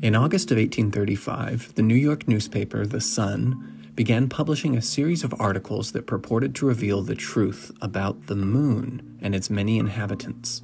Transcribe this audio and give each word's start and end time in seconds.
In 0.00 0.14
August 0.14 0.52
of 0.52 0.58
1835, 0.58 1.74
the 1.74 1.82
New 1.82 1.96
York 1.96 2.28
newspaper 2.28 2.86
The 2.86 3.00
Sun 3.00 3.90
began 3.96 4.28
publishing 4.28 4.76
a 4.76 4.80
series 4.80 5.24
of 5.24 5.34
articles 5.40 5.90
that 5.90 6.06
purported 6.06 6.54
to 6.54 6.66
reveal 6.66 7.02
the 7.02 7.16
truth 7.16 7.72
about 7.82 8.28
the 8.28 8.36
moon 8.36 9.18
and 9.20 9.34
its 9.34 9.50
many 9.50 9.76
inhabitants. 9.76 10.62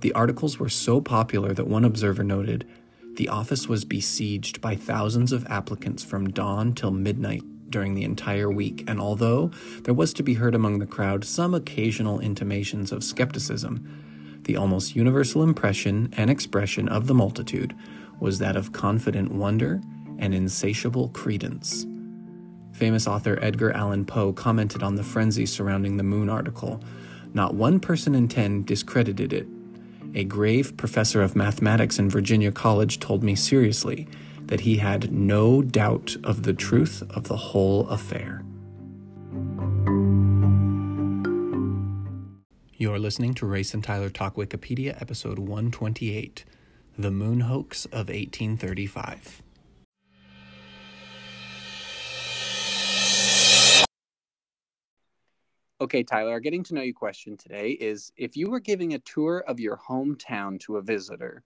The 0.00 0.12
articles 0.14 0.58
were 0.58 0.68
so 0.68 1.00
popular 1.00 1.54
that 1.54 1.68
one 1.68 1.84
observer 1.84 2.24
noted 2.24 2.66
the 3.14 3.28
office 3.28 3.68
was 3.68 3.84
besieged 3.84 4.60
by 4.60 4.74
thousands 4.74 5.30
of 5.30 5.46
applicants 5.46 6.02
from 6.02 6.30
dawn 6.30 6.72
till 6.72 6.90
midnight 6.90 7.44
during 7.70 7.94
the 7.94 8.04
entire 8.04 8.50
week, 8.50 8.84
and 8.86 9.00
although 9.00 9.50
there 9.82 9.94
was 9.94 10.12
to 10.14 10.22
be 10.22 10.34
heard 10.34 10.54
among 10.54 10.78
the 10.78 10.86
crowd 10.86 11.24
some 11.24 11.54
occasional 11.54 12.20
intimations 12.20 12.92
of 12.92 13.04
skepticism, 13.04 14.40
the 14.44 14.56
almost 14.56 14.96
universal 14.96 15.42
impression 15.42 16.12
and 16.16 16.30
expression 16.30 16.88
of 16.88 17.06
the 17.06 17.14
multitude 17.14 17.74
was 18.18 18.38
that 18.38 18.56
of 18.56 18.72
confident 18.72 19.32
wonder 19.32 19.80
and 20.18 20.34
insatiable 20.34 21.08
credence. 21.10 21.86
Famous 22.72 23.06
author 23.06 23.38
Edgar 23.42 23.72
Allan 23.72 24.04
Poe 24.04 24.32
commented 24.32 24.82
on 24.82 24.94
the 24.94 25.02
frenzy 25.02 25.46
surrounding 25.46 25.96
the 25.96 26.02
moon 26.02 26.28
article. 26.28 26.82
Not 27.32 27.54
one 27.54 27.80
person 27.80 28.14
in 28.14 28.28
ten 28.28 28.64
discredited 28.64 29.32
it, 29.32 29.46
a 30.14 30.24
grave 30.24 30.76
professor 30.76 31.22
of 31.22 31.36
mathematics 31.36 31.98
in 31.98 32.10
Virginia 32.10 32.50
College 32.50 32.98
told 32.98 33.22
me 33.22 33.34
seriously 33.34 34.08
that 34.50 34.60
he 34.60 34.76
had 34.76 35.12
no 35.12 35.62
doubt 35.62 36.16
of 36.24 36.42
the 36.42 36.52
truth 36.52 37.04
of 37.10 37.28
the 37.28 37.36
whole 37.36 37.88
affair. 37.88 38.44
You're 42.76 42.98
listening 42.98 43.34
to 43.34 43.46
Race 43.46 43.74
and 43.74 43.84
Tyler 43.84 44.10
Talk 44.10 44.34
Wikipedia, 44.34 45.00
episode 45.00 45.38
128 45.38 46.44
The 46.98 47.10
Moon 47.12 47.40
Hoax 47.40 47.84
of 47.86 48.08
1835. 48.08 49.42
Okay, 55.80 56.02
Tyler, 56.02 56.32
our 56.32 56.40
getting 56.40 56.64
to 56.64 56.74
know 56.74 56.82
you 56.82 56.92
question 56.92 57.36
today 57.36 57.70
is 57.70 58.12
if 58.16 58.36
you 58.36 58.50
were 58.50 58.60
giving 58.60 58.94
a 58.94 58.98
tour 58.98 59.44
of 59.46 59.60
your 59.60 59.76
hometown 59.76 60.58
to 60.60 60.76
a 60.76 60.82
visitor, 60.82 61.44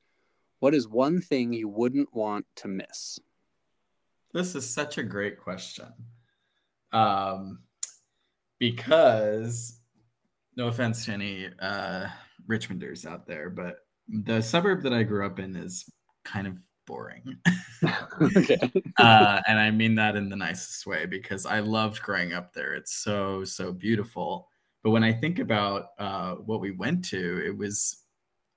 what 0.65 0.75
is 0.75 0.89
one 0.89 1.21
thing 1.21 1.53
you 1.53 1.69
wouldn't 1.69 2.09
want 2.15 2.47
to 2.57 2.69
miss? 2.69 3.19
This 4.33 4.55
is 4.55 4.67
such 4.67 4.97
a 4.97 5.03
great 5.03 5.39
question. 5.39 5.93
Um, 6.91 7.59
because, 8.59 9.79
no 10.57 10.69
offense 10.69 11.05
to 11.05 11.13
any 11.13 11.51
uh, 11.61 12.07
Richmonders 12.49 13.05
out 13.05 13.27
there, 13.27 13.51
but 13.51 13.81
the 14.09 14.41
suburb 14.41 14.83
that 14.85 14.95
I 14.95 15.03
grew 15.03 15.27
up 15.27 15.39
in 15.39 15.55
is 15.55 15.85
kind 16.25 16.47
of 16.47 16.59
boring. 16.87 17.37
okay. 18.23 18.73
uh, 18.97 19.43
and 19.47 19.59
I 19.59 19.71
mean 19.71 19.95
that 19.97 20.17
in 20.17 20.31
the 20.31 20.37
nicest 20.37 20.87
way 20.87 21.05
because 21.05 21.45
I 21.45 21.61
loved 21.61 22.01
growing 22.01 22.33
up 22.33 22.55
there. 22.55 22.73
It's 22.73 22.95
so, 22.95 23.45
so 23.45 23.71
beautiful. 23.71 24.49
But 24.83 24.93
when 24.93 25.05
I 25.05 25.13
think 25.13 25.41
about 25.41 25.89
uh, 25.99 26.37
what 26.37 26.63
we 26.63 26.71
went 26.71 27.05
to, 27.11 27.45
it 27.45 27.55
was, 27.55 28.03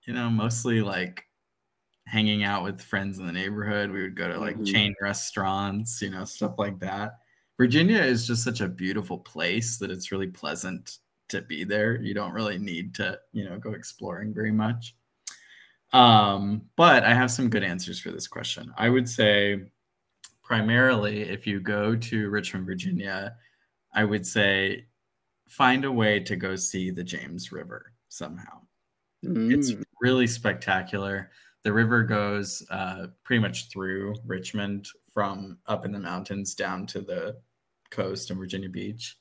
you 0.05 0.13
know, 0.13 0.29
mostly 0.29 0.79
like 0.79 1.26
hanging 2.07 2.43
out 2.43 2.63
with 2.63 2.81
friends 2.81 3.19
in 3.19 3.25
the 3.25 3.31
neighborhood. 3.31 3.91
We 3.91 4.01
would 4.01 4.15
go 4.15 4.27
to 4.27 4.39
like 4.39 4.55
mm-hmm. 4.55 4.65
chain 4.65 4.95
restaurants, 5.01 6.01
you 6.01 6.09
know, 6.09 6.25
stuff 6.25 6.55
like 6.57 6.79
that. 6.79 7.19
Virginia 7.57 7.99
is 7.99 8.25
just 8.25 8.43
such 8.43 8.61
a 8.61 8.67
beautiful 8.67 9.17
place 9.17 9.77
that 9.77 9.91
it's 9.91 10.11
really 10.11 10.27
pleasant 10.27 10.99
to 11.29 11.41
be 11.41 11.63
there. 11.63 12.01
You 12.01 12.13
don't 12.13 12.33
really 12.33 12.57
need 12.57 12.95
to, 12.95 13.19
you 13.33 13.43
know, 13.43 13.57
go 13.57 13.73
exploring 13.73 14.33
very 14.33 14.51
much. 14.51 14.95
Um, 15.93 16.63
but 16.75 17.03
I 17.03 17.13
have 17.13 17.31
some 17.31 17.49
good 17.49 17.63
answers 17.63 17.99
for 17.99 18.11
this 18.11 18.27
question. 18.27 18.73
I 18.77 18.89
would 18.89 19.09
say 19.09 19.63
primarily 20.43 21.21
if 21.21 21.45
you 21.45 21.59
go 21.59 21.95
to 21.95 22.29
Richmond, 22.29 22.65
Virginia, 22.65 23.35
I 23.93 24.05
would 24.05 24.25
say 24.25 24.85
find 25.49 25.83
a 25.85 25.91
way 25.91 26.19
to 26.21 26.35
go 26.35 26.55
see 26.55 26.91
the 26.91 27.03
James 27.03 27.51
River 27.51 27.93
somehow. 28.09 28.61
Mm. 29.25 29.53
It's 29.53 29.73
really 30.01 30.27
spectacular. 30.27 31.31
The 31.67 31.73
river 31.73 32.01
goes 32.01 32.65
uh, 32.71 33.07
pretty 33.25 33.41
much 33.41 33.69
through 33.69 34.15
Richmond 34.25 34.87
from 35.13 35.57
up 35.67 35.83
in 35.83 35.91
the 35.91 35.99
mountains 35.99 36.55
down 36.55 36.87
to 36.87 37.01
the 37.01 37.35
coast 37.89 38.29
and 38.29 38.39
Virginia 38.39 38.69
Beach 38.69 39.17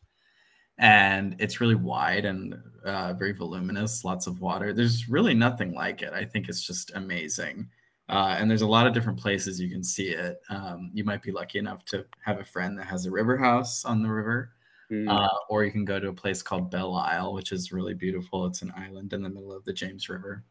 and 0.79 1.35
it's 1.41 1.61
really 1.61 1.75
wide 1.75 2.25
and 2.25 2.57
uh, 2.85 3.15
very 3.15 3.33
voluminous, 3.33 4.05
lots 4.05 4.29
of 4.29 4.41
water. 4.41 4.73
There's 4.73 5.09
really 5.09 5.35
nothing 5.35 5.75
like 5.75 6.03
it. 6.03 6.13
I 6.13 6.25
think 6.25 6.49
it's 6.49 6.65
just 6.65 6.95
amazing. 6.95 7.69
Uh, 8.09 8.37
and 8.39 8.49
there's 8.49 8.63
a 8.63 8.67
lot 8.69 8.87
of 8.87 8.95
different 8.95 9.19
places 9.19 9.61
you 9.61 9.69
can 9.69 9.83
see 9.83 10.11
it. 10.11 10.39
Um, 10.49 10.93
you 10.95 11.03
might 11.03 11.25
be 11.25 11.33
lucky 11.33 11.59
enough 11.59 11.85
to 11.87 12.07
have 12.25 12.39
a 12.39 12.45
friend 12.45 12.79
that 12.79 12.87
has 12.87 13.07
a 13.07 13.11
river 13.11 13.37
house 13.37 13.85
on 13.85 14.05
the 14.05 14.09
river, 14.09 14.53
mm. 14.89 15.11
uh, 15.11 15.37
or 15.49 15.65
you 15.65 15.73
can 15.73 15.85
go 15.85 15.99
to 15.99 16.11
a 16.11 16.15
place 16.15 16.43
called 16.43 16.71
Belle 16.71 16.95
Isle, 16.95 17.33
which 17.33 17.51
is 17.51 17.73
really 17.73 17.95
beautiful. 17.95 18.47
It's 18.47 18.63
an 18.63 18.73
island 18.77 19.15
in 19.15 19.23
the 19.25 19.31
middle 19.31 19.53
of 19.53 19.65
the 19.65 19.73
James 19.73 20.09
River. 20.09 20.45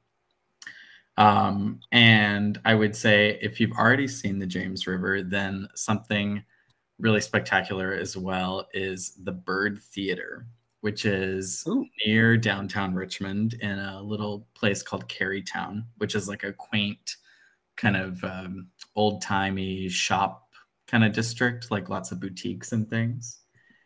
Um, 1.17 1.79
and 1.91 2.59
I 2.65 2.75
would 2.75 2.95
say 2.95 3.39
if 3.41 3.59
you've 3.59 3.71
already 3.71 4.07
seen 4.07 4.39
the 4.39 4.45
James 4.45 4.85
River, 4.85 5.21
then 5.23 5.67
something 5.75 6.43
really 6.99 7.21
spectacular 7.21 7.93
as 7.93 8.17
well 8.17 8.67
is 8.73 9.17
the 9.23 9.31
Byrd 9.31 9.79
Theater, 9.79 10.47
which 10.81 11.05
is 11.05 11.63
Ooh. 11.67 11.85
near 12.05 12.37
downtown 12.37 12.93
Richmond 12.93 13.55
in 13.55 13.79
a 13.79 14.01
little 14.01 14.47
place 14.55 14.81
called 14.81 15.07
Carytown, 15.07 15.85
which 15.97 16.15
is 16.15 16.27
like 16.27 16.43
a 16.43 16.53
quaint 16.53 17.17
kind 17.77 17.97
of 17.97 18.23
um, 18.23 18.67
old 18.95 19.21
timey 19.21 19.89
shop 19.89 20.49
kind 20.87 21.03
of 21.03 21.13
district, 21.13 21.71
like 21.71 21.89
lots 21.89 22.11
of 22.11 22.19
boutiques 22.19 22.71
and 22.71 22.89
things. 22.89 23.39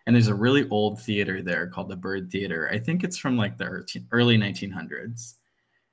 And 0.05 0.15
there's 0.15 0.27
a 0.27 0.35
really 0.35 0.67
old 0.69 1.01
theater 1.01 1.41
there 1.41 1.67
called 1.67 1.89
the 1.89 1.95
Byrd 1.95 2.31
Theater. 2.31 2.69
I 2.71 2.79
think 2.79 3.03
it's 3.03 3.17
from 3.17 3.37
like 3.37 3.57
the 3.57 3.85
early 4.11 4.37
1900s. 4.37 5.35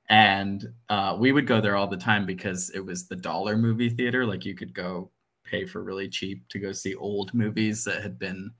And 0.09 0.65
uh, 0.89 1.17
we 1.19 1.31
would 1.31 1.47
go 1.47 1.59
there 1.59 1.75
all 1.75 1.87
the 1.87 1.97
time 1.97 2.25
because 2.25 2.69
it 2.69 2.79
was 2.79 3.07
the 3.07 3.15
dollar 3.15 3.57
movie 3.57 3.89
theater. 3.89 4.25
Like 4.25 4.45
you 4.45 4.55
could 4.55 4.73
go 4.73 5.11
pay 5.43 5.65
for 5.65 5.83
really 5.83 6.07
cheap 6.09 6.47
to 6.49 6.59
go 6.59 6.71
see 6.71 6.95
old 6.95 7.33
movies 7.33 7.83
that 7.85 8.01
had 8.01 8.17
been 8.19 8.51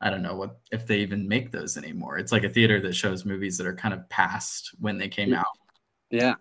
I 0.00 0.10
don't 0.10 0.22
know 0.22 0.36
what 0.36 0.60
if 0.70 0.86
they 0.86 0.98
even 0.98 1.26
make 1.26 1.50
those 1.50 1.76
anymore. 1.76 2.18
It's 2.18 2.30
like 2.30 2.44
a 2.44 2.48
theater 2.48 2.80
that 2.82 2.94
shows 2.94 3.24
movies 3.24 3.58
that 3.58 3.66
are 3.66 3.74
kind 3.74 3.92
of 3.92 4.08
past 4.08 4.70
when 4.78 4.96
they 4.96 5.08
came 5.08 5.34
out. 5.34 5.46
Yeah. 6.10 6.34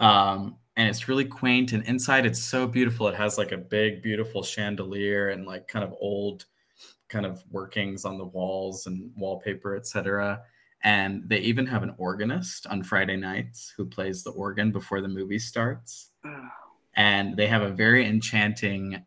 Um, 0.00 0.56
and 0.76 0.88
it's 0.88 1.06
really 1.06 1.26
quaint 1.26 1.72
and 1.72 1.84
inside 1.84 2.24
it's 2.24 2.42
so 2.42 2.66
beautiful. 2.66 3.08
It 3.08 3.14
has 3.14 3.36
like 3.36 3.52
a 3.52 3.58
big, 3.58 4.02
beautiful 4.02 4.42
chandelier 4.42 5.28
and 5.28 5.46
like 5.46 5.68
kind 5.68 5.84
of 5.84 5.94
old 6.00 6.46
kind 7.10 7.26
of 7.26 7.44
workings 7.50 8.06
on 8.06 8.16
the 8.16 8.24
walls 8.24 8.86
and 8.86 9.10
wallpaper, 9.16 9.76
etc. 9.76 10.40
And 10.84 11.28
they 11.28 11.38
even 11.38 11.66
have 11.66 11.82
an 11.82 11.94
organist 11.96 12.66
on 12.66 12.82
Friday 12.82 13.16
nights 13.16 13.72
who 13.76 13.86
plays 13.86 14.22
the 14.22 14.30
organ 14.30 14.72
before 14.72 15.00
the 15.00 15.08
movie 15.08 15.38
starts. 15.38 16.10
Oh 16.24 16.48
and 16.94 17.36
they 17.36 17.46
have 17.46 17.62
a 17.62 17.70
very 17.70 18.06
enchanting 18.06 19.04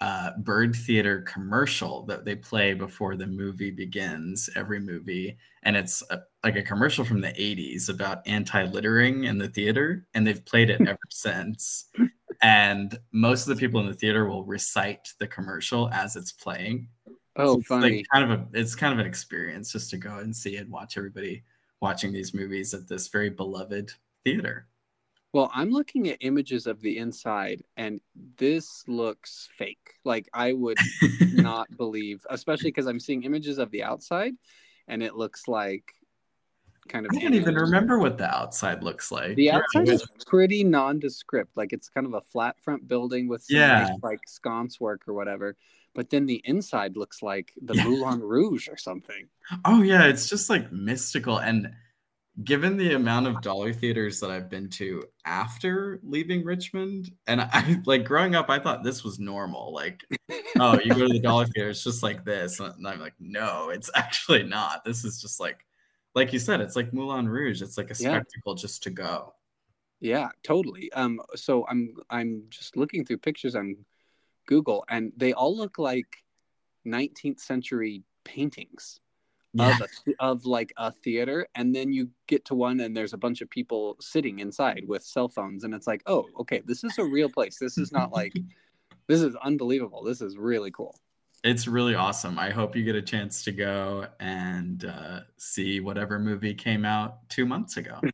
uh, 0.00 0.30
Byrd 0.38 0.74
Theater 0.74 1.22
commercial 1.22 2.06
that 2.06 2.24
they 2.24 2.34
play 2.34 2.72
before 2.72 3.16
the 3.16 3.26
movie 3.26 3.70
begins, 3.70 4.48
every 4.56 4.80
movie. 4.80 5.36
And 5.62 5.76
it's 5.76 6.02
a, 6.10 6.20
like 6.42 6.56
a 6.56 6.62
commercial 6.62 7.04
from 7.04 7.20
the 7.20 7.32
80s 7.32 7.90
about 7.90 8.26
anti 8.26 8.64
littering 8.64 9.24
in 9.24 9.36
the 9.36 9.48
theater. 9.48 10.06
And 10.14 10.26
they've 10.26 10.44
played 10.44 10.70
it 10.70 10.80
ever 10.80 10.98
since. 11.10 11.86
And 12.40 12.98
most 13.12 13.46
of 13.46 13.54
the 13.54 13.60
people 13.60 13.80
in 13.80 13.86
the 13.86 13.94
theater 13.94 14.26
will 14.26 14.44
recite 14.44 15.12
the 15.18 15.26
commercial 15.26 15.90
as 15.92 16.16
it's 16.16 16.32
playing. 16.32 16.88
Oh, 17.36 17.56
so 17.56 17.62
funny. 17.62 17.98
Like 17.98 18.06
kind 18.12 18.30
of 18.30 18.40
a, 18.40 18.46
it's 18.52 18.74
kind 18.74 18.92
of 18.92 18.98
an 18.98 19.06
experience 19.06 19.72
just 19.72 19.90
to 19.90 19.96
go 19.96 20.18
and 20.18 20.34
see 20.34 20.56
and 20.56 20.70
watch 20.70 20.96
everybody 20.96 21.44
watching 21.80 22.12
these 22.12 22.34
movies 22.34 22.74
at 22.74 22.88
this 22.88 23.08
very 23.08 23.30
beloved 23.30 23.92
theater. 24.24 24.66
Well, 25.32 25.50
I'm 25.54 25.70
looking 25.70 26.08
at 26.08 26.18
images 26.20 26.66
of 26.66 26.80
the 26.80 26.98
inside 26.98 27.62
and 27.76 28.00
this 28.36 28.82
looks 28.88 29.48
fake. 29.56 29.94
Like 30.04 30.28
I 30.34 30.52
would 30.52 30.78
not 31.34 31.74
believe, 31.76 32.26
especially 32.28 32.70
because 32.70 32.86
I'm 32.86 33.00
seeing 33.00 33.22
images 33.22 33.58
of 33.58 33.70
the 33.70 33.84
outside 33.84 34.34
and 34.88 35.02
it 35.02 35.14
looks 35.14 35.46
like 35.46 35.94
kind 36.88 37.06
of 37.06 37.12
I 37.14 37.20
don't 37.20 37.34
even 37.34 37.54
remember 37.54 38.00
what 38.00 38.18
the 38.18 38.28
outside 38.28 38.82
looks 38.82 39.12
like. 39.12 39.36
The 39.36 39.52
outside 39.52 39.88
is 39.88 40.04
pretty 40.26 40.64
nondescript. 40.64 41.56
Like 41.56 41.72
it's 41.72 41.88
kind 41.88 42.06
of 42.06 42.14
a 42.14 42.20
flat 42.20 42.58
front 42.60 42.88
building 42.88 43.28
with 43.28 43.44
some 43.44 43.56
yeah. 43.56 43.82
nice, 43.82 43.98
like 44.02 44.20
sconce 44.26 44.80
work 44.80 45.02
or 45.06 45.14
whatever. 45.14 45.56
But 45.94 46.10
then 46.10 46.26
the 46.26 46.40
inside 46.44 46.96
looks 46.96 47.22
like 47.22 47.52
the 47.62 47.74
Moulin 47.74 48.20
Rouge 48.20 48.68
or 48.68 48.76
something. 48.76 49.28
Oh 49.64 49.82
yeah, 49.82 50.06
it's 50.06 50.28
just 50.28 50.48
like 50.48 50.70
mystical 50.72 51.38
and 51.38 51.72
given 52.44 52.76
the 52.76 52.94
amount 52.94 53.26
of 53.26 53.40
dollar 53.42 53.72
theaters 53.72 54.20
that 54.20 54.30
I've 54.30 54.48
been 54.48 54.68
to 54.70 55.02
after 55.26 56.00
leaving 56.02 56.44
Richmond, 56.44 57.10
and 57.26 57.40
I 57.40 57.80
like 57.86 58.04
growing 58.04 58.34
up, 58.34 58.48
I 58.48 58.58
thought 58.58 58.84
this 58.84 59.04
was 59.04 59.18
normal. 59.18 59.74
Like, 59.74 60.02
oh, 60.58 60.78
you 60.78 60.90
go 60.90 61.06
to 61.06 61.12
the 61.12 61.20
dollar 61.22 61.46
theater, 61.46 61.70
it's 61.70 61.84
just 61.84 62.02
like 62.02 62.24
this. 62.24 62.60
And 62.60 62.86
I'm 62.86 63.00
like, 63.00 63.14
no, 63.18 63.70
it's 63.70 63.90
actually 63.96 64.42
not. 64.44 64.84
This 64.84 65.04
is 65.04 65.20
just 65.20 65.40
like 65.40 65.66
like 66.14 66.32
you 66.32 66.38
said, 66.38 66.60
it's 66.60 66.76
like 66.76 66.92
Moulin 66.92 67.28
Rouge. 67.28 67.62
It's 67.62 67.76
like 67.76 67.90
a 67.90 67.94
Yeah. 67.98 68.10
spectacle 68.10 68.54
just 68.54 68.82
to 68.84 68.90
go. 68.90 69.34
Yeah, 70.00 70.28
totally. 70.42 70.90
Um, 70.92 71.20
so 71.36 71.66
I'm 71.68 71.94
I'm 72.08 72.44
just 72.48 72.76
looking 72.76 73.04
through 73.04 73.18
pictures 73.18 73.54
on 73.54 73.76
Google, 74.50 74.84
and 74.88 75.12
they 75.16 75.32
all 75.32 75.56
look 75.56 75.78
like 75.78 76.24
19th 76.86 77.40
century 77.40 78.02
paintings 78.24 79.00
Yeah. 79.54 79.70
of 79.70 79.80
a, 79.80 79.86
of 80.18 80.44
like 80.44 80.72
a 80.76 80.90
theater, 80.92 81.46
and 81.54 81.74
then 81.74 81.92
you 81.92 82.10
get 82.26 82.44
to 82.46 82.54
one, 82.54 82.80
and 82.80 82.94
there's 82.96 83.14
a 83.14 83.18
bunch 83.18 83.40
of 83.40 83.48
people 83.48 83.96
sitting 84.00 84.40
inside 84.40 84.84
with 84.86 85.02
cell 85.02 85.28
phones, 85.28 85.64
and 85.64 85.72
it's 85.72 85.86
like, 85.86 86.02
oh, 86.06 86.28
okay, 86.40 86.60
this 86.66 86.84
is 86.84 86.98
a 86.98 87.04
real 87.04 87.28
place. 87.28 87.58
This 87.58 87.78
is 87.78 87.92
not 87.92 88.12
like 88.12 88.34
this 89.08 89.22
is 89.22 89.34
unbelievable. 89.36 90.02
This 90.02 90.20
is 90.20 90.36
really 90.36 90.70
cool. 90.72 90.94
It's 91.42 91.66
really 91.66 91.94
awesome. 91.94 92.38
I 92.38 92.50
hope 92.50 92.76
you 92.76 92.84
get 92.84 92.96
a 92.96 93.02
chance 93.02 93.42
to 93.44 93.52
go 93.52 94.06
and 94.18 94.84
uh, 94.84 95.20
see 95.38 95.80
whatever 95.80 96.18
movie 96.18 96.54
came 96.54 96.84
out 96.84 97.28
two 97.30 97.46
months 97.46 97.76
ago. 97.78 98.00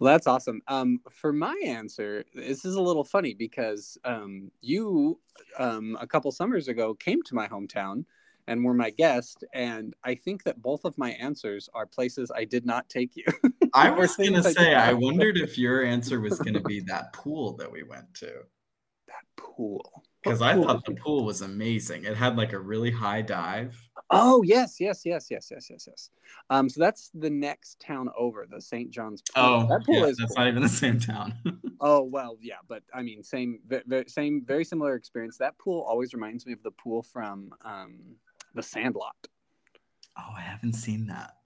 Well, 0.00 0.14
that's 0.14 0.26
awesome. 0.26 0.62
Um, 0.66 1.00
for 1.10 1.30
my 1.30 1.60
answer, 1.62 2.24
this 2.34 2.64
is 2.64 2.74
a 2.74 2.80
little 2.80 3.04
funny 3.04 3.34
because 3.34 3.98
um, 4.02 4.50
you, 4.62 5.20
um, 5.58 5.96
a 6.00 6.06
couple 6.06 6.32
summers 6.32 6.68
ago, 6.68 6.94
came 6.94 7.22
to 7.24 7.34
my 7.34 7.46
hometown 7.46 8.06
and 8.46 8.64
were 8.64 8.72
my 8.72 8.88
guest, 8.88 9.44
and 9.52 9.94
I 10.02 10.14
think 10.14 10.42
that 10.44 10.62
both 10.62 10.86
of 10.86 10.96
my 10.96 11.10
answers 11.10 11.68
are 11.74 11.84
places 11.84 12.32
I 12.34 12.46
did 12.46 12.64
not 12.64 12.88
take 12.88 13.14
you. 13.14 13.26
I 13.74 13.90
was 13.90 14.16
gonna 14.16 14.42
say, 14.42 14.74
I 14.74 14.92
not. 14.92 15.02
wondered 15.02 15.36
if 15.36 15.58
your 15.58 15.84
answer 15.84 16.18
was 16.18 16.38
gonna 16.38 16.62
be 16.62 16.80
that 16.80 17.12
pool 17.12 17.56
that 17.58 17.70
we 17.70 17.82
went 17.82 18.12
to. 18.14 18.32
that 19.06 19.24
pool. 19.36 20.02
Because 20.22 20.40
I 20.40 20.54
thought 20.54 20.84
the 20.86 20.94
pool 20.94 21.24
was 21.24 21.42
amazing. 21.42 22.04
It 22.04 22.16
had 22.16 22.36
like 22.36 22.54
a 22.54 22.58
really 22.58 22.90
high 22.90 23.22
dive. 23.22 23.78
Oh 24.12 24.42
yes, 24.42 24.80
yes, 24.80 25.02
yes, 25.04 25.28
yes, 25.30 25.48
yes, 25.50 25.68
yes, 25.70 25.84
yes. 25.88 26.10
Um, 26.50 26.68
so 26.68 26.80
that's 26.80 27.10
the 27.14 27.30
next 27.30 27.78
town 27.80 28.08
over, 28.18 28.46
the 28.50 28.60
St. 28.60 28.90
John's 28.90 29.22
pool. 29.34 29.44
Oh, 29.44 29.66
that 29.68 29.84
pool 29.86 29.94
yeah, 30.00 30.06
is 30.06 30.16
that's 30.16 30.34
cool. 30.34 30.44
not 30.44 30.48
even 30.48 30.62
the 30.62 30.68
same 30.68 30.98
town. 31.00 31.34
Oh 31.82 32.02
well, 32.02 32.36
yeah, 32.42 32.56
but 32.68 32.82
I 32.92 33.00
mean, 33.00 33.22
same, 33.22 33.60
ve- 33.66 33.80
ve- 33.86 34.04
same, 34.06 34.44
very 34.44 34.66
similar 34.66 34.96
experience. 34.96 35.38
That 35.38 35.56
pool 35.56 35.80
always 35.88 36.12
reminds 36.12 36.44
me 36.44 36.52
of 36.52 36.62
the 36.62 36.72
pool 36.72 37.02
from 37.02 37.54
um, 37.64 37.94
the 38.54 38.62
Sandlot. 38.62 39.16
oh, 40.18 40.32
I 40.36 40.42
haven't 40.42 40.74
seen 40.74 41.06
that. 41.06 41.36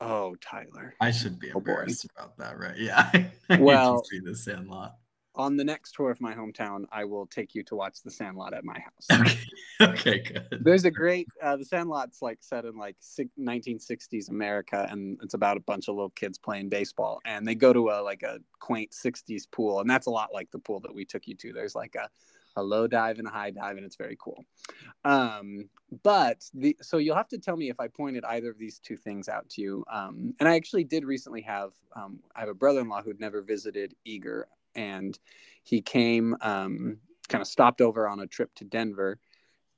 Oh, 0.00 0.34
Tyler. 0.40 0.94
I 1.00 1.12
should 1.12 1.38
be 1.38 1.52
Oh, 1.52 1.58
embarrassed 1.58 2.06
about 2.16 2.36
that, 2.38 2.58
right? 2.58 2.76
Yeah. 2.76 3.08
I 3.50 3.60
Well- 3.60 4.02
see 4.10 4.18
the 4.18 4.34
Sandlot. 4.34 4.96
On 5.38 5.56
the 5.56 5.64
next 5.64 5.92
tour 5.92 6.10
of 6.10 6.20
my 6.20 6.34
hometown, 6.34 6.84
I 6.90 7.04
will 7.04 7.26
take 7.26 7.54
you 7.54 7.62
to 7.64 7.76
watch 7.76 8.02
the 8.02 8.10
Sandlot 8.10 8.52
at 8.52 8.64
my 8.64 8.78
house. 8.78 9.06
Okay. 9.20 9.38
okay, 9.80 10.18
good. 10.18 10.58
There's 10.62 10.84
a 10.84 10.90
great 10.90 11.28
uh, 11.40 11.56
the 11.56 11.64
Sandlot's 11.64 12.20
like 12.20 12.38
set 12.40 12.64
in 12.64 12.76
like 12.76 12.96
1960s 13.00 14.30
America, 14.30 14.88
and 14.90 15.16
it's 15.22 15.34
about 15.34 15.56
a 15.56 15.60
bunch 15.60 15.88
of 15.88 15.94
little 15.94 16.10
kids 16.10 16.38
playing 16.38 16.68
baseball, 16.68 17.20
and 17.24 17.46
they 17.46 17.54
go 17.54 17.72
to 17.72 17.90
a 17.90 18.02
like 18.02 18.24
a 18.24 18.40
quaint 18.58 18.90
60s 18.90 19.44
pool, 19.50 19.80
and 19.80 19.88
that's 19.88 20.06
a 20.06 20.10
lot 20.10 20.30
like 20.34 20.50
the 20.50 20.58
pool 20.58 20.80
that 20.80 20.94
we 20.94 21.04
took 21.04 21.26
you 21.28 21.36
to. 21.36 21.52
There's 21.52 21.76
like 21.76 21.94
a 21.94 22.08
a 22.56 22.62
low 22.62 22.86
dive 22.86 23.18
and 23.18 23.28
a 23.28 23.30
high 23.30 23.50
dive, 23.50 23.76
and 23.76 23.86
it's 23.86 23.96
very 23.96 24.16
cool. 24.20 24.44
Um, 25.04 25.68
but 26.02 26.44
the 26.52 26.76
so 26.82 26.98
you'll 26.98 27.16
have 27.16 27.28
to 27.28 27.38
tell 27.38 27.56
me 27.56 27.70
if 27.70 27.80
I 27.80 27.88
pointed 27.88 28.24
either 28.24 28.50
of 28.50 28.58
these 28.58 28.78
two 28.80 28.96
things 28.96 29.28
out 29.28 29.48
to 29.50 29.62
you. 29.62 29.84
Um, 29.90 30.34
and 30.40 30.48
I 30.48 30.56
actually 30.56 30.84
did 30.84 31.04
recently 31.04 31.42
have 31.42 31.70
um, 31.94 32.18
I 32.34 32.40
have 32.40 32.48
a 32.48 32.54
brother-in-law 32.54 33.02
who'd 33.02 33.20
never 33.20 33.40
visited 33.40 33.94
Eagar, 34.06 34.44
and 34.74 35.18
he 35.62 35.80
came 35.80 36.36
um, 36.40 36.98
kind 37.28 37.42
of 37.42 37.48
stopped 37.48 37.80
over 37.80 38.08
on 38.08 38.20
a 38.20 38.26
trip 38.26 38.54
to 38.56 38.64
Denver, 38.64 39.18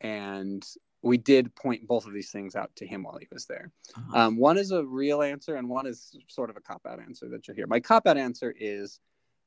and 0.00 0.64
we 1.02 1.16
did 1.16 1.54
point 1.54 1.86
both 1.86 2.06
of 2.06 2.12
these 2.12 2.30
things 2.30 2.54
out 2.54 2.70
to 2.76 2.86
him 2.86 3.02
while 3.02 3.18
he 3.18 3.26
was 3.32 3.46
there. 3.46 3.72
Uh-huh. 3.96 4.18
Um, 4.18 4.36
one 4.36 4.58
is 4.58 4.70
a 4.70 4.84
real 4.84 5.22
answer, 5.22 5.56
and 5.56 5.68
one 5.68 5.86
is 5.86 6.14
sort 6.28 6.50
of 6.50 6.56
a 6.56 6.60
cop 6.60 6.82
out 6.86 7.00
answer 7.00 7.28
that 7.28 7.46
you'll 7.46 7.56
hear. 7.56 7.66
My 7.66 7.80
cop 7.80 8.06
out 8.06 8.18
answer 8.18 8.54
is 8.58 9.00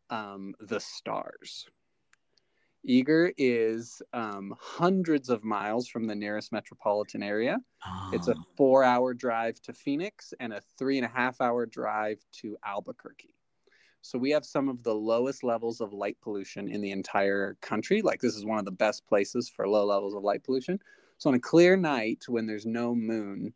um, 0.10 0.54
the 0.60 0.80
stars. 0.80 1.66
Eagar 2.88 3.32
is 3.38 4.02
um, 4.12 4.54
hundreds 4.60 5.30
of 5.30 5.44
miles 5.44 5.88
from 5.88 6.06
the 6.06 6.16
nearest 6.16 6.52
metropolitan 6.52 7.24
area. 7.24 7.58
It's 8.12 8.28
a 8.28 8.36
four 8.58 8.84
hour 8.84 9.14
drive 9.14 9.62
to 9.62 9.74
Phoenix 9.74 10.34
and 10.40 10.52
a 10.52 10.62
three 10.78 10.98
and 10.98 11.06
a 11.06 11.10
half 11.10 11.40
hour 11.40 11.66
drive 11.66 12.18
to 12.42 12.58
Albuquerque. 12.66 13.33
So 14.04 14.20
we 14.20 14.32
have 14.32 14.46
some 14.46 14.68
of 14.68 14.84
the 14.84 14.94
lowest 14.94 15.44
levels 15.44 15.80
of 15.80 15.94
light 15.94 16.18
pollution 16.22 16.68
in 16.68 16.82
the 16.82 16.92
entire 16.92 17.56
country. 17.62 18.02
Like, 18.02 18.20
this 18.20 18.36
is 18.36 18.46
one 18.46 18.60
of 18.60 18.66
the 18.66 18.72
best 18.72 19.08
places 19.08 19.50
for 19.50 19.68
low 19.68 19.86
levels 19.86 20.14
of 20.14 20.24
light 20.24 20.44
pollution. 20.44 20.80
So, 21.18 21.30
on 21.30 21.36
a 21.36 21.40
clear 21.40 21.78
night 21.78 22.26
when 22.28 22.46
there's 22.46 22.66
no 22.66 22.94
moon, 22.94 23.54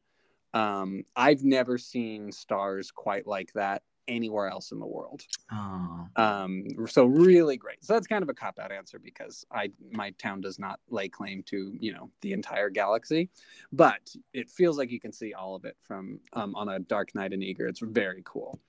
um, 0.54 1.04
I've 1.18 1.44
never 1.44 1.78
seen 1.78 2.32
stars 2.32 2.92
quite 2.92 3.28
like 3.28 3.52
that 3.54 3.84
anywhere 4.08 4.48
else 4.48 4.72
in 4.72 4.80
the 4.80 4.86
world. 4.86 5.24
oh. 5.52 6.08
Um, 6.16 6.66
so 6.88 7.06
really 7.06 7.58
great. 7.58 7.84
So 7.84 7.94
that's 7.94 8.08
kind 8.08 8.24
of 8.24 8.30
a 8.30 8.34
cop 8.34 8.58
out 8.58 8.72
answer 8.72 9.00
because 9.00 9.46
I 9.52 9.72
my 9.92 10.12
town 10.12 10.40
does 10.40 10.60
not 10.60 10.80
lay 10.90 11.10
claim 11.10 11.44
to 11.44 11.76
you 11.78 11.94
know 11.94 12.10
the 12.22 12.34
entire 12.34 12.70
galaxy, 12.70 13.30
but 13.72 14.16
it 14.34 14.50
feels 14.50 14.78
like 14.78 14.92
you 14.92 15.00
can 15.00 15.12
see 15.12 15.34
all 15.34 15.56
of 15.56 15.66
it 15.66 15.76
from 15.82 16.20
um, 16.34 16.56
on 16.56 16.70
a 16.70 16.80
dark 16.80 17.14
night 17.16 17.34
in 17.34 17.42
Eagar. 17.42 17.68
It's 17.68 17.82
very 17.82 18.22
cool. 18.26 18.60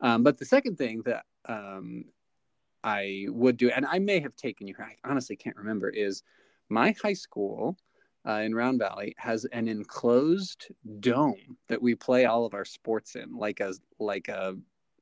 Um, 0.00 0.22
but 0.22 0.38
the 0.38 0.44
second 0.44 0.76
thing 0.76 1.02
that 1.06 1.24
um, 1.46 2.04
I 2.84 3.26
would 3.28 3.56
do, 3.56 3.70
and 3.70 3.86
I 3.86 3.98
may 3.98 4.20
have 4.20 4.36
taken 4.36 4.68
you, 4.68 4.74
I 4.78 4.96
honestly 5.08 5.36
can't 5.36 5.56
remember, 5.56 5.88
is 5.88 6.22
my 6.68 6.94
high 7.02 7.14
school 7.14 7.76
uh, 8.26 8.40
in 8.40 8.54
Round 8.54 8.78
Valley 8.78 9.14
has 9.18 9.44
an 9.46 9.68
enclosed 9.68 10.68
dome 11.00 11.56
that 11.68 11.80
we 11.80 11.94
play 11.94 12.24
all 12.24 12.44
of 12.44 12.54
our 12.54 12.64
sports 12.64 13.14
in, 13.14 13.36
like 13.36 13.60
a 13.60 13.72
like 13.98 14.28
a 14.28 14.56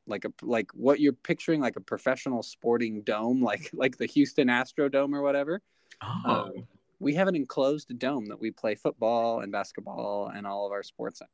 like 0.07 0.25
a 0.25 0.33
like 0.43 0.71
what 0.75 1.01
you're 1.01 1.15
picturing, 1.15 1.61
like 1.61 1.77
a 1.77 1.81
professional 1.81 2.43
sporting 2.43 3.03
dome, 3.03 3.43
like 3.43 3.71
like 3.73 3.97
the 3.97 4.07
Houston 4.07 4.49
Astrodome 4.49 5.15
or 5.15 5.23
whatever. 5.23 5.63
Oh. 6.03 6.23
Um, 6.25 6.67
we 7.01 7.15
have 7.15 7.29
an 7.29 7.37
enclosed 7.37 7.99
dome 7.99 8.27
that 8.27 8.41
we 8.41 8.51
play 8.51 8.75
football 8.75 9.41
and 9.41 9.51
basketball 9.51 10.31
and 10.35 10.47
all 10.47 10.67
of 10.67 10.73
our 10.73 10.83
sports 10.83 11.21
in. 11.21 11.27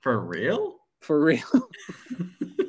For 0.00 0.18
real? 0.18 0.76
For 1.00 1.20
real. 1.20 1.42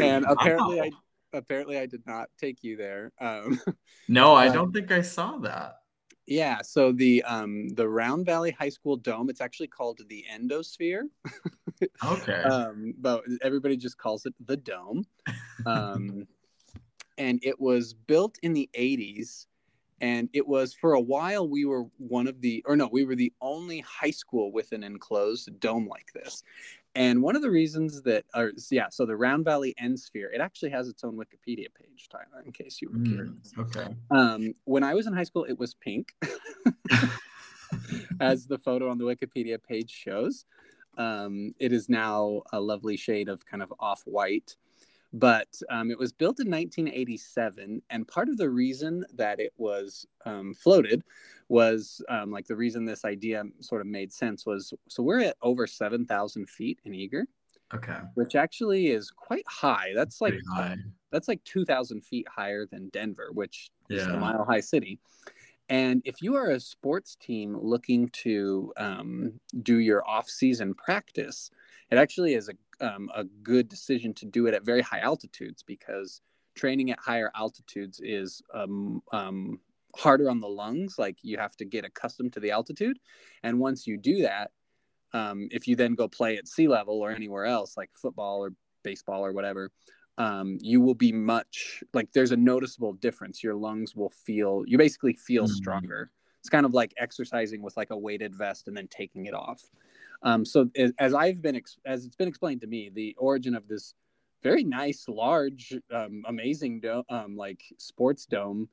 and 0.00 0.24
apparently 0.28 0.78
Wow. 0.80 0.84
I 0.86 0.90
apparently 1.38 1.78
I 1.78 1.86
did 1.86 2.02
not 2.06 2.28
take 2.38 2.62
you 2.62 2.76
there. 2.76 3.12
Um, 3.20 3.60
No, 4.08 4.34
I 4.34 4.48
don't 4.48 4.72
think 4.72 4.90
I 4.92 5.00
saw 5.02 5.38
that. 5.38 5.76
yeah, 6.26 6.60
so 6.62 6.92
the 6.92 7.22
um 7.24 7.68
the 7.70 7.88
Round 7.88 8.26
Valley 8.26 8.50
High 8.50 8.68
School 8.68 8.96
dome, 8.96 9.30
it's 9.30 9.40
actually 9.40 9.68
called 9.68 10.00
the 10.08 10.24
Ensphere. 10.32 11.04
Okay. 12.04 12.42
um, 12.42 12.94
but 12.98 13.24
everybody 13.42 13.76
just 13.76 13.98
calls 13.98 14.24
it 14.26 14.34
the 14.46 14.56
dome. 14.56 15.04
Um, 15.66 16.28
and 17.18 17.40
it 17.42 17.58
was 17.60 17.92
built 17.92 18.38
in 18.42 18.52
the 18.52 18.70
80s. 18.78 19.46
And 20.00 20.28
it 20.32 20.46
was 20.46 20.74
for 20.74 20.94
a 20.94 21.00
while, 21.00 21.48
we 21.48 21.64
were 21.64 21.84
one 21.98 22.26
of 22.28 22.40
the, 22.40 22.62
or 22.66 22.76
no, 22.76 22.88
we 22.92 23.04
were 23.04 23.16
the 23.16 23.32
only 23.40 23.80
high 23.80 24.10
school 24.12 24.52
with 24.52 24.70
an 24.72 24.84
enclosed 24.84 25.58
dome 25.60 25.86
like 25.88 26.12
this. 26.12 26.42
And 26.94 27.22
one 27.22 27.36
of 27.36 27.42
the 27.42 27.50
reasons 27.50 28.02
that, 28.02 28.24
or 28.34 28.52
yeah, 28.70 28.88
so 28.90 29.06
the 29.06 29.16
Round 29.16 29.44
Valley 29.44 29.74
Ensphere, 29.82 30.28
it 30.32 30.40
actually 30.40 30.70
has 30.70 30.88
its 30.88 31.04
own 31.04 31.16
Wikipedia 31.16 31.68
page, 31.74 32.08
Tyler, 32.10 32.42
in 32.44 32.52
case 32.52 32.82
you 32.82 32.90
were 32.90 32.98
Mm, 32.98 33.08
curious. 33.08 33.52
okay. 33.58 33.96
Um, 34.10 34.54
when 34.64 34.82
I 34.82 34.94
was 34.94 35.06
in 35.06 35.14
high 35.14 35.24
school, 35.24 35.44
it 35.44 35.58
was 35.58 35.74
pink, 35.74 36.14
as 38.20 38.46
the 38.46 38.58
photo 38.58 38.90
on 38.90 38.98
the 38.98 39.04
Wikipedia 39.04 39.62
page 39.62 39.90
shows. 39.90 40.44
Um, 40.98 41.54
it 41.58 41.72
is 41.72 41.88
now 41.88 42.42
a 42.52 42.60
lovely 42.60 42.98
shade 42.98 43.28
of 43.28 43.46
kind 43.46 43.62
of 43.62 43.72
off 43.80 44.02
white, 44.04 44.56
but 45.12 45.48
um, 45.70 45.90
it 45.90 45.98
was 45.98 46.12
built 46.12 46.40
in 46.40 46.50
1987. 46.50 47.82
And 47.90 48.08
part 48.08 48.28
of 48.28 48.36
the 48.38 48.48
reason 48.50 49.04
that 49.14 49.40
it 49.40 49.52
was 49.56 50.06
um, 50.24 50.54
floated 50.54 51.02
was 51.48 52.02
um, 52.08 52.30
like 52.30 52.46
the 52.46 52.56
reason 52.56 52.84
this 52.84 53.04
idea 53.04 53.44
sort 53.60 53.80
of 53.82 53.86
made 53.86 54.12
sense 54.12 54.46
was 54.46 54.72
so 54.88 55.02
we're 55.02 55.20
at 55.20 55.36
over 55.42 55.66
7,000 55.66 56.48
feet 56.48 56.78
in 56.84 56.92
Eagar, 56.92 57.24
Okay. 57.74 57.98
which 58.14 58.34
actually 58.34 58.88
is 58.88 59.10
quite 59.10 59.46
high. 59.46 59.92
That's 59.94 60.20
like 60.20 60.34
high. 60.54 60.76
that's 61.10 61.28
like 61.28 61.42
2,000 61.44 62.02
feet 62.02 62.26
higher 62.28 62.64
than 62.66 62.88
Denver, 62.88 63.28
which 63.32 63.70
is 63.90 64.06
a 64.06 64.16
mile 64.16 64.44
high 64.44 64.60
city. 64.60 64.98
And 65.68 66.02
if 66.04 66.20
you 66.20 66.34
are 66.34 66.50
a 66.50 66.60
sports 66.60 67.16
team 67.16 67.56
looking 67.58 68.08
to 68.10 68.72
um, 68.76 69.40
do 69.62 69.78
your 69.78 70.06
off-season 70.06 70.74
practice, 70.74 71.50
it 71.90 71.96
actually 71.96 72.34
is 72.34 72.48
a, 72.48 72.52
um, 72.82 73.10
a 73.14 73.24
good 73.24 73.68
decision 73.68 74.14
to 74.14 74.26
do 74.26 74.46
it 74.46 74.54
at 74.54 74.64
very 74.64 74.82
high 74.82 75.00
altitudes 75.00 75.62
because 75.62 76.20
training 76.54 76.90
at 76.90 77.00
higher 77.00 77.30
altitudes 77.34 78.00
is 78.02 78.42
um, 78.54 79.02
um, 79.12 79.60
harder 79.96 80.28
on 80.28 80.40
the 80.40 80.48
lungs. 80.48 80.96
Like 80.98 81.18
you 81.22 81.38
have 81.38 81.56
to 81.56 81.64
get 81.64 81.84
accustomed 81.84 82.32
to 82.34 82.40
the 82.40 82.50
altitude, 82.50 82.98
and 83.42 83.60
once 83.60 83.86
you 83.86 83.96
do 83.96 84.22
that, 84.22 84.50
um, 85.12 85.48
if 85.50 85.68
you 85.68 85.76
then 85.76 85.94
go 85.94 86.08
play 86.08 86.36
at 86.36 86.48
sea 86.48 86.68
level 86.68 87.00
or 87.00 87.10
anywhere 87.10 87.44
else, 87.46 87.76
like 87.76 87.90
football 87.94 88.44
or 88.44 88.52
baseball 88.82 89.24
or 89.24 89.32
whatever, 89.32 89.70
um, 90.18 90.58
you 90.60 90.80
will 90.80 90.94
be 90.94 91.12
much 91.12 91.82
like 91.94 92.12
there's 92.12 92.32
a 92.32 92.36
noticeable 92.36 92.92
difference. 92.94 93.42
Your 93.42 93.54
lungs 93.54 93.94
will 93.94 94.10
feel 94.10 94.64
you 94.66 94.78
basically 94.78 95.14
feel 95.14 95.46
Mhm. 95.46 95.48
stronger. 95.48 96.10
It's 96.40 96.48
kind 96.50 96.66
of 96.66 96.74
like 96.74 96.92
exercising 96.96 97.62
with 97.62 97.76
like 97.76 97.90
a 97.90 97.96
weighted 97.96 98.34
vest 98.34 98.68
and 98.68 98.76
then 98.76 98.88
taking 98.88 99.26
it 99.26 99.34
off. 99.34 99.62
Um, 100.22 100.44
so 100.44 100.70
as 100.98 101.14
I've 101.14 101.42
been 101.42 101.60
as 101.84 102.04
it's 102.04 102.16
been 102.16 102.28
explained 102.28 102.60
to 102.62 102.66
me, 102.66 102.90
the 102.92 103.14
origin 103.18 103.54
of 103.54 103.66
this 103.68 103.94
very 104.42 104.64
nice, 104.64 105.04
large, 105.08 105.74
um, 105.92 106.24
amazing 106.26 106.80
dome, 106.80 107.04
um, 107.08 107.36
like 107.36 107.62
sports 107.78 108.26
dome 108.26 108.68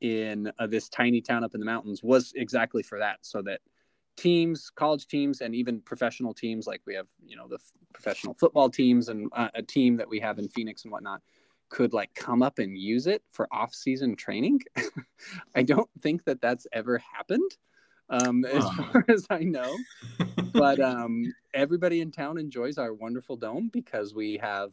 in 0.00 0.50
uh, 0.58 0.66
this 0.66 0.88
tiny 0.88 1.20
town 1.20 1.44
up 1.44 1.54
in 1.54 1.60
the 1.60 1.66
mountains 1.66 2.02
was 2.02 2.32
exactly 2.34 2.82
for 2.82 2.98
that, 2.98 3.18
so 3.22 3.40
that 3.42 3.60
teams, 4.16 4.70
college 4.70 5.06
teams, 5.06 5.40
and 5.40 5.54
even 5.54 5.80
professional 5.80 6.34
teams, 6.34 6.66
like 6.66 6.82
we 6.86 6.94
have, 6.94 7.06
you 7.24 7.36
know, 7.36 7.46
the 7.48 7.54
f- 7.56 7.72
professional 7.94 8.34
football 8.34 8.68
teams 8.68 9.08
and 9.08 9.28
uh, 9.32 9.48
a 9.54 9.62
team 9.62 9.96
that 9.96 10.08
we 10.08 10.20
have 10.20 10.38
in 10.38 10.48
Phoenix 10.48 10.82
and 10.84 10.92
whatnot, 10.92 11.22
could 11.70 11.92
like 11.92 12.12
come 12.14 12.42
up 12.42 12.58
and 12.58 12.76
use 12.76 13.06
it 13.06 13.22
for 13.30 13.48
off-season 13.52 14.16
training. 14.16 14.60
I 15.54 15.62
don't 15.62 15.88
think 16.02 16.24
that 16.24 16.40
that's 16.40 16.66
ever 16.72 16.98
happened, 16.98 17.50
um, 18.12 18.44
as 18.52 18.68
far 18.70 19.04
as 19.08 19.26
I 19.30 19.40
know. 19.40 19.76
but 20.52 20.78
um, 20.80 21.34
everybody 21.54 22.00
in 22.00 22.12
town 22.12 22.38
enjoys 22.38 22.78
our 22.78 22.94
wonderful 22.94 23.36
dome 23.36 23.70
because 23.72 24.14
we 24.14 24.38
have 24.38 24.72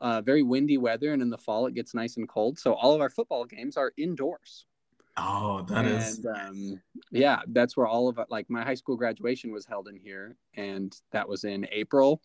uh, 0.00 0.20
very 0.20 0.42
windy 0.42 0.76
weather, 0.76 1.12
and 1.12 1.22
in 1.22 1.30
the 1.30 1.38
fall 1.38 1.66
it 1.66 1.74
gets 1.74 1.94
nice 1.94 2.16
and 2.16 2.28
cold. 2.28 2.58
So 2.58 2.74
all 2.74 2.94
of 2.94 3.00
our 3.00 3.10
football 3.10 3.44
games 3.44 3.76
are 3.76 3.92
indoors. 3.96 4.66
Oh, 5.16 5.62
that 5.68 5.84
and, 5.84 5.94
is. 5.94 6.26
Um, 6.26 6.80
yeah, 7.10 7.40
that's 7.48 7.76
where 7.76 7.86
all 7.86 8.08
of. 8.08 8.18
Like 8.28 8.50
my 8.50 8.64
high 8.64 8.74
school 8.74 8.96
graduation 8.96 9.52
was 9.52 9.64
held 9.64 9.88
in 9.88 9.96
here, 9.96 10.36
and 10.54 10.94
that 11.12 11.28
was 11.28 11.44
in 11.44 11.66
April 11.70 12.20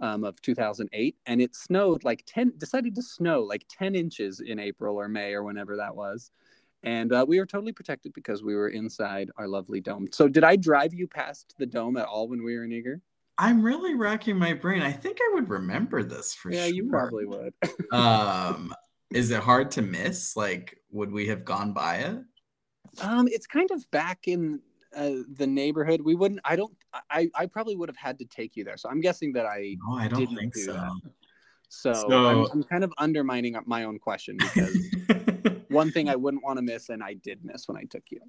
um, 0.00 0.24
of 0.24 0.40
2008, 0.42 1.16
and 1.26 1.40
it 1.40 1.54
snowed 1.54 2.04
like 2.04 2.24
10. 2.26 2.54
Decided 2.58 2.94
to 2.96 3.02
snow 3.02 3.40
like 3.40 3.64
10 3.70 3.94
inches 3.94 4.40
in 4.40 4.58
April 4.58 4.96
or 5.00 5.08
May 5.08 5.32
or 5.32 5.44
whenever 5.44 5.76
that 5.76 5.94
was. 5.94 6.30
And 6.84 7.12
uh, 7.12 7.24
we 7.26 7.38
were 7.38 7.46
totally 7.46 7.72
protected 7.72 8.12
because 8.12 8.42
we 8.42 8.54
were 8.54 8.68
inside 8.68 9.30
our 9.36 9.48
lovely 9.48 9.80
dome. 9.80 10.08
So, 10.12 10.28
did 10.28 10.44
I 10.44 10.56
drive 10.56 10.92
you 10.92 11.08
past 11.08 11.54
the 11.58 11.66
dome 11.66 11.96
at 11.96 12.06
all 12.06 12.28
when 12.28 12.44
we 12.44 12.56
were 12.56 12.64
in 12.64 12.70
Eagar? 12.70 13.00
I'm 13.38 13.62
really 13.62 13.94
racking 13.94 14.36
my 14.36 14.52
brain. 14.52 14.82
I 14.82 14.92
think 14.92 15.18
I 15.20 15.34
would 15.34 15.48
remember 15.48 16.02
this 16.02 16.34
for 16.34 16.52
yeah, 16.52 16.58
sure. 16.58 16.66
Yeah, 16.66 16.72
you 16.72 16.88
probably 16.88 17.26
would. 17.26 17.54
um, 17.92 18.72
is 19.12 19.30
it 19.30 19.42
hard 19.42 19.70
to 19.72 19.82
miss? 19.82 20.36
Like, 20.36 20.78
would 20.90 21.10
we 21.10 21.26
have 21.28 21.44
gone 21.44 21.72
by 21.72 21.96
it? 21.96 22.18
Um, 23.00 23.28
it's 23.28 23.46
kind 23.46 23.70
of 23.72 23.90
back 23.90 24.28
in 24.28 24.60
uh, 24.94 25.22
the 25.36 25.46
neighborhood. 25.46 26.00
We 26.02 26.14
wouldn't. 26.14 26.40
I 26.44 26.54
don't. 26.54 26.76
I. 27.10 27.28
I 27.34 27.46
probably 27.46 27.76
would 27.76 27.88
have 27.88 27.96
had 27.96 28.18
to 28.18 28.26
take 28.26 28.56
you 28.56 28.62
there. 28.62 28.76
So 28.76 28.88
I'm 28.90 29.00
guessing 29.00 29.32
that 29.32 29.46
I. 29.46 29.76
No, 29.84 29.96
I 29.96 30.08
don't 30.08 30.26
think 30.26 30.54
do 30.54 30.60
so. 30.60 30.72
That. 30.74 30.92
So, 31.70 31.92
so... 31.92 32.26
I'm, 32.26 32.46
I'm, 32.52 32.62
kind 32.62 32.84
of 32.84 32.92
undermining 32.98 33.56
my 33.66 33.82
own 33.82 33.98
question 33.98 34.36
because 34.36 34.76
one 35.74 35.90
thing 35.90 36.08
I 36.08 36.16
wouldn't 36.16 36.42
want 36.42 36.58
to 36.58 36.62
miss, 36.62 36.88
and 36.88 37.02
I 37.02 37.14
did 37.14 37.44
miss 37.44 37.68
when 37.68 37.76
I 37.76 37.84
took 37.84 38.04
you. 38.10 38.20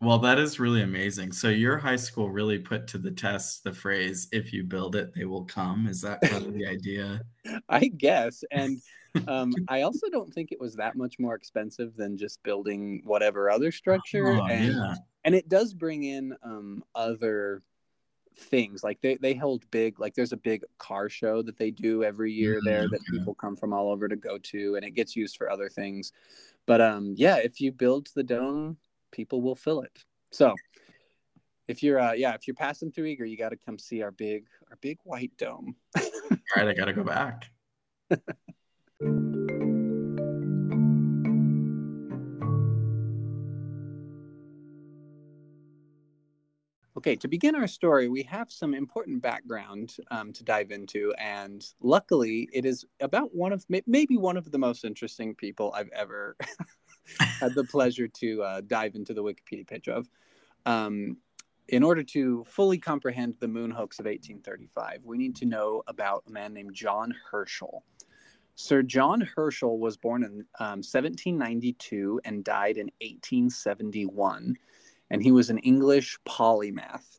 Well, 0.00 0.18
that 0.18 0.38
is 0.38 0.60
really 0.60 0.82
amazing. 0.82 1.32
So 1.32 1.48
your 1.48 1.78
high 1.78 1.96
school 1.96 2.28
really 2.30 2.58
put 2.58 2.86
to 2.88 2.98
the 2.98 3.10
test 3.10 3.64
the 3.64 3.72
phrase 3.72 4.28
"if 4.32 4.52
you 4.52 4.64
build 4.64 4.96
it, 4.96 5.14
they 5.14 5.24
will 5.24 5.44
come." 5.44 5.86
Is 5.86 6.02
that 6.02 6.20
kind 6.20 6.46
of 6.46 6.52
the 6.52 6.66
idea? 6.68 7.22
I 7.68 7.86
guess. 7.86 8.44
And 8.50 8.82
um, 9.28 9.52
I 9.68 9.82
also 9.82 10.08
don't 10.10 10.32
think 10.32 10.50
it 10.52 10.60
was 10.60 10.74
that 10.76 10.96
much 10.96 11.18
more 11.18 11.34
expensive 11.34 11.96
than 11.96 12.18
just 12.18 12.42
building 12.42 13.00
whatever 13.04 13.50
other 13.50 13.72
structure. 13.72 14.26
Oh, 14.26 14.46
and 14.46 14.74
yeah. 14.74 14.94
and 15.24 15.34
it 15.34 15.48
does 15.48 15.72
bring 15.72 16.02
in 16.02 16.36
um, 16.42 16.84
other 16.94 17.62
things 18.36 18.82
like 18.82 19.00
they, 19.00 19.16
they 19.16 19.34
hold 19.34 19.68
big 19.70 20.00
like 20.00 20.14
there's 20.14 20.32
a 20.32 20.36
big 20.36 20.62
car 20.78 21.08
show 21.08 21.40
that 21.40 21.56
they 21.56 21.70
do 21.70 22.02
every 22.02 22.32
year 22.32 22.56
mm-hmm. 22.56 22.68
there 22.68 22.88
that 22.88 23.00
people 23.10 23.34
come 23.34 23.54
from 23.54 23.72
all 23.72 23.90
over 23.90 24.08
to 24.08 24.16
go 24.16 24.38
to 24.38 24.74
and 24.74 24.84
it 24.84 24.90
gets 24.90 25.14
used 25.14 25.36
for 25.36 25.48
other 25.48 25.68
things 25.68 26.12
but 26.66 26.80
um 26.80 27.14
yeah 27.16 27.36
if 27.36 27.60
you 27.60 27.70
build 27.70 28.08
the 28.16 28.22
dome 28.24 28.76
people 29.14 29.40
will 29.40 29.54
fill 29.54 29.80
it. 29.80 30.04
So 30.32 30.54
if 31.68 31.82
you're 31.82 32.00
uh 32.00 32.12
yeah, 32.12 32.34
if 32.34 32.46
you're 32.46 32.54
passing 32.54 32.90
through 32.90 33.04
Eagar, 33.06 33.30
you 33.30 33.38
got 33.38 33.50
to 33.50 33.56
come 33.56 33.78
see 33.78 34.02
our 34.02 34.10
big 34.10 34.46
our 34.70 34.76
big 34.82 34.98
white 35.04 35.32
dome. 35.38 35.76
All 35.96 36.02
right, 36.56 36.68
I 36.68 36.74
got 36.74 36.86
to 36.86 36.92
go 36.92 37.04
back. 37.04 37.50
Okay, 47.04 47.16
to 47.16 47.28
begin 47.28 47.54
our 47.54 47.66
story, 47.66 48.08
we 48.08 48.22
have 48.22 48.50
some 48.50 48.72
important 48.72 49.20
background 49.20 49.94
um, 50.10 50.32
to 50.32 50.42
dive 50.42 50.70
into, 50.70 51.12
and 51.18 51.62
luckily, 51.82 52.48
it 52.50 52.64
is 52.64 52.86
about 52.98 53.34
one 53.34 53.52
of 53.52 53.62
maybe 53.86 54.16
one 54.16 54.38
of 54.38 54.50
the 54.50 54.56
most 54.56 54.86
interesting 54.86 55.34
people 55.34 55.70
I've 55.76 55.90
ever 55.90 56.34
had 57.18 57.54
the 57.54 57.64
pleasure 57.64 58.08
to 58.08 58.42
uh, 58.42 58.60
dive 58.66 58.94
into 58.94 59.12
the 59.12 59.22
Wikipedia 59.22 59.66
page 59.66 59.86
of. 59.86 60.08
Um, 60.64 61.18
in 61.68 61.82
order 61.82 62.02
to 62.04 62.42
fully 62.44 62.78
comprehend 62.78 63.36
the 63.38 63.48
moon 63.48 63.70
hoax 63.70 63.98
of 63.98 64.06
1835, 64.06 65.00
we 65.04 65.18
need 65.18 65.36
to 65.36 65.44
know 65.44 65.82
about 65.88 66.24
a 66.26 66.30
man 66.30 66.54
named 66.54 66.72
John 66.72 67.14
Herschel. 67.30 67.84
Sir 68.54 68.82
John 68.82 69.20
Herschel 69.20 69.78
was 69.78 69.98
born 69.98 70.24
in 70.24 70.46
um, 70.58 70.80
1792 70.80 72.22
and 72.24 72.42
died 72.42 72.78
in 72.78 72.86
1871, 73.02 74.56
and 75.10 75.22
he 75.22 75.32
was 75.32 75.50
an 75.50 75.58
English 75.58 76.18
polymath. 76.26 77.18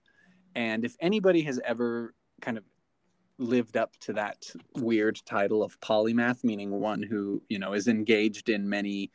And 0.56 0.86
if 0.86 0.96
anybody 1.00 1.42
has 1.44 1.60
ever 1.64 2.14
kind 2.42 2.58
of 2.58 2.64
lived 3.38 3.76
up 3.76 3.96
to 4.00 4.14
that 4.14 4.46
weird 4.76 5.20
title 5.26 5.64
of 5.64 5.80
polymath, 5.82 6.44
meaning 6.44 6.72
one 6.72 7.04
who 7.04 7.42
you 7.50 7.60
know 7.60 7.74
is 7.74 7.88
engaged 7.88 8.50
in 8.50 8.68
many 8.70 9.12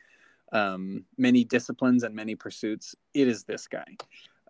um, 0.51 1.05
many 1.17 1.43
disciplines 1.43 2.03
and 2.03 2.15
many 2.15 2.35
pursuits, 2.35 2.95
it 3.13 3.27
is 3.27 3.43
this 3.43 3.67
guy. 3.67 3.95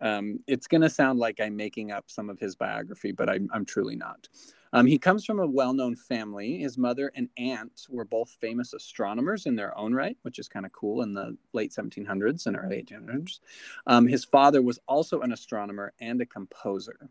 Um, 0.00 0.38
it's 0.48 0.66
going 0.66 0.80
to 0.80 0.90
sound 0.90 1.20
like 1.20 1.40
I'm 1.40 1.54
making 1.54 1.92
up 1.92 2.10
some 2.10 2.28
of 2.28 2.40
his 2.40 2.56
biography, 2.56 3.12
but 3.12 3.30
I'm, 3.30 3.48
I'm 3.52 3.64
truly 3.64 3.94
not. 3.94 4.28
Um, 4.72 4.86
he 4.86 4.98
comes 4.98 5.24
from 5.24 5.38
a 5.38 5.46
well 5.46 5.72
known 5.72 5.94
family. 5.94 6.58
His 6.58 6.78
mother 6.78 7.12
and 7.14 7.28
aunt 7.36 7.86
were 7.88 8.04
both 8.04 8.36
famous 8.40 8.72
astronomers 8.72 9.46
in 9.46 9.54
their 9.56 9.76
own 9.76 9.94
right, 9.94 10.16
which 10.22 10.38
is 10.38 10.48
kind 10.48 10.64
of 10.64 10.72
cool 10.72 11.02
in 11.02 11.12
the 11.12 11.36
late 11.52 11.72
1700s 11.72 12.46
and 12.46 12.56
early 12.56 12.82
1800s. 12.82 13.40
Um, 13.86 14.06
his 14.06 14.24
father 14.24 14.62
was 14.62 14.78
also 14.88 15.20
an 15.20 15.32
astronomer 15.32 15.92
and 16.00 16.20
a 16.20 16.26
composer. 16.26 17.10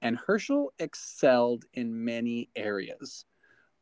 And 0.00 0.18
Herschel 0.18 0.72
excelled 0.80 1.64
in 1.74 2.04
many 2.04 2.48
areas. 2.56 3.24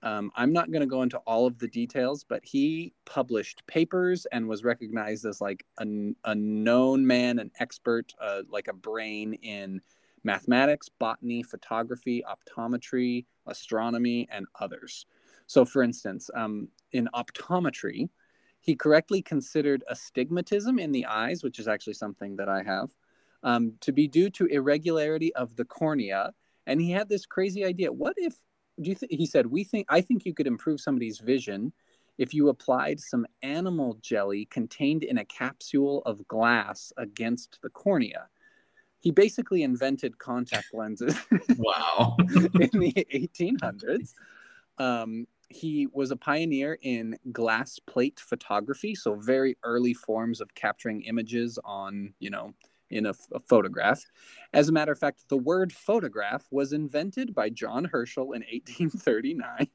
Um, 0.02 0.30
I'm 0.35 0.52
not 0.52 0.71
going 0.71 0.80
to 0.80 0.87
go 0.87 1.02
into 1.02 1.19
all 1.19 1.47
of 1.47 1.59
the 1.59 1.69
details, 1.69 2.25
but 2.25 2.45
he 2.45 2.95
published 3.04 3.66
papers 3.66 4.26
and 4.33 4.49
was 4.49 4.64
recognized 4.64 5.26
as 5.26 5.40
like 5.40 5.64
a, 5.78 5.87
a 6.25 6.35
known 6.35 7.07
man, 7.07 7.38
an 7.38 7.50
expert, 7.59 8.14
uh, 8.21 8.42
like 8.50 8.69
a 8.69 8.73
brain 8.73 9.35
in 9.35 9.80
mathematics, 10.24 10.88
botany, 10.88 11.42
photography, 11.42 12.22
optometry, 12.28 13.26
astronomy, 13.46 14.28
and 14.30 14.46
others. 14.58 15.06
So, 15.46 15.64
for 15.64 15.82
instance, 15.82 16.30
um, 16.34 16.68
in 16.92 17.08
optometry, 17.14 18.08
he 18.60 18.76
correctly 18.76 19.22
considered 19.22 19.82
astigmatism 19.88 20.78
in 20.78 20.92
the 20.92 21.06
eyes, 21.06 21.42
which 21.42 21.58
is 21.58 21.66
actually 21.66 21.94
something 21.94 22.36
that 22.36 22.48
I 22.48 22.62
have, 22.62 22.90
um, 23.42 23.72
to 23.80 23.92
be 23.92 24.06
due 24.06 24.30
to 24.30 24.46
irregularity 24.46 25.34
of 25.34 25.56
the 25.56 25.64
cornea. 25.64 26.32
And 26.66 26.80
he 26.80 26.90
had 26.90 27.08
this 27.08 27.26
crazy 27.26 27.64
idea 27.64 27.90
what 27.90 28.14
if 28.16 28.34
do 28.80 28.88
you 28.88 28.94
think 28.94 29.12
he 29.12 29.26
said 29.26 29.46
we 29.46 29.64
think 29.64 29.86
i 29.88 30.00
think 30.00 30.24
you 30.24 30.34
could 30.34 30.46
improve 30.46 30.80
somebody's 30.80 31.18
vision 31.18 31.72
if 32.18 32.34
you 32.34 32.48
applied 32.48 33.00
some 33.00 33.26
animal 33.42 33.98
jelly 34.02 34.46
contained 34.46 35.04
in 35.04 35.18
a 35.18 35.24
capsule 35.24 36.02
of 36.06 36.26
glass 36.28 36.92
against 36.96 37.58
the 37.62 37.70
cornea 37.70 38.28
he 39.00 39.11
basically 39.11 39.62
invented 39.62 40.19
contact 40.19 40.69
lenses 40.73 41.16
wow 41.59 42.16
in 42.19 42.78
the 42.78 42.92
1800s 43.12 44.14
um, 44.78 45.26
he 45.49 45.88
was 45.92 46.11
a 46.11 46.16
pioneer 46.16 46.78
in 46.83 47.19
glass 47.33 47.78
plate 47.87 48.21
photography 48.21 48.95
so 48.95 49.14
very 49.14 49.57
early 49.64 49.95
forms 49.95 50.40
of 50.40 50.54
capturing 50.54 51.02
images 51.02 51.59
on 51.64 52.14
you 52.21 52.30
know 52.30 52.54
in 52.90 53.07
a, 53.07 53.12
a, 53.33 53.40
photograph. 53.40 54.04
As 54.52 54.69
a 54.69 54.73
matter 54.73 54.92
of 54.92 54.99
fact, 54.99 55.28
the 55.28 55.37
word 55.37 55.73
photograph 55.73 56.45
was 56.50 56.73
invented 56.73 57.35
by 57.35 57.49
John 57.50 57.85
Herschel 57.85 58.33
in 58.33 58.42
1839. 58.42 59.69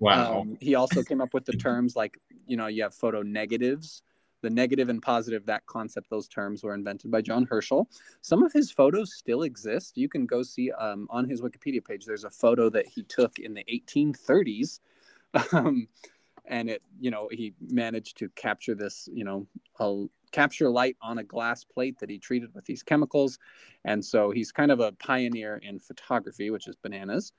Wow. 0.00 0.40
Um, 0.40 0.58
he 0.60 0.74
also 0.74 1.02
came 1.02 1.20
up 1.20 1.32
with 1.32 1.44
the 1.44 1.52
terms 1.52 1.94
like, 1.94 2.18
you 2.46 2.56
know, 2.56 2.66
you 2.66 2.82
have 2.82 2.94
photo 2.94 3.22
negatives. 3.22 4.02
The 4.44 4.50
negative 4.50 4.90
and 4.90 5.00
positive, 5.00 5.46
that 5.46 5.64
concept, 5.64 6.10
those 6.10 6.28
terms 6.28 6.62
were 6.62 6.74
invented 6.74 7.10
by 7.10 7.22
John 7.22 7.46
Herschel. 7.46 7.88
Some 8.20 8.42
of 8.42 8.52
his 8.52 8.70
photos 8.70 9.14
still 9.14 9.44
exist. 9.44 9.96
You 9.96 10.06
can 10.06 10.26
go 10.26 10.42
see 10.42 10.70
um, 10.72 11.06
on 11.08 11.26
his 11.26 11.40
Wikipedia 11.40 11.82
page, 11.82 12.04
there's 12.04 12.24
a 12.24 12.30
photo 12.30 12.68
that 12.68 12.86
he 12.86 13.04
took 13.04 13.38
in 13.38 13.54
the 13.54 13.64
1830s. 13.64 14.80
Um, 15.52 15.88
and 16.44 16.68
it, 16.68 16.82
you 17.00 17.10
know, 17.10 17.26
he 17.32 17.54
managed 17.58 18.18
to 18.18 18.28
capture 18.36 18.74
this, 18.74 19.08
you 19.10 19.24
know, 19.24 19.46
a, 19.80 20.04
capture 20.30 20.68
light 20.68 20.98
on 21.00 21.16
a 21.16 21.24
glass 21.24 21.64
plate 21.64 21.98
that 22.00 22.10
he 22.10 22.18
treated 22.18 22.52
with 22.54 22.66
these 22.66 22.82
chemicals. 22.82 23.38
And 23.86 24.04
so 24.04 24.30
he's 24.30 24.52
kind 24.52 24.70
of 24.70 24.78
a 24.78 24.92
pioneer 24.92 25.56
in 25.62 25.78
photography, 25.78 26.50
which 26.50 26.68
is 26.68 26.76
bananas. 26.76 27.32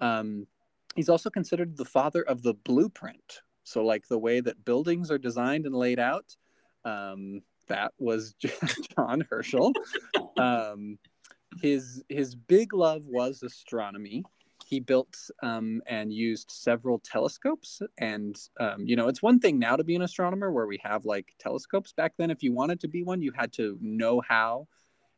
Um, 0.00 0.46
he's 0.94 1.08
also 1.08 1.28
considered 1.28 1.76
the 1.76 1.84
father 1.84 2.22
of 2.22 2.42
the 2.42 2.54
blueprint. 2.54 3.42
So, 3.64 3.84
like 3.84 4.06
the 4.06 4.18
way 4.18 4.40
that 4.40 4.64
buildings 4.64 5.10
are 5.10 5.18
designed 5.18 5.66
and 5.66 5.74
laid 5.74 5.98
out, 5.98 6.36
um, 6.84 7.42
that 7.68 7.92
was 7.98 8.34
John 8.96 9.24
Herschel. 9.30 9.72
Um, 10.36 10.98
his 11.60 12.02
his 12.08 12.34
big 12.34 12.72
love 12.72 13.06
was 13.06 13.42
astronomy. 13.42 14.24
He 14.66 14.80
built 14.80 15.16
um, 15.42 15.82
and 15.86 16.12
used 16.12 16.50
several 16.50 16.98
telescopes, 16.98 17.82
and 17.98 18.36
um, 18.58 18.86
you 18.86 18.96
know 18.96 19.08
it's 19.08 19.22
one 19.22 19.38
thing 19.38 19.58
now 19.58 19.76
to 19.76 19.84
be 19.84 19.96
an 19.96 20.02
astronomer 20.02 20.50
where 20.50 20.66
we 20.66 20.78
have 20.82 21.04
like 21.04 21.34
telescopes. 21.38 21.92
Back 21.92 22.14
then, 22.16 22.30
if 22.30 22.42
you 22.42 22.52
wanted 22.52 22.80
to 22.80 22.88
be 22.88 23.02
one, 23.02 23.22
you 23.22 23.32
had 23.32 23.52
to 23.54 23.78
know 23.80 24.22
how 24.26 24.66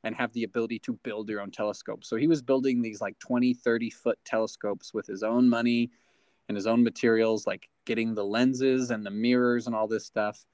and 0.05 0.15
have 0.15 0.33
the 0.35 0.45
ability 0.45 0.79
to 0.81 0.93
build 1.03 1.29
your 1.29 1.41
own 1.41 1.51
telescope. 1.51 2.05
So 2.05 2.17
he 2.17 2.27
was 2.27 2.43
building 2.43 2.83
these 2.83 3.01
like 3.01 3.19
20, 3.21 3.55
30 3.55 3.91
foot 3.91 4.19
telescopes 4.25 4.93
with 4.93 5.07
his 5.07 5.23
own 5.23 5.49
money 5.49 5.91
and 6.49 6.57
his 6.57 6.67
own 6.67 6.85
materials, 6.85 7.47
like 7.47 7.69
getting 7.87 8.15
the 8.15 8.25
lenses 8.25 8.91
and 8.91 9.05
the 9.05 9.11
mirrors 9.11 9.67
and 9.67 9.75
all 9.75 9.89
this 9.89 10.05
stuff. 10.05 10.45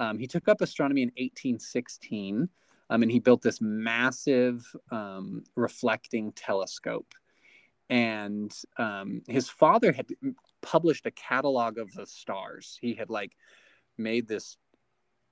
Um, 0.00 0.18
he 0.18 0.26
took 0.26 0.48
up 0.48 0.62
astronomy 0.62 1.02
in 1.02 1.10
1816 1.10 2.48
um, 2.88 3.02
and 3.02 3.12
he 3.12 3.20
built 3.20 3.42
this 3.42 3.60
massive 3.60 4.64
um, 4.90 5.44
reflecting 5.54 6.32
telescope. 6.32 7.14
And 7.90 8.52
um, 8.78 9.22
his 9.28 9.48
father 9.48 9.92
had 9.92 10.06
published 10.62 11.06
a 11.06 11.10
catalog 11.10 11.78
of 11.78 11.92
the 11.92 12.06
stars. 12.06 12.78
He 12.80 12.94
had 12.94 13.10
like 13.10 13.36
made 13.98 14.26
this 14.26 14.56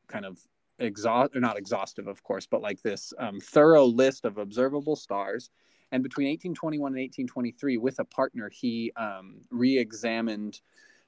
kind 0.06 0.26
of 0.26 0.38
exhaust 0.78 1.34
or 1.34 1.40
not 1.40 1.56
exhaustive, 1.56 2.06
of 2.06 2.22
course, 2.22 2.46
but 2.46 2.60
like 2.60 2.82
this 2.82 3.12
um, 3.18 3.40
thorough 3.40 3.86
list 3.86 4.24
of 4.24 4.38
observable 4.38 4.96
stars. 4.96 5.50
And 5.92 6.02
between 6.02 6.28
1821 6.28 6.92
and 6.92 7.00
1823, 7.00 7.78
with 7.78 7.98
a 8.00 8.04
partner, 8.04 8.50
he 8.52 8.92
um, 8.96 9.36
re-examined 9.50 10.60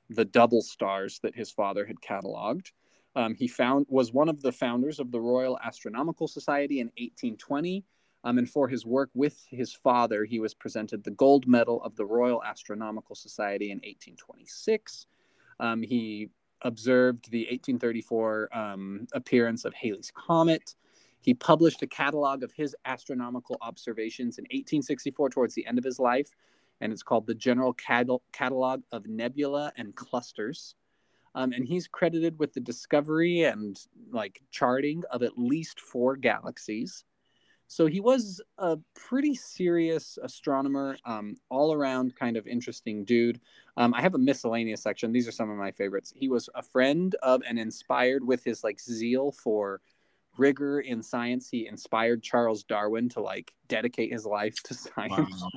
the 0.08 0.24
double 0.24 0.62
stars 0.62 1.20
that 1.22 1.34
his 1.34 1.50
father 1.50 1.84
had 1.84 2.00
cataloged. 2.00 2.72
Um, 3.16 3.34
he 3.34 3.48
found 3.48 3.86
was 3.88 4.12
one 4.12 4.28
of 4.28 4.40
the 4.40 4.52
founders 4.52 5.00
of 5.00 5.10
the 5.10 5.20
Royal 5.20 5.58
Astronomical 5.64 6.28
Society 6.28 6.80
in 6.80 6.86
1820. 6.88 7.84
Um, 8.22 8.38
and 8.38 8.48
for 8.48 8.68
his 8.68 8.84
work 8.84 9.10
with 9.14 9.42
his 9.48 9.72
father, 9.72 10.24
he 10.24 10.40
was 10.40 10.52
presented 10.54 11.02
the 11.02 11.10
gold 11.12 11.46
medal 11.46 11.82
of 11.82 11.96
the 11.96 12.04
Royal 12.04 12.44
Astronomical 12.44 13.14
Society 13.14 13.70
in 13.70 13.78
1826. 13.78 15.06
Um, 15.58 15.82
he 15.82 16.28
observed 16.62 17.30
the 17.30 17.44
1834 17.44 18.56
um, 18.56 19.06
appearance 19.14 19.64
of 19.64 19.72
Halley's 19.74 20.12
Comet. 20.14 20.74
He 21.22 21.34
published 21.34 21.82
a 21.82 21.86
catalog 21.86 22.42
of 22.42 22.52
his 22.52 22.76
astronomical 22.84 23.56
observations 23.60 24.38
in 24.38 24.44
1864 24.44 25.30
towards 25.30 25.54
the 25.54 25.66
end 25.66 25.78
of 25.78 25.84
his 25.84 25.98
life, 25.98 26.30
and 26.80 26.92
it's 26.92 27.02
called 27.02 27.26
the 27.26 27.34
General 27.34 27.74
Catalog 27.74 28.82
of 28.92 29.06
Nebula 29.06 29.72
and 29.76 29.94
Clusters. 29.94 30.74
Um, 31.34 31.52
and 31.52 31.66
he's 31.66 31.86
credited 31.86 32.38
with 32.38 32.52
the 32.52 32.60
discovery 32.60 33.44
and 33.44 33.78
like 34.10 34.42
charting 34.50 35.04
of 35.10 35.22
at 35.22 35.38
least 35.38 35.80
four 35.80 36.16
galaxies. 36.16 37.04
So 37.68 37.86
he 37.86 38.00
was 38.00 38.40
a 38.58 38.78
pretty 38.96 39.36
serious 39.36 40.18
astronomer, 40.20 40.96
um, 41.04 41.36
all 41.50 41.72
around 41.72 42.16
kind 42.16 42.36
of 42.36 42.48
interesting 42.48 43.04
dude. 43.04 43.40
Um, 43.76 43.94
I 43.94 44.00
have 44.00 44.16
a 44.16 44.18
miscellaneous 44.18 44.82
section. 44.82 45.12
These 45.12 45.28
are 45.28 45.32
some 45.32 45.50
of 45.50 45.56
my 45.56 45.70
favorites. 45.70 46.12
He 46.14 46.28
was 46.28 46.48
a 46.56 46.64
friend 46.64 47.14
of 47.22 47.42
and 47.48 47.60
inspired 47.60 48.26
with 48.26 48.42
his 48.42 48.64
like 48.64 48.80
zeal 48.80 49.30
for 49.30 49.80
rigor 50.36 50.80
in 50.80 51.00
science. 51.00 51.48
He 51.48 51.68
inspired 51.68 52.24
Charles 52.24 52.64
Darwin 52.64 53.08
to 53.10 53.20
like 53.20 53.52
dedicate 53.68 54.10
his 54.12 54.26
life 54.26 54.56
to 54.64 54.74
science. 54.74 55.40
Wow. 55.40 55.50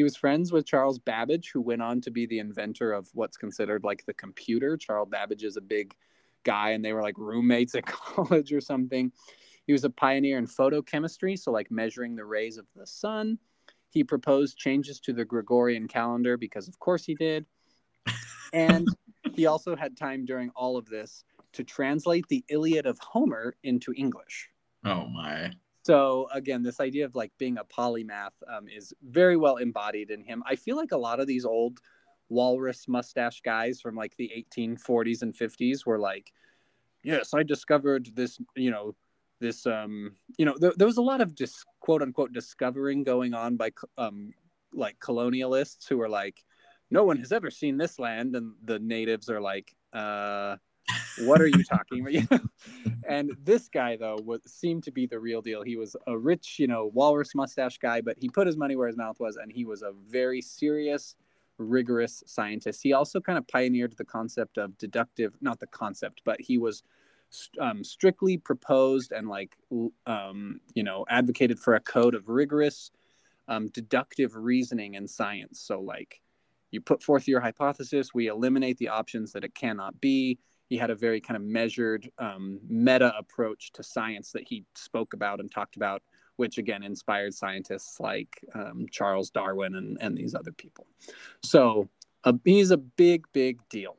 He 0.00 0.04
was 0.04 0.16
friends 0.16 0.50
with 0.50 0.64
Charles 0.64 0.98
Babbage, 0.98 1.50
who 1.52 1.60
went 1.60 1.82
on 1.82 2.00
to 2.00 2.10
be 2.10 2.24
the 2.24 2.38
inventor 2.38 2.94
of 2.94 3.10
what's 3.12 3.36
considered 3.36 3.84
like 3.84 4.06
the 4.06 4.14
computer. 4.14 4.78
Charles 4.78 5.10
Babbage 5.10 5.44
is 5.44 5.58
a 5.58 5.60
big 5.60 5.94
guy, 6.42 6.70
and 6.70 6.82
they 6.82 6.94
were 6.94 7.02
like 7.02 7.18
roommates 7.18 7.74
at 7.74 7.84
college 7.84 8.50
or 8.50 8.62
something. 8.62 9.12
He 9.66 9.74
was 9.74 9.84
a 9.84 9.90
pioneer 9.90 10.38
in 10.38 10.46
photochemistry, 10.46 11.38
so 11.38 11.50
like 11.52 11.70
measuring 11.70 12.16
the 12.16 12.24
rays 12.24 12.56
of 12.56 12.64
the 12.74 12.86
sun. 12.86 13.38
He 13.90 14.02
proposed 14.02 14.56
changes 14.56 15.00
to 15.00 15.12
the 15.12 15.26
Gregorian 15.26 15.86
calendar 15.86 16.38
because, 16.38 16.66
of 16.66 16.78
course, 16.78 17.04
he 17.04 17.14
did. 17.14 17.44
And 18.54 18.88
he 19.34 19.44
also 19.44 19.76
had 19.76 19.98
time 19.98 20.24
during 20.24 20.48
all 20.56 20.78
of 20.78 20.86
this 20.86 21.24
to 21.52 21.62
translate 21.62 22.24
the 22.30 22.42
Iliad 22.48 22.86
of 22.86 22.98
Homer 23.00 23.54
into 23.64 23.92
English. 23.94 24.48
Oh, 24.82 25.04
my. 25.08 25.52
So 25.82 26.28
again, 26.32 26.62
this 26.62 26.80
idea 26.80 27.06
of 27.06 27.14
like 27.14 27.32
being 27.38 27.58
a 27.58 27.64
polymath 27.64 28.32
um, 28.48 28.68
is 28.68 28.92
very 29.02 29.36
well 29.36 29.56
embodied 29.56 30.10
in 30.10 30.22
him. 30.22 30.42
I 30.46 30.56
feel 30.56 30.76
like 30.76 30.92
a 30.92 30.98
lot 30.98 31.20
of 31.20 31.26
these 31.26 31.44
old 31.44 31.78
walrus 32.28 32.86
mustache 32.86 33.40
guys 33.40 33.80
from 33.80 33.96
like 33.96 34.16
the 34.16 34.30
1840s 34.56 35.22
and 35.22 35.34
50s 35.34 35.86
were 35.86 35.98
like, 35.98 36.32
yes, 37.02 37.34
I 37.34 37.42
discovered 37.42 38.10
this, 38.14 38.38
you 38.56 38.70
know, 38.70 38.94
this, 39.40 39.66
um, 39.66 40.12
you 40.36 40.44
know, 40.44 40.54
there, 40.58 40.72
there 40.76 40.86
was 40.86 40.98
a 40.98 41.02
lot 41.02 41.20
of 41.22 41.34
just 41.34 41.64
quote 41.80 42.02
unquote 42.02 42.32
discovering 42.32 43.02
going 43.02 43.32
on 43.32 43.56
by 43.56 43.70
um, 43.96 44.32
like 44.72 44.98
colonialists 45.00 45.88
who 45.88 45.96
were 45.96 46.08
like, 46.08 46.44
no 46.90 47.04
one 47.04 47.16
has 47.18 47.32
ever 47.32 47.50
seen 47.50 47.76
this 47.76 47.98
land, 47.98 48.34
and 48.34 48.52
the 48.64 48.78
natives 48.78 49.30
are 49.30 49.40
like, 49.40 49.74
uh, 49.92 50.56
what 51.20 51.40
are 51.40 51.46
you 51.46 51.62
talking 51.64 52.06
about? 52.30 52.40
and 53.08 53.36
this 53.42 53.68
guy 53.68 53.96
though 53.96 54.18
was 54.24 54.40
seemed 54.46 54.82
to 54.84 54.90
be 54.90 55.06
the 55.06 55.18
real 55.18 55.42
deal. 55.42 55.62
He 55.62 55.76
was 55.76 55.96
a 56.06 56.16
rich, 56.16 56.58
you 56.58 56.66
know, 56.66 56.90
walrus 56.92 57.34
mustache 57.34 57.78
guy, 57.78 58.00
but 58.00 58.16
he 58.18 58.28
put 58.28 58.46
his 58.46 58.56
money 58.56 58.76
where 58.76 58.88
his 58.88 58.96
mouth 58.96 59.20
was, 59.20 59.36
and 59.36 59.50
he 59.50 59.64
was 59.64 59.82
a 59.82 59.92
very 60.08 60.40
serious, 60.40 61.16
rigorous 61.58 62.22
scientist. 62.26 62.82
He 62.82 62.92
also 62.92 63.20
kind 63.20 63.38
of 63.38 63.46
pioneered 63.48 63.96
the 63.96 64.04
concept 64.04 64.58
of 64.58 64.76
deductive, 64.78 65.34
not 65.40 65.60
the 65.60 65.66
concept, 65.66 66.22
but 66.24 66.40
he 66.40 66.58
was 66.58 66.82
um, 67.60 67.84
strictly 67.84 68.36
proposed 68.36 69.12
and 69.12 69.28
like 69.28 69.56
um, 70.06 70.60
you 70.74 70.82
know 70.82 71.04
advocated 71.08 71.58
for 71.58 71.74
a 71.74 71.80
code 71.80 72.14
of 72.14 72.28
rigorous 72.28 72.90
um, 73.48 73.68
deductive 73.68 74.34
reasoning 74.34 74.94
in 74.94 75.06
science. 75.06 75.60
So 75.60 75.80
like 75.80 76.20
you 76.70 76.80
put 76.80 77.02
forth 77.02 77.26
your 77.26 77.40
hypothesis, 77.40 78.14
we 78.14 78.28
eliminate 78.28 78.78
the 78.78 78.88
options 78.88 79.32
that 79.32 79.44
it 79.44 79.54
cannot 79.54 80.00
be 80.00 80.38
he 80.70 80.76
had 80.76 80.88
a 80.88 80.94
very 80.94 81.20
kind 81.20 81.36
of 81.36 81.42
measured 81.42 82.08
um, 82.18 82.60
meta 82.66 83.12
approach 83.18 83.72
to 83.72 83.82
science 83.82 84.30
that 84.32 84.46
he 84.48 84.64
spoke 84.74 85.12
about 85.12 85.40
and 85.40 85.50
talked 85.50 85.76
about 85.76 86.00
which 86.36 86.56
again 86.56 86.82
inspired 86.82 87.34
scientists 87.34 88.00
like 88.00 88.42
um, 88.54 88.86
charles 88.90 89.30
darwin 89.30 89.74
and, 89.74 89.98
and 90.00 90.16
these 90.16 90.34
other 90.34 90.52
people. 90.52 90.86
So 91.42 91.90
uh, 92.24 92.32
he's 92.44 92.70
a 92.70 92.78
big 92.78 93.26
big 93.34 93.58
deal. 93.68 93.96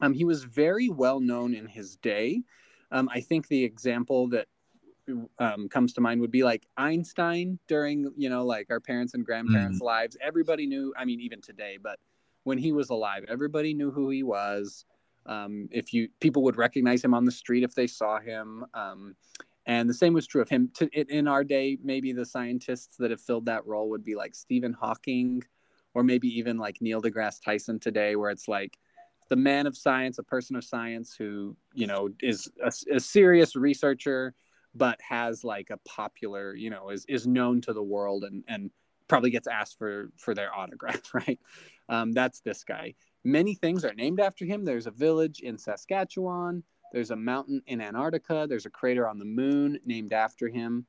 Um, 0.00 0.14
he 0.14 0.24
was 0.24 0.44
very 0.44 0.88
well 0.88 1.20
known 1.20 1.52
in 1.52 1.66
his 1.66 1.96
day. 1.96 2.40
Um, 2.92 3.10
i 3.12 3.20
think 3.20 3.48
the 3.48 3.62
example 3.62 4.28
that 4.28 4.46
um, 5.40 5.68
comes 5.68 5.92
to 5.94 6.00
mind 6.00 6.20
would 6.20 6.30
be 6.30 6.44
like 6.44 6.66
einstein 6.76 7.58
during 7.66 8.12
you 8.16 8.30
know 8.30 8.44
like 8.46 8.68
our 8.70 8.80
parents 8.80 9.14
and 9.14 9.26
grandparents 9.26 9.80
mm. 9.80 9.84
lives. 9.84 10.16
Everybody 10.22 10.66
knew 10.66 10.94
i 10.96 11.04
mean 11.04 11.20
even 11.20 11.40
today 11.40 11.78
but 11.82 11.98
when 12.44 12.58
he 12.58 12.72
was 12.72 12.90
alive 12.90 13.24
everybody 13.28 13.74
knew 13.74 13.90
who 13.90 14.08
he 14.08 14.22
was 14.22 14.86
um, 15.26 15.68
if 15.70 15.92
you 15.92 16.08
people 16.20 16.42
would 16.42 16.56
recognize 16.56 17.04
him 17.04 17.14
on 17.14 17.24
the 17.24 17.32
street 17.32 17.62
if 17.62 17.74
they 17.74 17.86
saw 17.86 18.18
him. 18.18 18.64
Um, 18.74 19.14
and 19.66 19.88
the 19.88 19.94
same 19.94 20.14
was 20.14 20.26
true 20.26 20.42
of 20.42 20.48
him. 20.48 20.70
To, 20.74 20.88
in 20.88 21.28
our 21.28 21.44
day, 21.44 21.78
maybe 21.82 22.12
the 22.12 22.24
scientists 22.24 22.96
that 22.96 23.10
have 23.10 23.20
filled 23.20 23.46
that 23.46 23.66
role 23.66 23.90
would 23.90 24.04
be 24.04 24.16
like 24.16 24.34
Stephen 24.34 24.72
Hawking, 24.72 25.42
or 25.94 26.02
maybe 26.02 26.28
even 26.28 26.58
like 26.58 26.80
Neil 26.80 27.02
deGrasse 27.02 27.42
Tyson 27.44 27.78
today, 27.78 28.16
where 28.16 28.30
it's 28.30 28.48
like 28.48 28.78
the 29.28 29.36
man 29.36 29.66
of 29.66 29.76
science, 29.76 30.18
a 30.18 30.22
person 30.22 30.56
of 30.56 30.64
science 30.64 31.14
who 31.14 31.56
you 31.74 31.86
know 31.86 32.08
is 32.20 32.50
a, 32.62 32.72
a 32.96 33.00
serious 33.00 33.54
researcher, 33.54 34.34
but 34.74 35.00
has 35.00 35.44
like 35.44 35.70
a 35.70 35.76
popular, 35.88 36.54
you 36.54 36.70
know, 36.70 36.90
is 36.90 37.04
is 37.08 37.26
known 37.26 37.60
to 37.60 37.72
the 37.72 37.82
world 37.82 38.24
and 38.24 38.42
and 38.48 38.70
probably 39.10 39.30
gets 39.30 39.48
asked 39.48 39.76
for 39.76 40.10
for 40.16 40.34
their 40.34 40.54
autograph, 40.54 41.12
right? 41.14 41.38
Um, 41.88 42.12
that's 42.12 42.40
this 42.40 42.64
guy. 42.64 42.94
Many 43.24 43.54
things 43.54 43.84
are 43.84 43.92
named 43.92 44.20
after 44.20 44.46
him. 44.46 44.64
There's 44.64 44.86
a 44.86 44.92
village 44.92 45.40
in 45.40 45.58
Saskatchewan. 45.58 46.62
There's 46.92 47.10
a 47.10 47.16
mountain 47.16 47.60
in 47.66 47.80
Antarctica. 47.80 48.46
There's 48.48 48.66
a 48.66 48.70
crater 48.70 49.06
on 49.06 49.18
the 49.18 49.24
moon 49.24 49.78
named 49.84 50.12
after 50.12 50.48
him. 50.48 50.86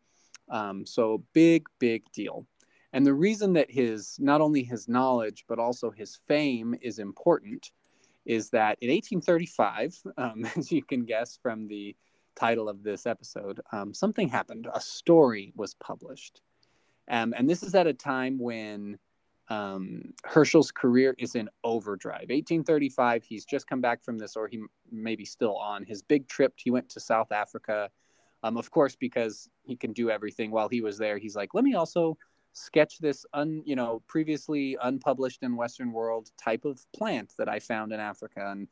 Um, 0.49 0.85
so 0.85 1.23
big, 1.33 1.65
big 1.79 2.03
deal. 2.13 2.45
And 2.93 3.05
the 3.05 3.13
reason 3.13 3.53
that 3.53 3.71
his 3.71 4.17
not 4.19 4.39
only 4.39 4.63
his 4.63 4.87
knowledge 4.87 5.45
but 5.47 5.59
also 5.59 5.91
his 5.91 6.19
fame 6.27 6.75
is 6.81 6.99
important 6.99 7.71
is 8.25 8.51
that 8.51 8.77
in 8.81 8.89
1835, 8.91 9.97
um, 10.17 10.45
as 10.55 10.71
you 10.71 10.83
can 10.83 11.05
guess 11.05 11.39
from 11.41 11.67
the 11.67 11.95
title 12.35 12.69
of 12.69 12.83
this 12.83 13.05
episode, 13.07 13.59
um, 13.71 13.93
something 13.93 14.29
happened. 14.29 14.67
A 14.73 14.79
story 14.79 15.53
was 15.55 15.73
published, 15.73 16.41
um, 17.09 17.33
and 17.37 17.49
this 17.49 17.63
is 17.63 17.75
at 17.75 17.87
a 17.87 17.93
time 17.93 18.37
when 18.39 18.97
um, 19.49 20.13
Herschel's 20.23 20.71
career 20.71 21.13
is 21.17 21.35
in 21.35 21.49
overdrive. 21.63 22.29
1835, 22.29 23.23
he's 23.23 23.43
just 23.43 23.67
come 23.67 23.81
back 23.81 24.01
from 24.01 24.17
this, 24.17 24.37
or 24.37 24.47
he 24.47 24.61
may 24.91 25.15
be 25.15 25.25
still 25.25 25.57
on 25.57 25.83
his 25.83 26.01
big 26.01 26.27
trip. 26.27 26.53
He 26.55 26.71
went 26.71 26.87
to 26.89 27.01
South 27.01 27.31
Africa, 27.33 27.89
um, 28.43 28.55
of 28.55 28.71
course, 28.71 28.95
because 28.95 29.49
he 29.63 29.75
can 29.75 29.91
do 29.91 30.09
everything. 30.09 30.51
While 30.51 30.69
he 30.69 30.81
was 30.81 30.97
there, 30.97 31.17
he's 31.17 31.35
like, 31.35 31.53
let 31.53 31.65
me 31.65 31.73
also 31.75 32.17
sketch 32.53 32.99
this 32.99 33.25
un, 33.33 33.61
you 33.65 33.75
know, 33.75 34.01
previously 34.07 34.77
unpublished 34.81 35.43
in 35.43 35.55
Western 35.57 35.91
world 35.91 36.31
type 36.41 36.63
of 36.63 36.79
plant 36.93 37.33
that 37.37 37.49
I 37.49 37.59
found 37.59 37.91
in 37.91 37.99
Africa. 37.99 38.51
And 38.51 38.69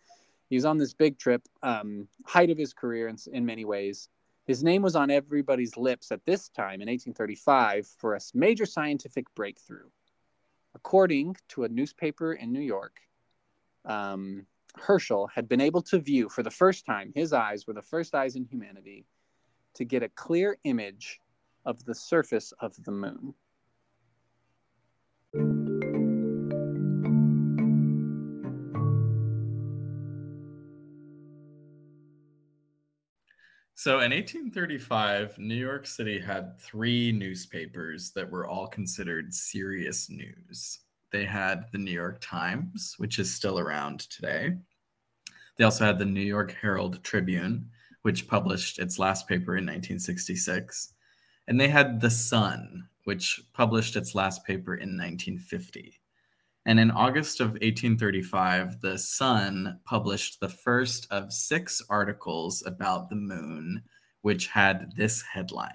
he's 0.50 0.66
on 0.66 0.78
this 0.78 0.94
big 0.94 1.18
trip, 1.18 1.42
um, 1.62 2.08
height 2.26 2.50
of 2.50 2.58
his 2.58 2.74
career 2.74 3.10
in, 3.10 3.18
in 3.34 3.46
many 3.46 3.66
ways. 3.66 4.08
His 4.50 4.64
name 4.64 4.82
was 4.82 4.96
on 4.96 5.12
everybody's 5.12 5.78
lips 5.78 6.12
at 6.12 6.26
this 6.26 6.50
time 6.50 6.82
in 6.82 6.90
1835 6.90 7.86
for 7.86 8.16
a 8.16 8.20
major 8.34 8.66
scientific 8.66 9.28
breakthrough. 9.36 9.92
According 10.74 11.36
to 11.50 11.66
a 11.66 11.70
newspaper 11.70 12.34
in 12.34 12.52
New 12.52 12.60
York, 12.60 13.00
um, 13.86 14.48
Herschel 14.76 15.28
had 15.28 15.48
been 15.48 15.62
able 15.62 15.84
to 15.84 16.00
view 16.00 16.30
for 16.30 16.42
the 16.42 16.50
first 16.50 16.84
time, 16.84 17.12
his 17.14 17.32
eyes 17.32 17.68
were 17.68 17.76
the 17.76 17.84
first 17.84 18.16
eyes 18.16 18.36
in 18.36 18.44
humanity, 18.44 19.06
to 19.76 19.86
get 19.86 20.02
a 20.02 20.10
clear 20.10 20.58
image 20.64 21.22
of 21.64 21.86
the 21.86 21.94
surface 21.94 22.52
of 22.60 22.74
the 22.86 22.92
moon. 22.92 23.36
So 33.80 34.02
in 34.02 34.12
1835, 34.12 35.38
New 35.38 35.56
York 35.56 35.88
City 35.88 36.20
had 36.20 36.60
three 36.60 37.14
newspapers 37.14 38.12
that 38.12 38.30
were 38.30 38.46
all 38.46 38.68
considered 38.68 39.34
serious 39.34 40.10
news. 40.10 40.80
They 41.14 41.24
had 41.24 41.64
the 41.72 41.78
New 41.78 41.94
York 41.94 42.20
Times, 42.20 42.96
which 42.98 43.20
is 43.20 43.34
still 43.34 43.58
around 43.58 44.02
today. 44.02 44.58
They 45.56 45.64
also 45.64 45.86
had 45.86 45.98
the 45.98 46.04
New 46.04 46.20
York 46.20 46.58
Herald 46.60 47.02
Tribune, 47.06 47.70
which 48.02 48.28
published 48.28 48.80
its 48.80 49.00
last 49.00 49.30
paper 49.30 49.56
in 49.56 49.64
1966. 49.64 50.96
And 51.48 51.58
they 51.58 51.70
had 51.70 52.02
The 52.02 52.10
Sun, 52.10 52.86
which 53.06 53.40
published 53.54 53.96
its 53.96 54.14
last 54.14 54.44
paper 54.44 54.76
in 54.76 54.98
1950. 54.98 56.02
And 56.66 56.80
in 56.80 56.92
August 56.92 57.40
of 57.40 57.52
1835, 57.54 58.82
The 58.82 58.98
Sun 58.98 59.80
published 59.86 60.40
the 60.40 60.50
first 60.50 61.08
of 61.12 61.34
six 61.34 61.82
articles 61.90 62.64
about 62.66 63.10
the 63.10 63.16
moon, 63.16 63.84
which 64.22 64.48
had 64.48 64.92
this 64.96 65.22
headline 65.22 65.74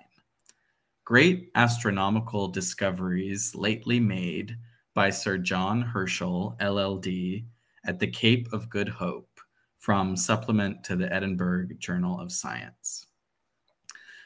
Great 1.04 1.50
astronomical 1.54 2.48
discoveries 2.48 3.54
lately 3.54 4.00
made 4.00 4.56
by 4.94 5.10
Sir 5.10 5.36
John 5.36 5.82
Herschel, 5.82 6.56
LLD, 6.60 7.44
at 7.86 7.98
the 7.98 8.06
Cape 8.06 8.48
of 8.52 8.70
Good 8.70 8.88
Hope, 8.88 9.40
from 9.76 10.16
Supplement 10.16 10.82
to 10.84 10.96
the 10.96 11.12
Edinburgh 11.12 11.68
Journal 11.78 12.18
of 12.18 12.32
Science. 12.32 13.06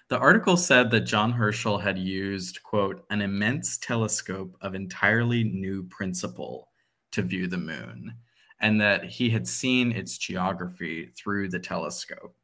The 0.08 0.18
article 0.18 0.56
said 0.56 0.90
that 0.90 1.00
John 1.00 1.32
Herschel 1.32 1.76
had 1.76 1.98
used, 1.98 2.62
quote, 2.62 3.04
an 3.10 3.20
immense 3.20 3.76
telescope 3.76 4.56
of 4.62 4.74
entirely 4.74 5.44
new 5.44 5.82
principle 5.82 6.70
to 7.10 7.20
view 7.20 7.46
the 7.46 7.58
moon, 7.58 8.14
and 8.60 8.80
that 8.80 9.04
he 9.04 9.28
had 9.28 9.46
seen 9.46 9.92
its 9.92 10.16
geography 10.16 11.10
through 11.14 11.50
the 11.50 11.58
telescope. 11.58 12.34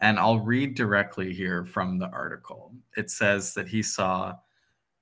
And 0.00 0.18
I'll 0.18 0.40
read 0.40 0.74
directly 0.74 1.32
here 1.32 1.64
from 1.64 1.96
the 2.00 2.08
article. 2.08 2.74
It 2.96 3.08
says 3.08 3.54
that 3.54 3.68
he 3.68 3.84
saw 3.84 4.34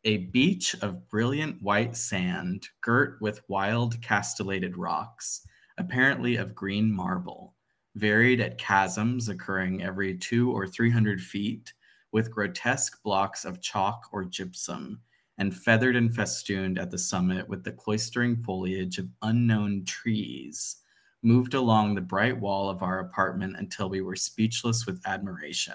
a 0.04 0.18
beach 0.26 0.76
of 0.82 1.08
brilliant 1.08 1.62
white 1.62 1.96
sand 1.96 2.68
girt 2.82 3.18
with 3.22 3.48
wild 3.48 3.98
castellated 4.02 4.76
rocks, 4.76 5.46
apparently 5.78 6.36
of 6.36 6.54
green 6.54 6.92
marble, 6.92 7.54
varied 7.94 8.42
at 8.42 8.58
chasms 8.58 9.30
occurring 9.30 9.82
every 9.82 10.18
two 10.18 10.52
or 10.52 10.66
three 10.68 10.90
hundred 10.90 11.22
feet 11.22 11.72
with 12.14 12.30
grotesque 12.30 13.02
blocks 13.02 13.44
of 13.44 13.60
chalk 13.60 14.04
or 14.12 14.24
gypsum, 14.24 15.00
and 15.36 15.52
feathered 15.52 15.96
and 15.96 16.14
festooned 16.14 16.78
at 16.78 16.88
the 16.88 16.96
summit 16.96 17.48
with 17.48 17.64
the 17.64 17.72
cloistering 17.72 18.40
foliage 18.40 18.98
of 18.98 19.10
unknown 19.22 19.84
trees, 19.84 20.76
moved 21.24 21.54
along 21.54 21.92
the 21.92 22.00
bright 22.00 22.38
wall 22.38 22.70
of 22.70 22.84
our 22.84 23.00
apartment 23.00 23.56
until 23.58 23.88
we 23.88 24.00
were 24.00 24.14
speechless 24.14 24.86
with 24.86 25.04
admiration. 25.04 25.74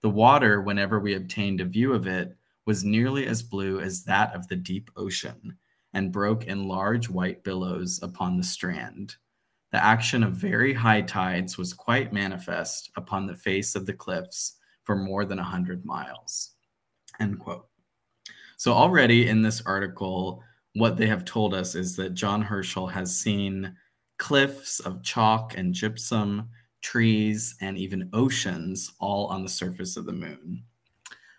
The 0.00 0.10
water, 0.10 0.60
whenever 0.60 0.98
we 0.98 1.14
obtained 1.14 1.60
a 1.60 1.64
view 1.64 1.92
of 1.92 2.08
it, 2.08 2.36
was 2.66 2.82
nearly 2.82 3.28
as 3.28 3.40
blue 3.40 3.78
as 3.78 4.02
that 4.04 4.34
of 4.34 4.48
the 4.48 4.56
deep 4.56 4.90
ocean, 4.96 5.56
and 5.94 6.10
broke 6.10 6.46
in 6.46 6.66
large 6.66 7.08
white 7.08 7.44
billows 7.44 8.00
upon 8.02 8.36
the 8.36 8.42
strand. 8.42 9.14
The 9.70 9.84
action 9.84 10.24
of 10.24 10.32
very 10.32 10.74
high 10.74 11.02
tides 11.02 11.56
was 11.56 11.72
quite 11.72 12.12
manifest 12.12 12.90
upon 12.96 13.28
the 13.28 13.36
face 13.36 13.76
of 13.76 13.86
the 13.86 13.92
cliffs 13.92 14.57
for 14.88 14.96
more 14.96 15.26
than 15.26 15.36
100 15.36 15.84
miles. 15.84 16.52
End 17.20 17.38
quote. 17.38 17.68
So, 18.56 18.72
already 18.72 19.28
in 19.28 19.42
this 19.42 19.60
article, 19.66 20.42
what 20.72 20.96
they 20.96 21.06
have 21.06 21.26
told 21.26 21.52
us 21.52 21.74
is 21.74 21.94
that 21.96 22.14
John 22.14 22.40
Herschel 22.40 22.86
has 22.86 23.14
seen 23.14 23.76
cliffs 24.16 24.80
of 24.80 25.02
chalk 25.02 25.58
and 25.58 25.74
gypsum, 25.74 26.48
trees, 26.80 27.54
and 27.60 27.76
even 27.76 28.08
oceans 28.14 28.94
all 28.98 29.26
on 29.26 29.42
the 29.42 29.48
surface 29.50 29.98
of 29.98 30.06
the 30.06 30.12
moon. 30.12 30.62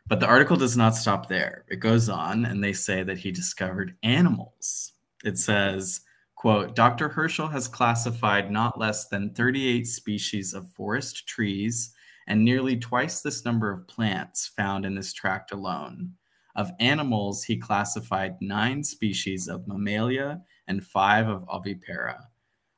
But 0.05 0.19
the 0.19 0.27
article 0.27 0.55
does 0.55 0.77
not 0.77 0.95
stop 0.95 1.27
there. 1.27 1.65
It 1.69 1.77
goes 1.77 2.07
on, 2.07 2.45
and 2.45 2.63
they 2.63 2.73
say 2.73 3.01
that 3.01 3.17
he 3.17 3.31
discovered 3.31 3.95
animals. 4.03 4.93
It 5.23 5.39
says, 5.39 6.01
quote, 6.35 6.75
Dr. 6.75 7.09
Herschel 7.09 7.47
has 7.47 7.67
classified 7.67 8.51
not 8.51 8.79
less 8.79 9.07
than 9.07 9.33
38 9.33 9.87
species 9.87 10.53
of 10.53 10.69
forest 10.69 11.27
trees 11.27 11.95
and 12.29 12.45
nearly 12.45 12.77
twice 12.77 13.21
this 13.21 13.43
number 13.43 13.71
of 13.71 13.87
plants 13.87 14.47
found 14.55 14.85
in 14.85 14.95
this 14.95 15.11
tract 15.11 15.51
alone. 15.51 16.13
Of 16.55 16.71
animals, 16.79 17.43
he 17.43 17.57
classified 17.57 18.35
nine 18.39 18.83
species 18.83 19.47
of 19.47 19.67
mammalia 19.67 20.39
and 20.67 20.85
five 20.85 21.27
of 21.27 21.43
ovipara. 21.47 22.21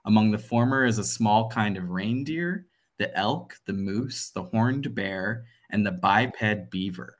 Among 0.06 0.32
the 0.32 0.38
former 0.38 0.86
is 0.86 0.98
a 0.98 1.04
small 1.04 1.50
kind 1.50 1.78
of 1.78 1.90
reindeer, 1.90 2.66
the 2.98 3.16
elk, 3.18 3.56
the 3.66 3.74
moose, 3.74 4.32
the 4.32 4.44
horned 4.44 4.96
bear, 4.96 5.46
and 5.70 5.86
the 5.86 5.92
biped 5.92 6.72
beaver. 6.72 7.18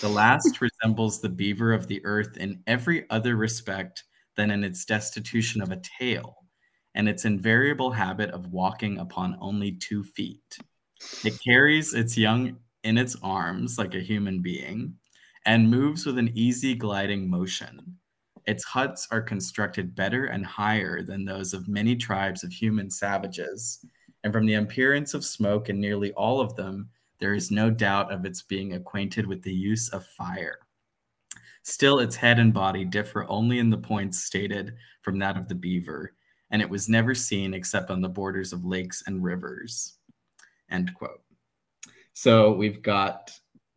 The 0.00 0.08
last 0.08 0.60
resembles 0.82 1.20
the 1.20 1.28
beaver 1.28 1.72
of 1.72 1.86
the 1.86 2.04
earth 2.04 2.36
in 2.36 2.62
every 2.66 3.08
other 3.10 3.36
respect 3.36 4.04
than 4.36 4.50
in 4.50 4.64
its 4.64 4.84
destitution 4.84 5.62
of 5.62 5.70
a 5.70 5.82
tail 5.98 6.36
and 6.94 7.08
its 7.08 7.24
invariable 7.24 7.92
habit 7.92 8.30
of 8.30 8.48
walking 8.48 8.98
upon 8.98 9.36
only 9.40 9.72
two 9.72 10.02
feet. 10.02 10.58
It 11.24 11.40
carries 11.42 11.94
its 11.94 12.16
young 12.16 12.58
in 12.84 12.98
its 12.98 13.16
arms 13.22 13.78
like 13.78 13.94
a 13.94 14.00
human 14.00 14.40
being 14.40 14.96
and 15.46 15.70
moves 15.70 16.04
with 16.06 16.18
an 16.18 16.30
easy 16.34 16.74
gliding 16.74 17.28
motion. 17.28 17.96
Its 18.46 18.64
huts 18.64 19.06
are 19.10 19.20
constructed 19.20 19.94
better 19.94 20.26
and 20.26 20.44
higher 20.44 21.02
than 21.02 21.24
those 21.24 21.54
of 21.54 21.68
many 21.68 21.96
tribes 21.96 22.42
of 22.42 22.52
human 22.52 22.90
savages, 22.90 23.84
and 24.24 24.32
from 24.32 24.46
the 24.46 24.54
appearance 24.54 25.14
of 25.14 25.24
smoke 25.24 25.68
in 25.68 25.80
nearly 25.80 26.12
all 26.12 26.40
of 26.40 26.56
them, 26.56 26.90
there 27.18 27.34
is 27.34 27.50
no 27.50 27.70
doubt 27.70 28.12
of 28.12 28.24
its 28.24 28.42
being 28.42 28.72
acquainted 28.72 29.26
with 29.26 29.42
the 29.42 29.52
use 29.52 29.88
of 29.90 30.06
fire. 30.06 30.58
Still, 31.62 31.98
its 31.98 32.16
head 32.16 32.38
and 32.38 32.52
body 32.52 32.84
differ 32.84 33.26
only 33.28 33.58
in 33.58 33.68
the 33.68 33.78
points 33.78 34.24
stated 34.24 34.74
from 35.02 35.18
that 35.18 35.36
of 35.36 35.48
the 35.48 35.54
beaver, 35.54 36.14
and 36.50 36.62
it 36.62 36.70
was 36.70 36.88
never 36.88 37.14
seen 37.14 37.52
except 37.54 37.90
on 37.90 38.00
the 38.00 38.08
borders 38.08 38.52
of 38.52 38.64
lakes 38.64 39.02
and 39.06 39.22
rivers. 39.22 39.98
End 40.70 40.92
quote. 40.94 41.22
So 42.12 42.52
we've 42.52 42.82
got 42.82 43.30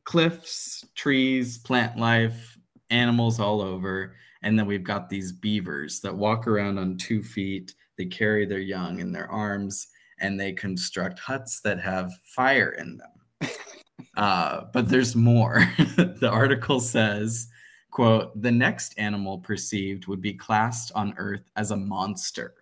cliffs, 0.04 0.86
trees, 0.96 1.58
plant 1.60 1.98
life, 1.98 2.58
animals 2.90 3.40
all 3.40 3.62
over. 3.62 4.16
And 4.42 4.60
then 4.60 4.66
we've 4.66 4.84
got 4.84 5.10
these 5.10 5.32
beavers 5.32 6.02
that 6.02 6.16
walk 6.16 6.48
around 6.48 6.78
on 6.78 6.98
two 6.98 7.24
feet. 7.24 7.74
They 7.98 8.06
carry 8.06 8.46
their 8.46 8.60
young 8.60 9.00
in 9.00 9.12
their 9.12 9.32
arms 9.32 9.88
and 10.20 10.40
they 10.40 10.54
construct 10.54 11.20
huts 11.20 11.62
that 11.62 11.80
have 11.80 12.12
fire 12.24 12.72
in 12.72 12.98
them. 12.98 13.50
uh, 14.18 14.66
but 14.74 14.90
there's 14.90 15.16
more. 15.16 15.68
the 15.98 16.30
article 16.32 16.80
says, 16.80 17.48
quote, 17.92 18.40
the 18.42 18.52
next 18.52 18.94
animal 18.98 19.40
perceived 19.40 20.08
would 20.08 20.22
be 20.22 20.34
classed 20.34 20.92
on 20.96 21.14
Earth 21.18 21.50
as 21.56 21.72
a 21.72 21.78
monster. 21.78 22.56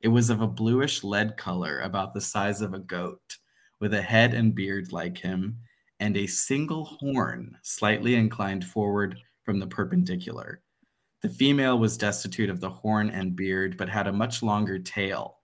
It 0.00 0.08
was 0.08 0.28
of 0.28 0.42
a 0.42 0.46
bluish 0.46 1.02
lead 1.02 1.36
color, 1.36 1.80
about 1.80 2.12
the 2.12 2.20
size 2.20 2.60
of 2.60 2.74
a 2.74 2.78
goat 2.78 3.38
with 3.80 3.94
a 3.94 4.02
head 4.02 4.34
and 4.34 4.54
beard 4.54 4.92
like 4.92 5.18
him, 5.18 5.58
and 6.00 6.16
a 6.16 6.26
single 6.26 6.84
horn 6.84 7.56
slightly 7.62 8.14
inclined 8.14 8.64
forward 8.64 9.16
from 9.44 9.58
the 9.58 9.66
perpendicular. 9.66 10.62
The 11.22 11.28
female 11.28 11.78
was 11.78 11.96
destitute 11.96 12.50
of 12.50 12.60
the 12.60 12.70
horn 12.70 13.10
and 13.10 13.34
beard, 13.34 13.76
but 13.76 13.88
had 13.88 14.06
a 14.06 14.12
much 14.12 14.42
longer 14.42 14.78
tail. 14.78 15.38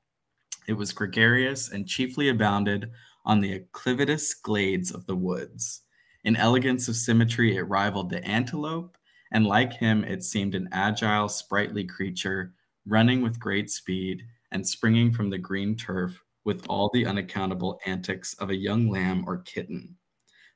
It 0.68 0.74
was 0.74 0.92
gregarious 0.92 1.70
and 1.70 1.88
chiefly 1.88 2.28
abounded 2.28 2.90
on 3.24 3.40
the 3.40 3.58
acclivitous 3.58 4.34
glades 4.34 4.90
of 4.90 5.06
the 5.06 5.16
woods. 5.16 5.82
In 6.24 6.36
elegance 6.36 6.88
of 6.88 6.96
symmetry, 6.96 7.56
it 7.56 7.62
rivaled 7.62 8.10
the 8.10 8.22
antelope, 8.24 8.96
and 9.32 9.46
like 9.46 9.72
him, 9.72 10.04
it 10.04 10.22
seemed 10.22 10.54
an 10.54 10.68
agile, 10.72 11.28
sprightly 11.28 11.84
creature, 11.84 12.52
running 12.86 13.22
with 13.22 13.40
great 13.40 13.70
speed 13.70 14.22
and 14.52 14.66
springing 14.66 15.12
from 15.12 15.30
the 15.30 15.38
green 15.38 15.76
turf 15.76 16.22
with 16.44 16.64
all 16.68 16.90
the 16.92 17.07
unaccountable 17.07 17.81
antics 17.87 18.35
of 18.35 18.50
a 18.50 18.57
young 18.57 18.88
lamb 18.90 19.24
or 19.26 19.38
kitten. 19.38 19.96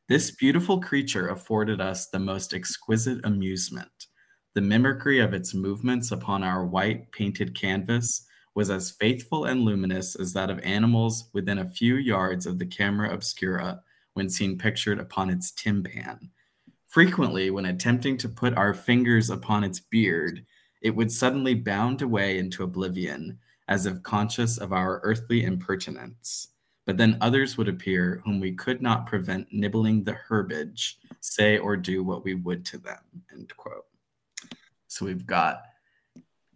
This 0.08 0.30
beautiful 0.30 0.80
creature 0.80 1.28
afforded 1.28 1.80
us 1.80 2.08
the 2.08 2.18
most 2.18 2.52
exquisite 2.52 3.24
amusement. 3.24 4.06
The 4.54 4.60
mimicry 4.60 5.18
of 5.18 5.34
its 5.34 5.54
movements 5.54 6.12
upon 6.12 6.42
our 6.42 6.64
white 6.64 7.10
painted 7.10 7.58
canvas 7.58 8.26
was 8.54 8.70
as 8.70 8.92
faithful 8.92 9.46
and 9.46 9.62
luminous 9.62 10.14
as 10.14 10.32
that 10.32 10.50
of 10.50 10.60
animals 10.60 11.28
within 11.32 11.58
a 11.58 11.68
few 11.68 11.96
yards 11.96 12.46
of 12.46 12.58
the 12.58 12.66
camera 12.66 13.12
obscura 13.12 13.82
when 14.12 14.30
seen 14.30 14.56
pictured 14.56 15.00
upon 15.00 15.28
its 15.28 15.50
tympan. 15.52 16.30
Frequently, 16.86 17.50
when 17.50 17.66
attempting 17.66 18.16
to 18.18 18.28
put 18.28 18.56
our 18.56 18.72
fingers 18.72 19.28
upon 19.28 19.64
its 19.64 19.80
beard, 19.80 20.44
it 20.80 20.94
would 20.94 21.10
suddenly 21.10 21.54
bound 21.54 22.02
away 22.02 22.38
into 22.38 22.62
oblivion, 22.62 23.38
as 23.68 23.86
if 23.86 24.02
conscious 24.02 24.58
of 24.58 24.72
our 24.72 25.00
earthly 25.02 25.44
impertinence. 25.44 26.48
But 26.86 26.98
then 26.98 27.16
others 27.20 27.56
would 27.56 27.68
appear 27.68 28.20
whom 28.24 28.40
we 28.40 28.52
could 28.52 28.82
not 28.82 29.06
prevent 29.06 29.52
nibbling 29.52 30.04
the 30.04 30.12
herbage, 30.12 30.98
say 31.20 31.56
or 31.58 31.76
do 31.76 32.02
what 32.02 32.24
we 32.24 32.34
would 32.34 32.64
to 32.66 32.78
them. 32.78 33.00
End 33.32 33.52
quote. 33.56 33.86
So 34.88 35.06
we've 35.06 35.26
got 35.26 35.62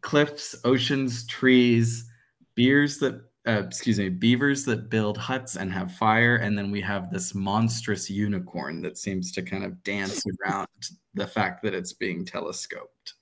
cliffs, 0.03 0.55
oceans, 0.65 1.27
trees, 1.27 2.11
beers 2.55 2.99
that 2.99 3.23
uh, 3.49 3.63
excuse 3.65 3.99
me, 3.99 4.11
beavers 4.11 4.67
that 4.67 4.91
build 4.91 5.17
huts 5.17 5.57
and 5.57 5.73
have 5.73 5.91
fire, 5.93 6.37
and 6.37 6.59
then 6.59 6.71
we 6.71 6.83
have 6.83 7.11
this 7.11 7.35
monstrous 7.35 8.11
unicorn 8.11 8.83
that 8.83 8.99
seems 8.99 9.33
to 9.33 9.41
kind 9.41 9.65
of 9.65 9.83
dance 9.85 10.23
around 10.45 10.69
the 11.15 11.27
fact 11.27 11.63
that 11.63 11.73
it's 11.73 11.95
being 11.95 12.27
telescoped. 12.27 13.15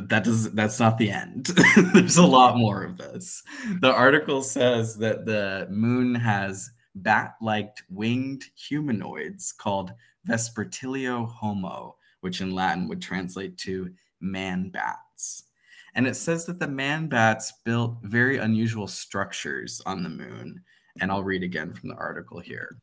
But 0.00 0.08
that 0.08 0.24
does 0.24 0.50
that's 0.52 0.80
not 0.80 0.96
the 0.96 1.10
end. 1.10 1.44
There's 1.92 2.16
a 2.16 2.26
lot 2.26 2.56
more 2.56 2.82
of 2.84 2.96
this. 2.96 3.42
The 3.80 3.92
article 3.92 4.40
says 4.40 4.96
that 4.96 5.26
the 5.26 5.68
moon 5.70 6.14
has 6.14 6.70
bat-like 6.94 7.76
winged 7.90 8.44
humanoids 8.56 9.52
called 9.52 9.92
Vespertilio 10.26 11.28
homo, 11.28 11.96
which 12.22 12.40
in 12.40 12.54
Latin 12.54 12.88
would 12.88 13.02
translate 13.02 13.58
to 13.58 13.90
man 14.22 14.70
bats. 14.70 15.44
And 15.94 16.06
it 16.06 16.16
says 16.16 16.46
that 16.46 16.60
the 16.60 16.68
man 16.68 17.08
bats 17.08 17.52
built 17.66 17.98
very 18.02 18.38
unusual 18.38 18.86
structures 18.86 19.82
on 19.84 20.02
the 20.02 20.08
moon. 20.08 20.62
And 21.02 21.12
I'll 21.12 21.22
read 21.22 21.42
again 21.42 21.74
from 21.74 21.90
the 21.90 21.96
article 21.96 22.40
here. 22.40 22.78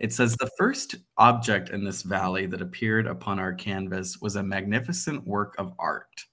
It 0.00 0.12
says 0.12 0.34
the 0.36 0.50
first 0.58 0.96
object 1.18 1.70
in 1.70 1.84
this 1.84 2.02
valley 2.02 2.46
that 2.46 2.60
appeared 2.60 3.06
upon 3.06 3.38
our 3.38 3.54
canvas 3.54 4.20
was 4.20 4.36
a 4.36 4.42
magnificent 4.42 5.26
work 5.26 5.54
of 5.58 5.72
art. 5.78 6.24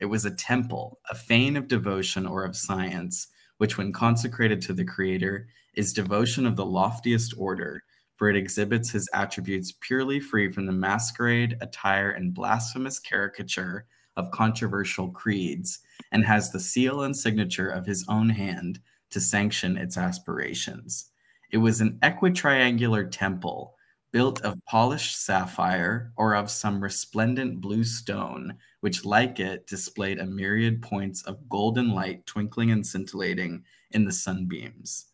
It 0.00 0.06
was 0.06 0.24
a 0.24 0.30
temple, 0.30 0.98
a 1.10 1.14
fane 1.14 1.56
of 1.56 1.68
devotion 1.68 2.26
or 2.26 2.44
of 2.44 2.56
science, 2.56 3.28
which, 3.58 3.76
when 3.76 3.92
consecrated 3.92 4.62
to 4.62 4.72
the 4.72 4.84
Creator, 4.84 5.48
is 5.74 5.92
devotion 5.92 6.46
of 6.46 6.56
the 6.56 6.64
loftiest 6.64 7.34
order, 7.36 7.84
for 8.16 8.30
it 8.30 8.36
exhibits 8.36 8.90
his 8.90 9.08
attributes 9.12 9.74
purely 9.80 10.18
free 10.18 10.50
from 10.50 10.64
the 10.64 10.72
masquerade, 10.72 11.58
attire, 11.60 12.10
and 12.10 12.32
blasphemous 12.32 12.98
caricature 12.98 13.86
of 14.16 14.30
controversial 14.30 15.10
creeds 15.10 15.80
and 16.12 16.24
has 16.24 16.50
the 16.50 16.60
seal 16.60 17.02
and 17.02 17.16
signature 17.16 17.68
of 17.68 17.86
his 17.86 18.04
own 18.08 18.30
hand 18.30 18.80
to 19.10 19.20
sanction 19.20 19.76
its 19.76 19.96
aspirations. 19.96 21.09
It 21.50 21.58
was 21.58 21.80
an 21.80 21.98
equitriangular 22.02 23.10
temple 23.10 23.76
built 24.12 24.40
of 24.42 24.64
polished 24.66 25.20
sapphire 25.24 26.12
or 26.16 26.34
of 26.34 26.50
some 26.50 26.82
resplendent 26.82 27.60
blue 27.60 27.84
stone, 27.84 28.56
which, 28.80 29.04
like 29.04 29.40
it, 29.40 29.66
displayed 29.66 30.18
a 30.18 30.26
myriad 30.26 30.82
points 30.82 31.22
of 31.22 31.48
golden 31.48 31.90
light 31.90 32.24
twinkling 32.26 32.70
and 32.70 32.86
scintillating 32.86 33.64
in 33.92 34.04
the 34.04 34.12
sunbeams. 34.12 35.06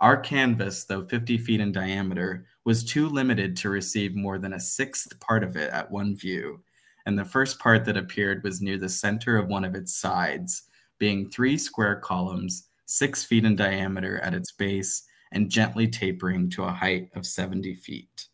Our 0.00 0.16
canvas, 0.16 0.84
though 0.84 1.02
50 1.02 1.38
feet 1.38 1.60
in 1.60 1.72
diameter, 1.72 2.46
was 2.64 2.84
too 2.84 3.08
limited 3.08 3.56
to 3.58 3.68
receive 3.68 4.14
more 4.14 4.38
than 4.38 4.54
a 4.54 4.60
sixth 4.60 5.18
part 5.20 5.44
of 5.44 5.56
it 5.56 5.70
at 5.70 5.90
one 5.90 6.16
view, 6.16 6.62
and 7.06 7.18
the 7.18 7.24
first 7.24 7.58
part 7.58 7.84
that 7.84 7.96
appeared 7.96 8.42
was 8.42 8.62
near 8.62 8.78
the 8.78 8.88
center 8.88 9.36
of 9.36 9.48
one 9.48 9.64
of 9.64 9.74
its 9.74 9.94
sides, 9.94 10.62
being 10.98 11.28
three 11.28 11.58
square 11.58 11.96
columns, 11.96 12.68
six 12.86 13.24
feet 13.24 13.44
in 13.44 13.56
diameter 13.56 14.18
at 14.20 14.34
its 14.34 14.52
base, 14.52 15.02
and 15.32 15.50
gently 15.50 15.86
tapering 15.86 16.50
to 16.50 16.64
a 16.64 16.72
height 16.72 17.10
of 17.14 17.26
70 17.26 17.74
feet. 17.74 18.28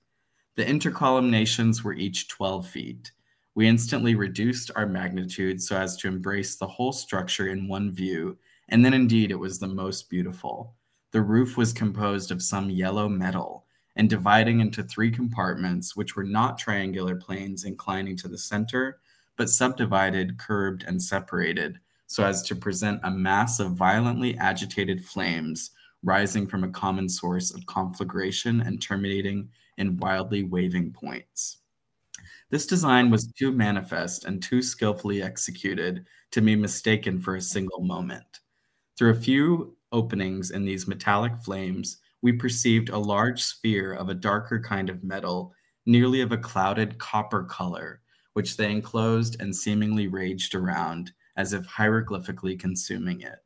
The 0.56 0.64
intercolumniations 0.64 1.82
were 1.82 1.92
each 1.92 2.28
12 2.28 2.66
feet. 2.66 3.12
We 3.54 3.68
instantly 3.68 4.14
reduced 4.14 4.70
our 4.74 4.86
magnitude 4.86 5.62
so 5.62 5.76
as 5.76 5.96
to 5.98 6.08
embrace 6.08 6.56
the 6.56 6.66
whole 6.66 6.92
structure 6.92 7.48
in 7.48 7.68
one 7.68 7.92
view, 7.92 8.38
and 8.68 8.84
then 8.84 8.94
indeed 8.94 9.30
it 9.30 9.38
was 9.38 9.58
the 9.58 9.66
most 9.66 10.08
beautiful. 10.08 10.74
The 11.12 11.22
roof 11.22 11.56
was 11.56 11.72
composed 11.72 12.30
of 12.30 12.42
some 12.42 12.70
yellow 12.70 13.08
metal, 13.08 13.66
and 13.96 14.10
dividing 14.10 14.60
into 14.60 14.82
three 14.82 15.10
compartments, 15.10 15.96
which 15.96 16.16
were 16.16 16.24
not 16.24 16.58
triangular 16.58 17.16
planes 17.16 17.64
inclining 17.64 18.16
to 18.18 18.28
the 18.28 18.38
center, 18.38 18.98
but 19.36 19.50
subdivided, 19.50 20.38
curved, 20.38 20.84
and 20.86 21.02
separated, 21.02 21.78
so 22.06 22.24
as 22.24 22.42
to 22.44 22.54
present 22.54 23.00
a 23.02 23.10
mass 23.10 23.60
of 23.60 23.72
violently 23.72 24.36
agitated 24.38 25.04
flames 25.04 25.70
rising 26.06 26.46
from 26.46 26.64
a 26.64 26.70
common 26.70 27.08
source 27.08 27.52
of 27.52 27.66
conflagration 27.66 28.62
and 28.62 28.80
terminating 28.80 29.50
in 29.76 29.98
wildly 29.98 30.44
waving 30.44 30.92
points. 30.92 31.58
This 32.48 32.64
design 32.64 33.10
was 33.10 33.32
too 33.32 33.50
manifest 33.50 34.24
and 34.24 34.40
too 34.40 34.62
skillfully 34.62 35.20
executed 35.20 36.06
to 36.30 36.40
be 36.40 36.54
mistaken 36.54 37.20
for 37.20 37.34
a 37.34 37.40
single 37.40 37.80
moment. 37.80 38.40
Through 38.96 39.10
a 39.10 39.20
few 39.20 39.76
openings 39.90 40.52
in 40.52 40.64
these 40.64 40.86
metallic 40.86 41.36
flames, 41.44 41.98
we 42.22 42.32
perceived 42.32 42.88
a 42.88 42.98
large 42.98 43.42
sphere 43.42 43.92
of 43.92 44.08
a 44.08 44.14
darker 44.14 44.60
kind 44.60 44.88
of 44.88 45.02
metal, 45.02 45.52
nearly 45.86 46.20
of 46.20 46.30
a 46.30 46.38
clouded 46.38 46.98
copper 46.98 47.42
color, 47.44 48.00
which 48.34 48.56
they 48.56 48.70
enclosed 48.70 49.40
and 49.40 49.54
seemingly 49.54 50.06
raged 50.06 50.54
around, 50.54 51.12
as 51.36 51.52
if 51.52 51.66
hieroglyphically 51.66 52.58
consuming 52.58 53.20
it. 53.22 53.44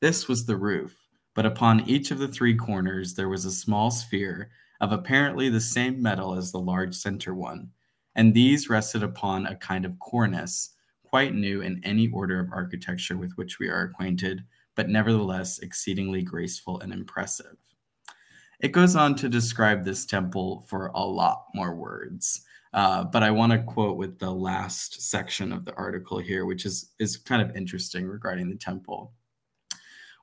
This 0.00 0.26
was 0.26 0.44
the 0.44 0.56
roof, 0.56 0.96
but 1.34 1.46
upon 1.46 1.88
each 1.88 2.10
of 2.10 2.18
the 2.18 2.28
three 2.28 2.54
corners 2.54 3.14
there 3.14 3.28
was 3.28 3.44
a 3.44 3.50
small 3.50 3.90
sphere 3.90 4.50
of 4.80 4.92
apparently 4.92 5.48
the 5.48 5.60
same 5.60 6.02
metal 6.02 6.34
as 6.34 6.50
the 6.50 6.58
large 6.58 6.94
center 6.94 7.34
one, 7.34 7.70
and 8.14 8.34
these 8.34 8.68
rested 8.68 9.02
upon 9.02 9.46
a 9.46 9.56
kind 9.56 9.84
of 9.84 9.98
cornice, 9.98 10.70
quite 11.04 11.34
new 11.34 11.60
in 11.60 11.80
any 11.84 12.08
order 12.08 12.40
of 12.40 12.50
architecture 12.52 13.16
with 13.16 13.32
which 13.36 13.58
we 13.58 13.68
are 13.68 13.82
acquainted, 13.82 14.42
but 14.74 14.88
nevertheless 14.88 15.58
exceedingly 15.60 16.22
graceful 16.22 16.80
and 16.80 16.92
impressive. 16.92 17.56
It 18.60 18.72
goes 18.72 18.96
on 18.96 19.14
to 19.16 19.28
describe 19.28 19.84
this 19.84 20.06
temple 20.06 20.64
for 20.68 20.86
a 20.94 21.04
lot 21.04 21.46
more 21.54 21.74
words. 21.74 22.42
Uh, 22.72 23.04
but 23.04 23.22
I 23.22 23.30
want 23.30 23.52
to 23.52 23.58
quote 23.58 23.98
with 23.98 24.18
the 24.18 24.30
last 24.30 25.02
section 25.02 25.52
of 25.52 25.64
the 25.64 25.74
article 25.74 26.18
here, 26.18 26.46
which 26.46 26.64
is, 26.64 26.92
is 26.98 27.16
kind 27.18 27.42
of 27.42 27.54
interesting 27.54 28.06
regarding 28.06 28.48
the 28.48 28.56
temple. 28.56 29.12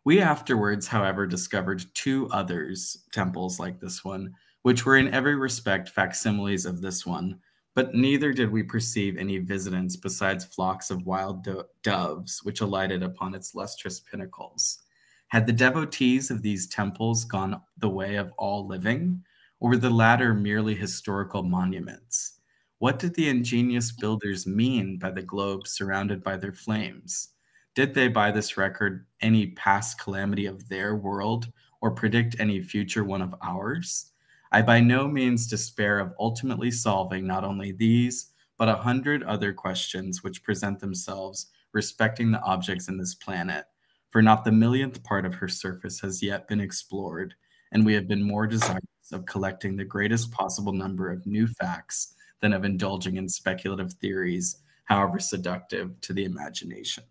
We 0.10 0.22
afterwards, 0.22 0.88
however, 0.88 1.28
discovered 1.28 1.86
two 1.94 2.28
others, 2.32 3.06
temples 3.12 3.60
like 3.60 3.80
this 3.80 4.04
one, 4.04 4.34
which 4.64 4.84
were 4.84 4.98
in 4.98 5.14
every 5.14 5.36
respect 5.36 5.88
facsimiles 5.88 6.66
of 6.66 6.82
this 6.82 7.06
one, 7.06 7.38
but 7.76 7.94
neither 7.94 8.34
did 8.34 8.52
we 8.52 8.64
perceive 8.64 9.18
any 9.18 9.38
visitants 9.38 9.96
besides 9.96 10.46
flocks 10.46 10.90
of 10.90 11.06
wild 11.06 11.44
do 11.44 11.64
doves, 11.84 12.40
which 12.42 12.62
alighted 12.62 13.04
upon 13.04 13.36
its 13.36 13.54
lustrous 13.54 14.00
pinnacles. 14.00 14.80
Had 15.28 15.46
the 15.46 15.54
devotees 15.54 16.32
of 16.32 16.42
these 16.42 16.66
temples 16.66 17.24
gone 17.24 17.62
the 17.78 17.90
way 17.90 18.16
of 18.16 18.34
all 18.36 18.66
living, 18.66 19.24
or 19.60 19.70
were 19.70 19.78
the 19.78 19.92
latter 19.92 20.34
merely 20.34 20.74
historical 20.74 21.44
monuments? 21.44 22.40
What 22.80 22.98
did 22.98 23.14
the 23.14 23.30
ingenious 23.30 23.92
builders 23.92 24.48
mean 24.48 24.98
by 24.98 25.12
the 25.12 25.22
globes 25.22 25.70
surrounded 25.70 26.24
by 26.24 26.38
their 26.38 26.54
flames? 26.54 27.30
Did 27.76 27.94
they, 27.94 28.08
by 28.08 28.32
this 28.32 28.58
record, 28.58 29.06
any 29.22 29.48
past 29.52 30.00
calamity 30.00 30.46
of 30.46 30.68
their 30.70 30.96
world 30.96 31.52
or 31.82 31.92
predict 31.92 32.40
any 32.40 32.62
future 32.62 33.04
one 33.04 33.22
of 33.22 33.36
ours? 33.42 34.12
I 34.52 34.62
by 34.62 34.80
no 34.80 35.08
means 35.08 35.48
despair 35.48 36.00
of 36.00 36.14
ultimately 36.20 36.72
solving 36.72 37.28
not 37.28 37.44
only 37.44 37.72
these, 37.72 38.32
but 38.58 38.70
a 38.70 38.76
hundred 38.76 39.24
other 39.24 39.54
questions 39.54 40.24
which 40.24 40.44
present 40.44 40.80
themselves 40.80 41.48
respecting 41.72 42.32
the 42.32 42.42
objects 42.42 42.90
in 42.90 42.98
this 42.98 43.16
planet 43.16 43.66
for 44.10 44.22
not 44.22 44.44
the 44.44 44.52
millionth 44.52 45.04
part 45.04 45.26
of 45.26 45.36
her 45.36 45.48
surface 45.48 46.00
has 46.00 46.24
yet 46.24 46.48
been 46.48 46.60
explored, 46.60 47.36
and 47.72 47.86
we 47.86 47.94
have 47.94 48.08
been 48.08 48.24
more 48.24 48.48
desirous 48.48 48.82
of 49.12 49.26
collecting 49.26 49.76
the 49.76 49.86
greatest 49.86 50.32
possible 50.32 50.74
number 50.74 51.12
of 51.12 51.26
new 51.26 51.48
facts 51.48 52.16
than 52.42 52.54
of 52.54 52.66
indulging 52.66 53.18
in 53.18 53.30
speculative 53.30 53.94
theories, 53.94 54.58
however 54.86 55.20
seductive 55.20 56.00
to 56.02 56.14
the 56.14 56.26
imagination. 56.26 57.04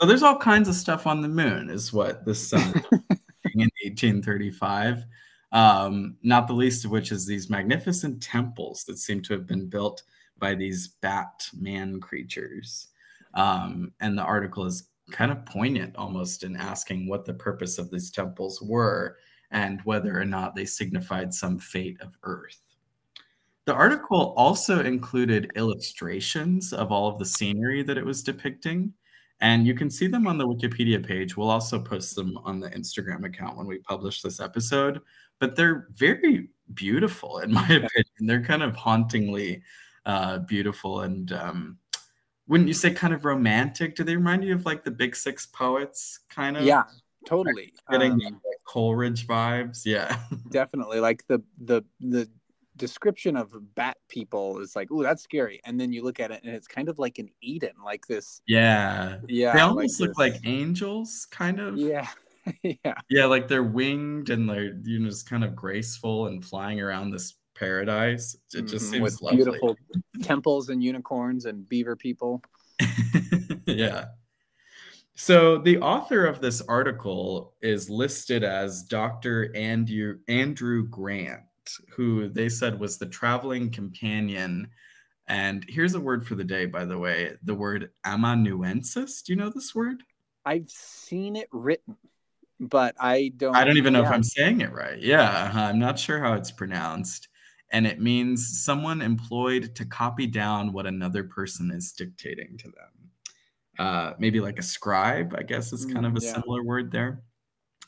So 0.00 0.06
there's 0.06 0.22
all 0.22 0.36
kinds 0.36 0.68
of 0.68 0.74
stuff 0.74 1.06
on 1.06 1.22
the 1.22 1.28
moon, 1.28 1.70
is 1.70 1.92
what 1.92 2.24
the 2.24 2.34
sun 2.34 2.82
in 2.92 3.70
1835. 3.84 5.04
Um, 5.52 6.16
not 6.22 6.48
the 6.48 6.52
least 6.52 6.84
of 6.84 6.90
which 6.90 7.12
is 7.12 7.26
these 7.26 7.48
magnificent 7.48 8.20
temples 8.20 8.84
that 8.84 8.98
seem 8.98 9.22
to 9.22 9.34
have 9.34 9.46
been 9.46 9.68
built 9.68 10.02
by 10.38 10.54
these 10.54 10.88
bat 11.00 11.48
man 11.56 12.00
creatures. 12.00 12.88
Um, 13.34 13.92
and 14.00 14.18
the 14.18 14.22
article 14.22 14.64
is 14.64 14.88
kind 15.10 15.30
of 15.30 15.44
poignant 15.46 15.94
almost 15.96 16.42
in 16.42 16.56
asking 16.56 17.08
what 17.08 17.24
the 17.24 17.34
purpose 17.34 17.78
of 17.78 17.90
these 17.90 18.10
temples 18.10 18.60
were 18.62 19.16
and 19.50 19.80
whether 19.84 20.18
or 20.18 20.24
not 20.24 20.54
they 20.54 20.64
signified 20.64 21.32
some 21.32 21.58
fate 21.58 22.00
of 22.00 22.16
Earth. 22.24 22.60
The 23.66 23.74
article 23.74 24.34
also 24.36 24.82
included 24.82 25.52
illustrations 25.56 26.72
of 26.72 26.90
all 26.90 27.08
of 27.08 27.18
the 27.18 27.24
scenery 27.24 27.82
that 27.82 27.96
it 27.96 28.04
was 28.04 28.22
depicting. 28.22 28.92
And 29.44 29.66
you 29.66 29.74
can 29.74 29.90
see 29.90 30.06
them 30.06 30.26
on 30.26 30.38
the 30.38 30.48
Wikipedia 30.48 31.06
page. 31.06 31.36
We'll 31.36 31.50
also 31.50 31.78
post 31.78 32.16
them 32.16 32.38
on 32.44 32.60
the 32.60 32.70
Instagram 32.70 33.26
account 33.26 33.58
when 33.58 33.66
we 33.66 33.76
publish 33.76 34.22
this 34.22 34.40
episode. 34.40 35.02
But 35.38 35.54
they're 35.54 35.88
very 35.92 36.48
beautiful, 36.72 37.40
in 37.40 37.52
my 37.52 37.62
opinion. 37.64 38.20
They're 38.20 38.42
kind 38.42 38.62
of 38.62 38.74
hauntingly 38.74 39.62
uh, 40.06 40.38
beautiful. 40.38 41.02
And 41.02 41.30
um, 41.32 41.76
wouldn't 42.48 42.68
you 42.68 42.74
say 42.74 42.90
kind 42.90 43.12
of 43.12 43.26
romantic? 43.26 43.96
Do 43.96 44.02
they 44.02 44.16
remind 44.16 44.44
you 44.44 44.54
of 44.54 44.64
like 44.64 44.82
the 44.82 44.90
Big 44.90 45.14
Six 45.14 45.44
poets, 45.44 46.20
kind 46.30 46.56
of? 46.56 46.64
Yeah, 46.64 46.84
totally. 47.26 47.74
Getting 47.90 48.12
um, 48.12 48.40
Coleridge 48.64 49.26
vibes. 49.26 49.84
Yeah, 49.84 50.16
definitely. 50.52 51.00
Like 51.00 51.26
the 51.26 51.42
the 51.60 51.84
the 52.00 52.30
description 52.76 53.36
of 53.36 53.52
bat 53.74 53.96
people 54.08 54.60
is 54.60 54.74
like, 54.74 54.88
oh, 54.90 55.02
that's 55.02 55.22
scary. 55.22 55.60
And 55.64 55.80
then 55.80 55.92
you 55.92 56.02
look 56.02 56.20
at 56.20 56.30
it 56.30 56.42
and 56.44 56.54
it's 56.54 56.68
kind 56.68 56.88
of 56.88 56.98
like 56.98 57.18
an 57.18 57.28
Eden, 57.40 57.72
like 57.84 58.06
this. 58.06 58.42
Yeah. 58.46 59.18
Yeah. 59.28 59.52
They 59.52 59.60
almost 59.60 60.00
like 60.00 60.08
look 60.08 60.16
this... 60.16 60.34
like 60.34 60.40
angels, 60.44 61.26
kind 61.30 61.60
of. 61.60 61.76
Yeah. 61.76 62.08
yeah. 62.62 62.94
Yeah, 63.08 63.24
like 63.26 63.48
they're 63.48 63.62
winged 63.62 64.30
and 64.30 64.48
they're 64.48 64.74
you 64.82 64.98
know 64.98 65.08
just 65.08 65.28
kind 65.28 65.44
of 65.44 65.54
graceful 65.56 66.26
and 66.26 66.44
flying 66.44 66.80
around 66.80 67.10
this 67.10 67.34
paradise. 67.54 68.36
It 68.52 68.62
just 68.62 68.86
mm-hmm. 68.86 68.92
seems 68.92 69.02
with 69.02 69.22
lovely. 69.22 69.36
beautiful 69.36 69.76
temples 70.22 70.68
and 70.68 70.82
unicorns 70.82 71.46
and 71.46 71.68
beaver 71.68 71.96
people. 71.96 72.42
yeah. 73.66 74.06
So 75.16 75.58
the 75.58 75.78
author 75.78 76.26
of 76.26 76.40
this 76.40 76.60
article 76.62 77.54
is 77.62 77.88
listed 77.88 78.42
as 78.42 78.82
Dr. 78.82 79.54
Andrew 79.54 80.18
Andrew 80.28 80.88
Grant 80.88 81.40
who 81.94 82.28
they 82.28 82.48
said 82.48 82.78
was 82.78 82.98
the 82.98 83.06
traveling 83.06 83.70
companion. 83.70 84.68
And 85.28 85.64
here's 85.68 85.94
a 85.94 86.00
word 86.00 86.26
for 86.26 86.34
the 86.34 86.44
day, 86.44 86.66
by 86.66 86.84
the 86.84 86.98
way 86.98 87.32
the 87.42 87.54
word 87.54 87.90
amanuensis. 88.04 89.22
Do 89.22 89.32
you 89.32 89.38
know 89.38 89.50
this 89.50 89.74
word? 89.74 90.02
I've 90.44 90.68
seen 90.68 91.36
it 91.36 91.48
written, 91.52 91.96
but 92.60 92.94
I 93.00 93.32
don't. 93.36 93.56
I 93.56 93.64
don't 93.64 93.78
even 93.78 93.92
know 93.92 94.02
yeah. 94.02 94.08
if 94.08 94.14
I'm 94.14 94.22
saying 94.22 94.60
it 94.60 94.72
right. 94.72 95.00
Yeah, 95.00 95.50
I'm 95.54 95.78
not 95.78 95.98
sure 95.98 96.20
how 96.20 96.34
it's 96.34 96.50
pronounced. 96.50 97.28
And 97.72 97.86
it 97.86 98.00
means 98.00 98.62
someone 98.62 99.02
employed 99.02 99.74
to 99.74 99.84
copy 99.84 100.26
down 100.26 100.72
what 100.72 100.86
another 100.86 101.24
person 101.24 101.70
is 101.72 101.92
dictating 101.92 102.56
to 102.58 102.66
them. 102.66 102.94
Uh, 103.78 104.12
maybe 104.18 104.38
like 104.38 104.58
a 104.58 104.62
scribe, 104.62 105.34
I 105.36 105.42
guess 105.42 105.72
is 105.72 105.84
kind 105.84 106.06
of 106.06 106.14
a 106.14 106.20
mm, 106.20 106.22
yeah. 106.22 106.34
similar 106.34 106.62
word 106.62 106.92
there. 106.92 107.22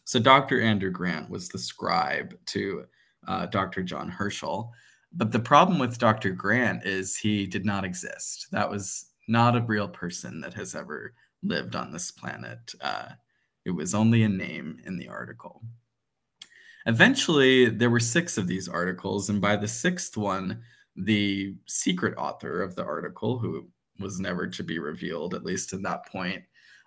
So 0.04 0.18
Dr. 0.18 0.60
Andrew 0.60 0.90
Grant 0.90 1.30
was 1.30 1.48
the 1.48 1.58
scribe 1.58 2.36
to 2.46 2.86
uh, 3.26 3.46
Dr. 3.46 3.82
John 3.82 4.08
Herschel. 4.08 4.72
But 5.12 5.32
the 5.32 5.40
problem 5.40 5.78
with 5.78 5.98
Dr. 5.98 6.30
Grant 6.30 6.84
is 6.84 7.16
he 7.16 7.46
did 7.46 7.64
not 7.64 7.84
exist. 7.84 8.48
That 8.52 8.70
was 8.70 9.06
not 9.28 9.56
a 9.56 9.62
real 9.62 9.88
person 9.88 10.40
that 10.40 10.54
has 10.54 10.74
ever 10.74 11.14
lived 11.42 11.74
on 11.74 11.92
this 11.92 12.10
planet. 12.10 12.74
Uh, 12.80 13.10
it 13.64 13.70
was 13.70 13.94
only 13.94 14.22
a 14.22 14.28
name 14.28 14.78
in 14.84 14.96
the 14.96 15.08
article. 15.08 15.62
Eventually, 16.86 17.68
there 17.68 17.90
were 17.90 18.00
six 18.00 18.38
of 18.38 18.46
these 18.46 18.68
articles, 18.68 19.28
and 19.28 19.40
by 19.40 19.56
the 19.56 19.66
sixth 19.66 20.16
one, 20.16 20.62
the 20.94 21.56
secret 21.66 22.16
author 22.16 22.62
of 22.62 22.76
the 22.76 22.84
article, 22.84 23.38
who 23.38 23.68
was 23.98 24.20
never 24.20 24.46
to 24.46 24.62
be 24.62 24.78
revealed, 24.78 25.34
at 25.34 25.44
least 25.44 25.72
at 25.72 25.82
that 25.82 26.06
point, 26.06 26.44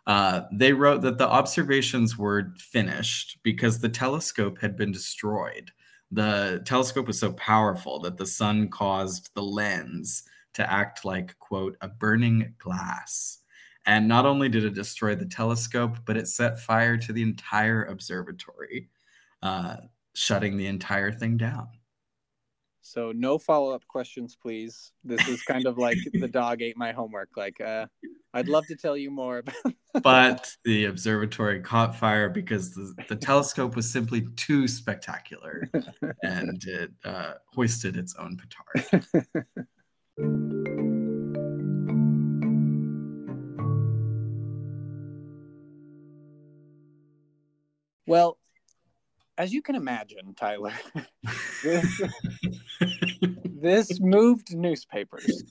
uh, 0.07 0.41
they 0.51 0.71
wrote 0.71 1.01
that 1.01 1.17
the 1.17 1.27
observations 1.27 2.17
were 2.17 2.53
finished 2.57 3.39
because 3.43 3.79
the 3.79 3.89
telescope 3.89 4.59
had 4.59 4.77
been 4.77 4.91
destroyed 4.91 5.71
the 6.11 6.61
telescope 6.65 7.07
was 7.07 7.19
so 7.19 7.33
powerful 7.33 7.99
that 7.99 8.17
the 8.17 8.25
sun 8.25 8.69
caused 8.69 9.33
the 9.35 9.43
lens 9.43 10.23
to 10.53 10.71
act 10.71 11.05
like, 11.05 11.37
quote, 11.39 11.77
a 11.81 11.87
burning 11.87 12.53
glass. 12.57 13.39
And 13.85 14.07
not 14.07 14.25
only 14.25 14.49
did 14.49 14.65
it 14.65 14.73
destroy 14.73 15.15
the 15.15 15.25
telescope, 15.25 15.97
but 16.05 16.17
it 16.17 16.27
set 16.27 16.59
fire 16.59 16.97
to 16.97 17.13
the 17.13 17.21
entire 17.21 17.85
observatory, 17.85 18.89
uh, 19.41 19.77
shutting 20.13 20.57
the 20.57 20.67
entire 20.67 21.11
thing 21.11 21.37
down. 21.37 21.69
So 22.89 23.12
no 23.12 23.38
follow 23.38 23.71
up 23.71 23.86
questions, 23.88 24.36
please. 24.36 24.93
This 25.04 25.28
is 25.28 25.43
kind 25.43 25.67
of 25.67 25.78
like 25.78 25.99
the 26.12 26.28
dog 26.28 26.63
ate 26.63 26.75
my 26.75 26.91
homework. 26.91 27.30
Like, 27.38 27.62
uh, 27.62 27.86
I'd 28.34 28.47
love 28.47 28.65
to 28.65 28.75
tell 28.75 28.97
you 28.97 29.12
more. 29.12 29.43
but 30.02 30.52
the 30.65 30.86
observatory 30.86 31.62
caught 31.62 31.95
fire 31.95 32.30
because 32.30 32.73
the, 32.73 32.95
the 33.08 33.15
telescope 33.15 33.75
was 33.75 33.88
simply 33.88 34.28
too 34.38 34.67
spectacular, 34.67 35.69
and 36.23 36.63
it 36.65 36.89
uh, 37.06 37.34
hoisted 37.54 37.95
its 37.95 38.15
own 38.15 38.39
petard. 38.39 39.06
well, 48.08 48.38
as 49.39 49.54
you 49.54 49.62
can 49.62 49.75
imagine, 49.75 50.36
Tyler, 50.36 50.73
this, 51.63 52.02
this 53.45 53.99
moved 54.02 54.54
newspapers, 54.54 55.43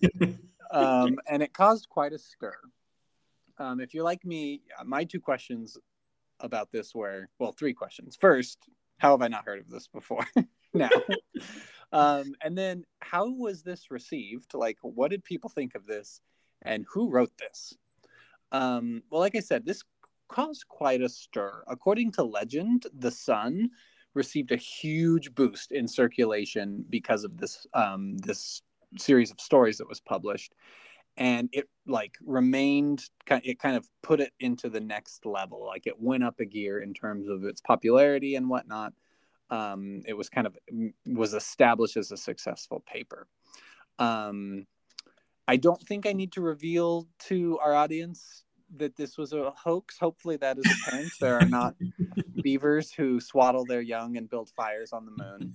um, 0.71 1.19
and 1.27 1.43
it 1.43 1.55
caused 1.55 1.89
quite 1.89 2.13
a 2.13 2.19
stir. 2.19 2.55
Um, 3.57 3.81
if 3.81 3.95
you're 3.95 4.05
like 4.05 4.25
me, 4.27 4.61
my 4.85 5.05
two 5.05 5.21
questions 5.21 5.79
about 6.39 6.71
this 6.71 6.95
were 6.95 7.31
well, 7.39 7.53
three 7.53 7.73
questions. 7.73 8.15
First, 8.21 8.59
how 8.99 9.13
have 9.13 9.23
I 9.23 9.29
not 9.29 9.47
heard 9.47 9.59
of 9.59 9.71
this 9.71 9.89
before? 9.89 10.27
now, 10.75 10.91
um, 11.91 12.35
and 12.43 12.57
then 12.57 12.85
how 13.01 13.31
was 13.31 13.63
this 13.63 13.91
received? 13.91 14.53
Like, 14.53 14.77
what 14.83 15.11
did 15.11 15.25
people 15.25 15.49
think 15.49 15.75
of 15.75 15.87
this, 15.87 16.21
and 16.61 16.85
who 16.93 17.09
wrote 17.09 17.33
this? 17.39 17.73
Um, 18.53 19.03
well, 19.11 19.23
like 19.23 19.35
I 19.35 19.41
said, 19.41 19.65
this 19.65 19.83
caused 20.29 20.69
quite 20.69 21.03
a 21.03 21.09
stir. 21.09 21.63
According 21.67 22.13
to 22.13 22.23
legend, 22.23 22.87
the 22.99 23.11
Sun 23.11 23.71
received 24.15 24.53
a 24.53 24.57
huge 24.57 25.35
boost 25.35 25.73
in 25.73 25.87
circulation 25.87 26.85
because 26.91 27.25
of 27.25 27.37
this 27.37 27.67
um, 27.75 28.17
this 28.19 28.63
series 28.97 29.31
of 29.31 29.41
stories 29.41 29.79
that 29.79 29.89
was 29.89 30.01
published, 30.01 30.55
and 31.17 31.49
it 31.53 31.69
like 31.87 32.17
remained. 32.25 33.05
It 33.31 33.59
kind 33.59 33.77
of 33.77 33.89
put 34.03 34.21
it 34.21 34.33
into 34.41 34.69
the 34.69 34.81
next 34.81 35.27
level. 35.27 35.65
Like 35.67 35.87
it 35.87 36.01
went 36.01 36.25
up 36.25 36.41
a 36.41 36.45
gear 36.45 36.81
in 36.81 36.95
terms 36.95 37.29
of 37.29 37.45
its 37.45 37.61
popularity 37.61 38.37
and 38.37 38.49
whatnot. 38.49 38.93
Um, 39.51 40.03
it 40.07 40.15
was 40.15 40.29
kind 40.29 40.47
of 40.47 40.57
was 41.07 41.35
established 41.35 41.97
as 41.97 42.13
a 42.13 42.17
successful 42.17 42.83
paper. 42.87 43.27
Um, 43.99 44.67
I 45.47 45.57
don't 45.57 45.81
think 45.81 46.07
I 46.07 46.13
need 46.13 46.33
to 46.33 46.43
reveal 46.43 47.09
to 47.29 47.59
our 47.61 47.75
audience 47.75 48.45
that 48.77 48.97
this 48.97 49.17
was 49.17 49.33
a 49.33 49.51
hoax. 49.57 49.99
Hopefully, 49.99 50.37
that 50.37 50.59
is 50.59 50.65
apparent. 50.83 51.11
there 51.21 51.39
are 51.39 51.47
not 51.47 51.75
beavers 52.43 52.93
who 52.93 53.21
swaddle 53.21 53.65
their 53.65 53.81
young 53.81 54.17
and 54.17 54.29
build 54.29 54.51
fires 54.51 54.93
on 54.93 55.07
the 55.07 55.13
moon. 55.13 55.55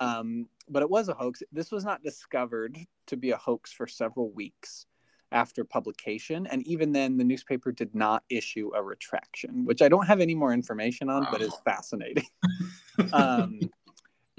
Um, 0.00 0.48
but 0.68 0.82
it 0.82 0.90
was 0.90 1.08
a 1.08 1.14
hoax. 1.14 1.42
This 1.52 1.70
was 1.70 1.84
not 1.84 2.02
discovered 2.02 2.78
to 3.06 3.16
be 3.16 3.30
a 3.30 3.36
hoax 3.36 3.72
for 3.72 3.86
several 3.86 4.30
weeks 4.32 4.86
after 5.32 5.64
publication. 5.64 6.46
And 6.46 6.66
even 6.66 6.92
then, 6.92 7.16
the 7.16 7.24
newspaper 7.24 7.72
did 7.72 7.94
not 7.94 8.22
issue 8.28 8.70
a 8.74 8.82
retraction, 8.82 9.64
which 9.64 9.82
I 9.82 9.88
don't 9.88 10.06
have 10.06 10.20
any 10.20 10.34
more 10.34 10.52
information 10.52 11.08
on, 11.08 11.26
but 11.30 11.42
is 11.42 11.54
fascinating. 11.64 12.26
um, 13.12 13.60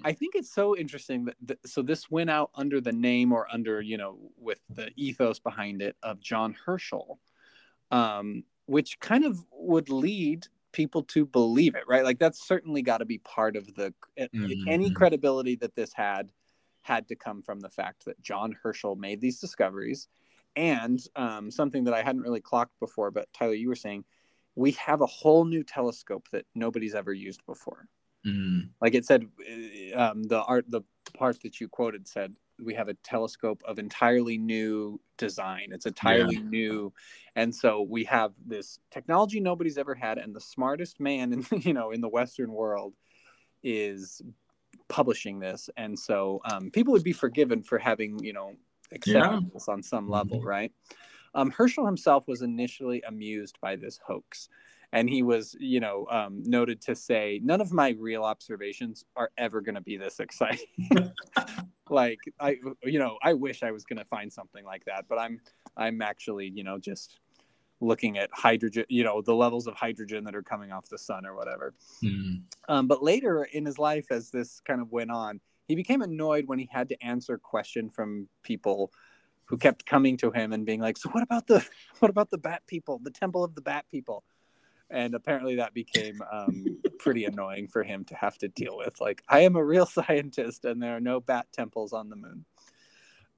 I 0.03 0.13
think 0.13 0.35
it's 0.35 0.53
so 0.53 0.77
interesting 0.77 1.25
that 1.25 1.35
th- 1.47 1.59
so 1.65 1.81
this 1.81 2.09
went 2.09 2.29
out 2.29 2.51
under 2.55 2.79
the 2.79 2.91
name 2.91 3.31
or 3.31 3.47
under 3.51 3.81
you 3.81 3.97
know 3.97 4.17
with 4.37 4.59
the 4.69 4.89
ethos 4.95 5.39
behind 5.39 5.81
it 5.81 5.95
of 6.03 6.19
John 6.19 6.55
Herschel, 6.65 7.19
um, 7.91 8.43
which 8.65 8.99
kind 8.99 9.25
of 9.25 9.43
would 9.51 9.89
lead 9.89 10.47
people 10.71 11.03
to 11.03 11.25
believe 11.25 11.75
it, 11.75 11.83
right? 11.87 12.03
Like 12.03 12.19
that's 12.19 12.45
certainly 12.45 12.81
got 12.81 12.97
to 12.97 13.05
be 13.05 13.19
part 13.19 13.55
of 13.55 13.73
the 13.75 13.93
mm-hmm. 14.19 14.67
any 14.67 14.91
credibility 14.91 15.55
that 15.57 15.75
this 15.75 15.93
had 15.93 16.31
had 16.81 17.07
to 17.07 17.15
come 17.15 17.41
from 17.41 17.59
the 17.59 17.69
fact 17.69 18.05
that 18.05 18.21
John 18.21 18.55
Herschel 18.61 18.95
made 18.95 19.21
these 19.21 19.39
discoveries, 19.39 20.07
and 20.55 20.99
um, 21.15 21.49
something 21.49 21.85
that 21.85 21.93
I 21.93 22.03
hadn't 22.03 22.21
really 22.21 22.41
clocked 22.41 22.79
before, 22.79 23.11
but 23.11 23.31
Tyler, 23.33 23.53
you 23.53 23.69
were 23.69 23.75
saying 23.75 24.03
we 24.55 24.71
have 24.71 25.01
a 25.01 25.05
whole 25.05 25.45
new 25.45 25.63
telescope 25.63 26.27
that 26.31 26.45
nobody's 26.55 26.95
ever 26.95 27.13
used 27.13 27.45
before. 27.45 27.87
Mm. 28.25 28.69
Like 28.81 28.95
it 28.95 29.05
said, 29.05 29.27
uh, 29.95 29.99
um, 29.99 30.23
the 30.23 30.41
art, 30.41 30.65
the 30.69 30.81
part 31.17 31.41
that 31.43 31.59
you 31.59 31.67
quoted 31.67 32.07
said 32.07 32.35
we 32.63 32.73
have 32.73 32.87
a 32.87 32.93
telescope 32.95 33.61
of 33.65 33.79
entirely 33.79 34.37
new 34.37 34.99
design. 35.17 35.67
It's 35.71 35.85
entirely 35.85 36.35
yeah. 36.35 36.43
new, 36.43 36.93
and 37.35 37.53
so 37.53 37.81
we 37.81 38.03
have 38.05 38.33
this 38.45 38.79
technology 38.91 39.39
nobody's 39.39 39.77
ever 39.77 39.95
had, 39.95 40.17
and 40.17 40.35
the 40.35 40.41
smartest 40.41 40.99
man 40.99 41.33
in 41.33 41.45
you 41.61 41.73
know 41.73 41.91
in 41.91 42.01
the 42.01 42.09
Western 42.09 42.51
world 42.51 42.93
is 43.63 44.21
publishing 44.87 45.39
this, 45.39 45.69
and 45.77 45.97
so 45.97 46.41
um, 46.45 46.71
people 46.71 46.93
would 46.93 47.03
be 47.03 47.13
forgiven 47.13 47.61
for 47.61 47.77
having 47.77 48.23
you 48.23 48.33
know 48.33 48.53
accepted 48.91 49.43
yeah. 49.43 49.49
this 49.53 49.67
on 49.67 49.81
some 49.83 50.09
level, 50.09 50.39
mm-hmm. 50.39 50.47
right? 50.47 50.71
Um, 51.33 51.51
Herschel 51.51 51.85
himself 51.85 52.27
was 52.27 52.41
initially 52.41 53.01
amused 53.07 53.59
by 53.61 53.75
this 53.75 53.99
hoax 54.05 54.47
and 54.95 55.09
he 55.09 55.21
was 55.21 55.55
you 55.59 55.79
know 55.79 56.07
um, 56.09 56.41
noted 56.45 56.81
to 56.81 56.95
say 56.95 57.39
none 57.43 57.61
of 57.61 57.71
my 57.71 57.95
real 57.99 58.23
observations 58.23 59.05
are 59.15 59.29
ever 59.37 59.61
going 59.61 59.75
to 59.75 59.81
be 59.81 59.97
this 59.97 60.19
exciting 60.19 60.65
like 61.89 62.19
i 62.39 62.55
you 62.83 62.97
know 62.97 63.17
i 63.21 63.31
wish 63.33 63.61
i 63.61 63.69
was 63.69 63.83
going 63.83 63.99
to 63.99 64.05
find 64.05 64.33
something 64.33 64.65
like 64.65 64.83
that 64.85 65.05
but 65.07 65.19
i'm 65.19 65.39
i'm 65.77 66.01
actually 66.01 66.51
you 66.55 66.63
know 66.63 66.79
just 66.79 67.19
looking 67.81 68.17
at 68.17 68.29
hydrogen, 68.33 68.85
you 68.87 69.03
know, 69.03 69.21
the 69.21 69.35
levels 69.35 69.67
of 69.67 69.75
hydrogen 69.75 70.23
that 70.23 70.33
are 70.33 70.41
coming 70.41 70.71
off 70.71 70.87
the 70.87 70.97
sun 70.97 71.25
or 71.25 71.35
whatever. 71.35 71.73
Mm. 72.01 72.43
Um, 72.69 72.87
but 72.87 73.03
later 73.03 73.43
in 73.43 73.65
his 73.65 73.77
life, 73.77 74.07
as 74.11 74.31
this 74.31 74.61
kind 74.61 74.81
of 74.81 74.91
went 74.93 75.11
on, 75.11 75.41
he 75.67 75.75
became 75.75 76.01
annoyed 76.01 76.45
when 76.47 76.57
he 76.57 76.69
had 76.71 76.87
to 76.89 77.03
answer 77.03 77.37
question 77.37 77.89
from 77.89 78.29
people 78.43 78.91
who 79.45 79.57
kept 79.57 79.85
coming 79.85 80.17
to 80.17 80.31
him 80.31 80.53
and 80.53 80.65
being 80.65 80.79
like, 80.79 80.97
"So 80.97 81.09
what 81.09 81.23
about 81.23 81.47
the 81.47 81.65
what 81.99 82.09
about 82.09 82.29
the 82.29 82.37
bat 82.37 82.63
people, 82.67 82.99
the 83.03 83.11
temple 83.11 83.43
of 83.43 83.55
the 83.55 83.61
bat 83.61 83.85
people?" 83.91 84.23
And 84.89 85.15
apparently 85.15 85.55
that 85.55 85.73
became 85.73 86.21
um, 86.31 86.77
pretty 86.99 87.25
annoying 87.25 87.67
for 87.67 87.83
him 87.83 88.05
to 88.05 88.15
have 88.15 88.37
to 88.39 88.47
deal 88.47 88.77
with. 88.77 89.01
Like, 89.01 89.23
I 89.27 89.39
am 89.39 89.55
a 89.55 89.63
real 89.63 89.85
scientist, 89.87 90.65
and 90.65 90.81
there 90.81 90.95
are 90.95 91.01
no 91.01 91.19
bat 91.19 91.47
temples 91.51 91.93
on 91.93 92.09
the 92.09 92.15
moon. 92.15 92.45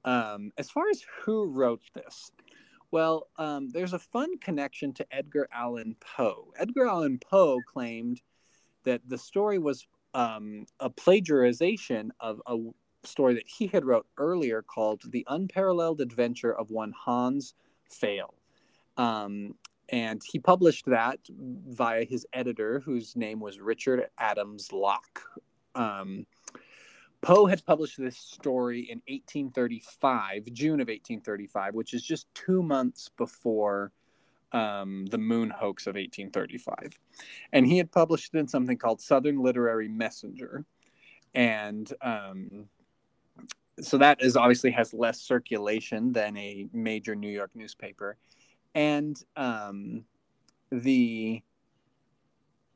Um, 0.04 0.52
as 0.58 0.70
far 0.70 0.88
as 0.90 1.02
who 1.22 1.46
wrote 1.46 1.82
this, 1.94 2.30
well, 2.90 3.28
um, 3.36 3.68
there's 3.70 3.92
a 3.92 3.98
fun 3.98 4.38
connection 4.38 4.92
to 4.94 5.06
Edgar 5.10 5.48
Allan 5.52 5.96
Poe. 6.00 6.52
Edgar 6.56 6.86
Allan 6.86 7.18
Poe 7.18 7.60
claimed 7.66 8.20
that 8.84 9.02
the 9.06 9.18
story 9.18 9.58
was 9.58 9.86
um, 10.14 10.64
a 10.80 10.88
plagiarization 10.88 12.10
of 12.20 12.40
a 12.46 12.56
story 13.04 13.34
that 13.34 13.46
he 13.46 13.66
had 13.66 13.84
wrote 13.84 14.06
earlier 14.16 14.62
called 14.62 15.02
"The 15.10 15.26
Unparalleled 15.28 16.00
Adventure 16.00 16.52
of 16.52 16.70
One 16.70 16.92
Hans 16.92 17.54
Pfaall," 17.90 18.34
um, 18.96 19.54
and 19.88 20.20
he 20.24 20.38
published 20.38 20.86
that 20.86 21.18
via 21.28 22.04
his 22.04 22.26
editor, 22.32 22.80
whose 22.80 23.16
name 23.16 23.40
was 23.40 23.58
Richard 23.58 24.08
Adams 24.18 24.72
Locke. 24.72 25.22
Um, 25.74 26.26
Poe 27.20 27.46
had 27.46 27.64
published 27.64 27.98
this 27.98 28.16
story 28.16 28.80
in 28.80 28.98
1835, 29.08 30.52
June 30.52 30.80
of 30.80 30.88
1835, 30.88 31.74
which 31.74 31.94
is 31.94 32.02
just 32.02 32.32
two 32.34 32.62
months 32.62 33.10
before 33.16 33.92
um, 34.52 35.06
the 35.06 35.18
moon 35.18 35.50
hoax 35.50 35.86
of 35.86 35.94
1835. 35.94 36.98
And 37.52 37.66
he 37.66 37.78
had 37.78 37.90
published 37.90 38.34
it 38.34 38.38
in 38.38 38.48
something 38.48 38.76
called 38.76 39.00
Southern 39.00 39.42
Literary 39.42 39.88
Messenger. 39.88 40.64
And 41.34 41.92
um, 42.02 42.68
so 43.80 43.98
that 43.98 44.22
is 44.22 44.36
obviously 44.36 44.70
has 44.70 44.94
less 44.94 45.20
circulation 45.20 46.12
than 46.12 46.36
a 46.36 46.66
major 46.72 47.14
New 47.14 47.30
York 47.30 47.50
newspaper. 47.54 48.16
And 48.78 49.20
um, 49.34 50.04
the 50.70 51.42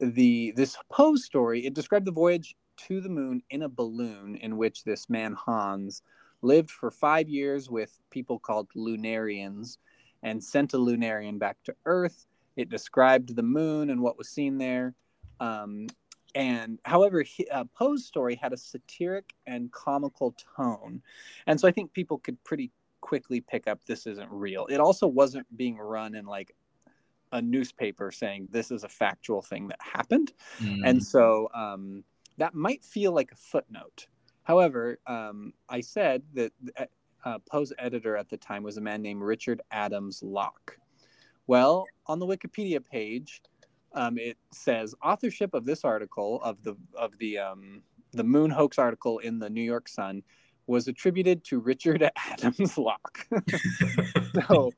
the 0.01 0.53
this 0.57 0.77
Poe 0.91 1.15
story 1.15 1.65
it 1.65 1.75
described 1.75 2.07
the 2.07 2.11
voyage 2.11 2.57
to 2.89 3.01
the 3.01 3.09
moon 3.09 3.41
in 3.51 3.63
a 3.63 3.69
balloon 3.69 4.35
in 4.35 4.57
which 4.57 4.83
this 4.83 5.09
man 5.09 5.33
Hans 5.35 6.03
lived 6.41 6.73
for 6.73 6.91
five 6.91 7.29
years 7.29 7.71
with 7.71 8.01
people 8.11 8.41
called 8.41 8.69
lunarians 8.75 9.79
and 10.25 10.43
sent 10.43 10.75
a 10.75 10.77
lunarian 10.77 11.39
back 11.39 11.57
to 11.67 11.77
Earth. 11.87 12.27
It 12.57 12.69
described 12.69 13.37
the 13.37 13.45
moon 13.45 13.89
and 13.89 14.01
what 14.01 14.19
was 14.19 14.29
seen 14.29 14.59
there. 14.59 14.97
Um, 15.39 15.87
and 16.35 16.81
however, 16.85 17.23
he, 17.23 17.47
uh, 17.49 17.67
Poe's 17.79 18.07
story 18.07 18.35
had 18.35 18.53
a 18.53 18.57
satiric 18.57 19.35
and 19.47 19.71
comical 19.71 20.35
tone. 20.57 21.01
And 21.47 21.61
so 21.61 21.69
I 21.69 21.71
think 21.71 21.93
people 21.93 22.19
could 22.19 22.43
pretty 22.43 22.73
quickly 23.03 23.43
pick 23.43 23.69
up 23.69 23.85
this 23.85 24.07
isn't 24.07 24.31
real. 24.31 24.67
It 24.71 24.81
also 24.81 25.07
wasn't 25.07 25.47
being 25.57 25.77
run 25.77 26.15
in 26.15 26.25
like 26.25 26.55
a 27.33 27.43
newspaper 27.43 28.11
saying 28.11 28.49
this 28.51 28.71
is 28.71 28.85
a 28.85 28.89
factual 28.89 29.43
thing 29.43 29.69
that 29.69 29.79
happened. 29.83 30.33
Mm. 30.61 30.81
And 30.85 31.05
so 31.05 31.51
um, 31.55 32.05
that 32.39 32.55
might 32.55 32.83
feel 32.83 33.13
like 33.13 33.33
a 33.33 33.37
footnote. 33.37 34.07
However, 34.45 34.99
um, 35.07 35.53
I 35.69 35.81
said 35.83 36.23
that 36.35 36.53
uh, 36.79 36.85
uh, 37.25 37.39
Poe's 37.51 37.73
editor 37.79 38.17
at 38.17 38.29
the 38.29 38.37
time 38.37 38.63
was 38.63 38.77
a 38.77 38.81
man 38.81 39.03
named 39.03 39.23
Richard 39.23 39.61
Adams 39.71 40.23
Locke. 40.23 40.79
Well, 41.47 41.85
on 42.07 42.19
the 42.19 42.27
Wikipedia 42.27 42.85
page, 42.85 43.43
um, 43.95 44.19
it 44.19 44.39
says 44.53 44.95
authorship 45.03 45.55
of 45.55 45.65
this 45.65 45.85
article 45.85 46.41
of 46.43 46.63
the 46.63 46.77
of 46.95 47.17
the 47.19 47.39
um, 47.39 47.83
the 48.13 48.25
moon 48.25 48.51
hoax 48.51 48.79
article 48.79 49.19
in 49.19 49.39
the 49.39 49.51
New 49.51 49.63
York 49.63 49.89
Sun 49.89 50.23
was 50.67 50.89
attributed 50.89 51.45
to 51.45 51.59
Richard 51.59 52.09
Adams 52.17 52.79
Locke. 52.79 53.27
so, 54.49 54.73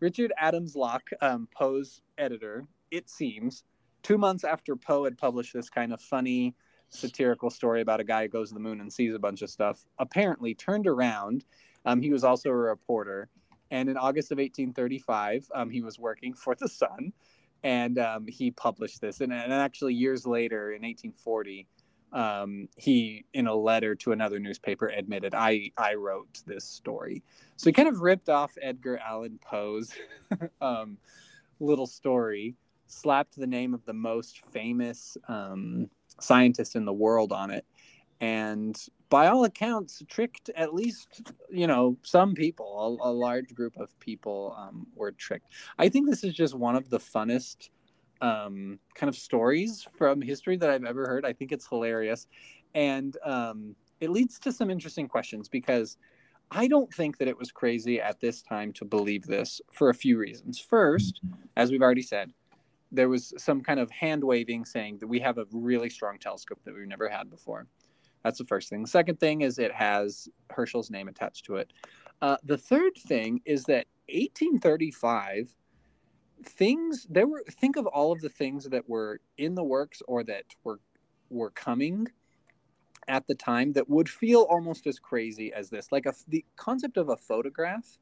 Richard 0.00 0.32
Adams 0.38 0.76
Locke, 0.76 1.10
um, 1.20 1.48
Poe's 1.54 2.02
editor, 2.18 2.64
it 2.90 3.08
seems, 3.08 3.64
two 4.02 4.18
months 4.18 4.44
after 4.44 4.76
Poe 4.76 5.04
had 5.04 5.18
published 5.18 5.52
this 5.52 5.68
kind 5.68 5.92
of 5.92 6.00
funny 6.00 6.54
satirical 6.90 7.50
story 7.50 7.80
about 7.80 8.00
a 8.00 8.04
guy 8.04 8.22
who 8.22 8.28
goes 8.28 8.48
to 8.48 8.54
the 8.54 8.60
moon 8.60 8.80
and 8.80 8.92
sees 8.92 9.14
a 9.14 9.18
bunch 9.18 9.42
of 9.42 9.50
stuff, 9.50 9.84
apparently 9.98 10.54
turned 10.54 10.86
around. 10.86 11.44
Um, 11.84 12.00
he 12.00 12.10
was 12.10 12.24
also 12.24 12.50
a 12.50 12.54
reporter. 12.54 13.28
And 13.70 13.88
in 13.88 13.96
August 13.96 14.32
of 14.32 14.38
1835, 14.38 15.50
um, 15.54 15.70
he 15.70 15.82
was 15.82 15.98
working 15.98 16.32
for 16.32 16.54
the 16.54 16.68
Sun 16.68 17.12
and 17.62 17.98
um, 17.98 18.26
he 18.26 18.50
published 18.50 19.00
this. 19.00 19.20
And, 19.20 19.32
and, 19.32 19.52
actually, 19.52 19.94
years 19.94 20.26
later, 20.26 20.70
in 20.70 20.82
1840, 20.82 21.66
um, 22.12 22.68
he, 22.76 23.24
in 23.34 23.46
a 23.46 23.54
letter 23.54 23.94
to 23.96 24.12
another 24.12 24.38
newspaper, 24.38 24.88
admitted, 24.88 25.34
I, 25.34 25.72
I 25.76 25.94
wrote 25.94 26.42
this 26.46 26.64
story. 26.64 27.22
So 27.56 27.68
he 27.68 27.72
kind 27.72 27.88
of 27.88 28.00
ripped 28.00 28.28
off 28.28 28.52
Edgar 28.60 28.98
Allan 28.98 29.38
Poe's 29.42 29.92
um, 30.60 30.98
little 31.60 31.86
story, 31.86 32.54
slapped 32.86 33.36
the 33.36 33.46
name 33.46 33.74
of 33.74 33.84
the 33.84 33.92
most 33.92 34.40
famous 34.50 35.16
um, 35.28 35.90
scientist 36.20 36.76
in 36.76 36.84
the 36.84 36.92
world 36.92 37.32
on 37.32 37.50
it 37.50 37.64
and 38.20 38.86
by 39.08 39.28
all 39.28 39.44
accounts 39.44 40.02
tricked 40.08 40.50
at 40.56 40.74
least 40.74 41.22
you 41.50 41.66
know 41.66 41.96
some 42.02 42.34
people 42.34 42.98
a, 43.02 43.08
a 43.08 43.12
large 43.12 43.54
group 43.54 43.76
of 43.78 43.96
people 44.00 44.54
um, 44.58 44.86
were 44.94 45.12
tricked 45.12 45.46
i 45.78 45.88
think 45.88 46.08
this 46.08 46.24
is 46.24 46.34
just 46.34 46.54
one 46.54 46.76
of 46.76 46.90
the 46.90 46.98
funnest 46.98 47.70
um, 48.20 48.78
kind 48.94 49.08
of 49.08 49.16
stories 49.16 49.86
from 49.96 50.20
history 50.20 50.56
that 50.56 50.70
i've 50.70 50.84
ever 50.84 51.06
heard 51.06 51.24
i 51.24 51.32
think 51.32 51.52
it's 51.52 51.66
hilarious 51.66 52.26
and 52.74 53.16
um, 53.24 53.74
it 54.00 54.10
leads 54.10 54.38
to 54.38 54.52
some 54.52 54.70
interesting 54.70 55.08
questions 55.08 55.48
because 55.48 55.96
i 56.50 56.66
don't 56.66 56.92
think 56.92 57.18
that 57.18 57.28
it 57.28 57.38
was 57.38 57.50
crazy 57.50 58.00
at 58.00 58.20
this 58.20 58.42
time 58.42 58.72
to 58.72 58.84
believe 58.84 59.24
this 59.24 59.60
for 59.72 59.90
a 59.90 59.94
few 59.94 60.18
reasons 60.18 60.58
first 60.58 61.20
as 61.56 61.70
we've 61.70 61.82
already 61.82 62.02
said 62.02 62.32
there 62.92 63.08
was 63.08 63.34
some 63.36 63.60
kind 63.60 63.80
of 63.80 63.90
hand 63.90 64.24
waving 64.24 64.64
saying 64.64 64.98
that 64.98 65.06
we 65.06 65.20
have 65.20 65.38
a 65.38 65.46
really 65.52 65.90
strong 65.90 66.18
telescope 66.18 66.58
that 66.64 66.74
we've 66.74 66.86
never 66.86 67.08
had 67.08 67.30
before. 67.30 67.66
That's 68.24 68.38
the 68.38 68.46
first 68.46 68.68
thing. 68.68 68.82
The 68.82 68.88
second 68.88 69.20
thing 69.20 69.42
is 69.42 69.58
it 69.58 69.72
has 69.72 70.28
Herschel's 70.50 70.90
name 70.90 71.08
attached 71.08 71.44
to 71.46 71.56
it. 71.56 71.72
Uh, 72.20 72.36
the 72.44 72.58
third 72.58 72.94
thing 73.06 73.40
is 73.44 73.64
that 73.64 73.86
1835 74.08 75.54
things 76.44 77.06
there 77.10 77.26
were 77.26 77.44
think 77.50 77.76
of 77.76 77.86
all 77.86 78.12
of 78.12 78.20
the 78.20 78.28
things 78.28 78.64
that 78.64 78.88
were 78.88 79.20
in 79.36 79.54
the 79.54 79.64
works 79.64 80.02
or 80.06 80.22
that 80.24 80.44
were 80.64 80.80
were 81.30 81.50
coming 81.50 82.06
at 83.08 83.26
the 83.26 83.34
time 83.34 83.72
that 83.72 83.88
would 83.88 84.08
feel 84.08 84.42
almost 84.42 84.86
as 84.86 84.98
crazy 84.98 85.52
as 85.52 85.70
this 85.70 85.90
like 85.90 86.06
a, 86.06 86.14
the 86.28 86.44
concept 86.56 86.96
of 86.96 87.08
a 87.08 87.16
photograph 87.16 87.98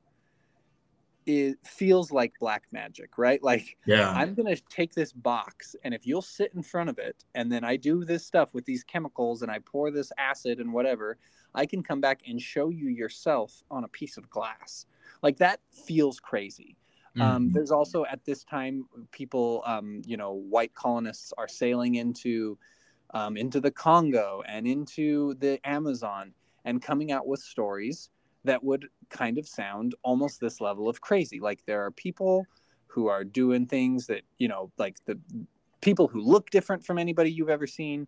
it 1.27 1.59
feels 1.65 2.13
like 2.13 2.33
black 2.39 2.63
magic, 2.71 3.19
right? 3.19 3.43
Like, 3.43 3.77
yeah, 3.85 4.13
I'm 4.13 4.35
gonna 4.35 4.57
take 4.57 4.95
this 4.95 5.13
box, 5.13 5.75
and 5.83 5.93
if 5.93 6.07
you'll 6.07 6.23
sit 6.23 6.53
in 6.55 6.63
front 6.63 6.89
of 6.89 6.99
it, 6.99 7.25
and 7.35 7.51
then 7.51 7.65
I 7.65 7.77
do 7.77 8.05
this 8.05 8.25
stuff 8.25 8.55
with 8.55 8.65
these 8.65 8.85
chemicals, 8.85 9.43
and 9.43 9.51
I 9.51 9.59
pour 9.59 9.91
this 9.91 10.13
acid 10.19 10.61
and 10.61 10.73
whatever, 10.73 11.19
I 11.55 11.67
can 11.67 11.83
come 11.83 12.01
back 12.01 12.21
and 12.29 12.41
show 12.41 12.69
you 12.69 12.89
yourself 12.89 13.65
on 13.71 13.85
a 13.85 13.89
piece 13.89 14.17
of 14.17 14.31
glass. 14.31 14.87
Like 15.23 15.37
that 15.39 15.61
feels 15.71 16.21
crazy. 16.21 16.77
Um, 17.21 17.45
mm-hmm. 17.45 17.53
There's 17.53 17.71
also 17.71 18.05
at 18.05 18.25
this 18.25 18.45
time 18.45 18.87
people, 19.11 19.63
um, 19.65 20.03
you 20.07 20.17
know, 20.17 20.33
white 20.33 20.75
colonists 20.75 21.33
are 21.39 21.49
sailing 21.49 21.97
into 21.97 22.59
um, 23.15 23.37
into 23.37 23.61
the 23.61 23.71
Congo 23.71 24.43
and 24.47 24.67
into 24.67 25.35
the 25.35 25.61
Amazon 25.65 26.33
and 26.65 26.83
coming 26.83 27.13
out 27.13 27.27
with 27.27 27.41
stories 27.41 28.11
that 28.45 28.63
would 28.63 28.89
kind 29.09 29.39
of 29.39 29.47
sound 29.47 29.95
almost 30.03 30.41
this 30.41 30.61
level 30.61 30.89
of 30.89 31.01
crazy. 31.01 31.41
Like 31.41 31.65
there 31.67 31.85
are 31.85 31.91
people 31.91 32.47
who 32.87 33.09
are 33.09 33.25
doing 33.25 33.67
things 33.67 34.07
that, 34.07 34.23
you 34.39 34.49
know, 34.49 34.71
like 34.79 34.97
the 35.05 35.19
people 35.81 36.09
who 36.09 36.21
look 36.21 36.51
different 36.51 36.85
from 36.85 36.99
anybody 36.99 37.31
you've 37.31 37.49
ever 37.49 37.67
seen. 37.67 38.07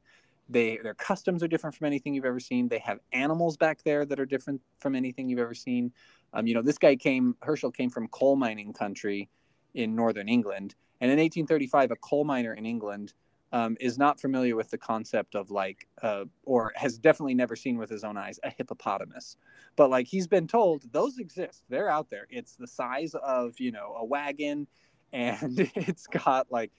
They 0.48 0.78
their 0.82 0.94
customs 0.94 1.42
are 1.42 1.48
different 1.48 1.76
from 1.76 1.86
anything 1.86 2.14
you've 2.14 2.24
ever 2.24 2.40
seen. 2.40 2.68
They 2.68 2.78
have 2.78 3.00
animals 3.12 3.56
back 3.56 3.82
there 3.84 4.06
that 4.06 4.18
are 4.18 4.26
different 4.26 4.62
from 4.78 4.94
anything 4.94 5.28
you've 5.28 5.38
ever 5.38 5.54
seen. 5.54 5.92
Um, 6.35 6.47
you 6.47 6.55
know, 6.55 6.62
this 6.62 6.79
guy 6.79 6.97
came 6.97 7.37
Herschel 7.43 7.70
came 7.70 7.91
from 7.91 8.09
coal 8.09 8.37
mining 8.37 8.72
country 8.72 9.29
in 9.74 9.95
northern 9.95 10.29
England, 10.29 10.74
and 11.01 11.11
in 11.11 11.18
1835, 11.18 11.91
a 11.91 11.97
coal 11.97 12.24
miner 12.24 12.55
in 12.55 12.66
England 12.66 13.14
um, 13.53 13.76
is 13.81 13.97
not 13.97 14.20
familiar 14.20 14.57
with 14.57 14.70
the 14.70 14.79
concept 14.79 15.35
of 15.35 15.51
like, 15.51 15.87
uh, 16.03 16.24
or 16.45 16.72
has 16.76 16.99
definitely 16.99 17.35
never 17.35 17.57
seen 17.57 17.79
with 17.79 17.89
his 17.89 18.05
own 18.05 18.16
eyes 18.16 18.39
a 18.45 18.51
hippopotamus. 18.51 19.37
But 19.76 19.91
like 19.91 20.07
he's 20.07 20.26
been 20.26 20.47
told 20.47 20.93
those 20.93 21.18
exist. 21.18 21.62
They're 21.68 21.89
out 21.89 22.11
there. 22.11 22.26
It's 22.31 22.57
the 22.57 22.66
size 22.66 23.14
of 23.14 23.59
you 23.59 23.72
know 23.72 23.95
a 23.99 24.05
wagon, 24.05 24.66
and 25.12 25.59
it's 25.74 26.07
got 26.07 26.51
like. 26.51 26.72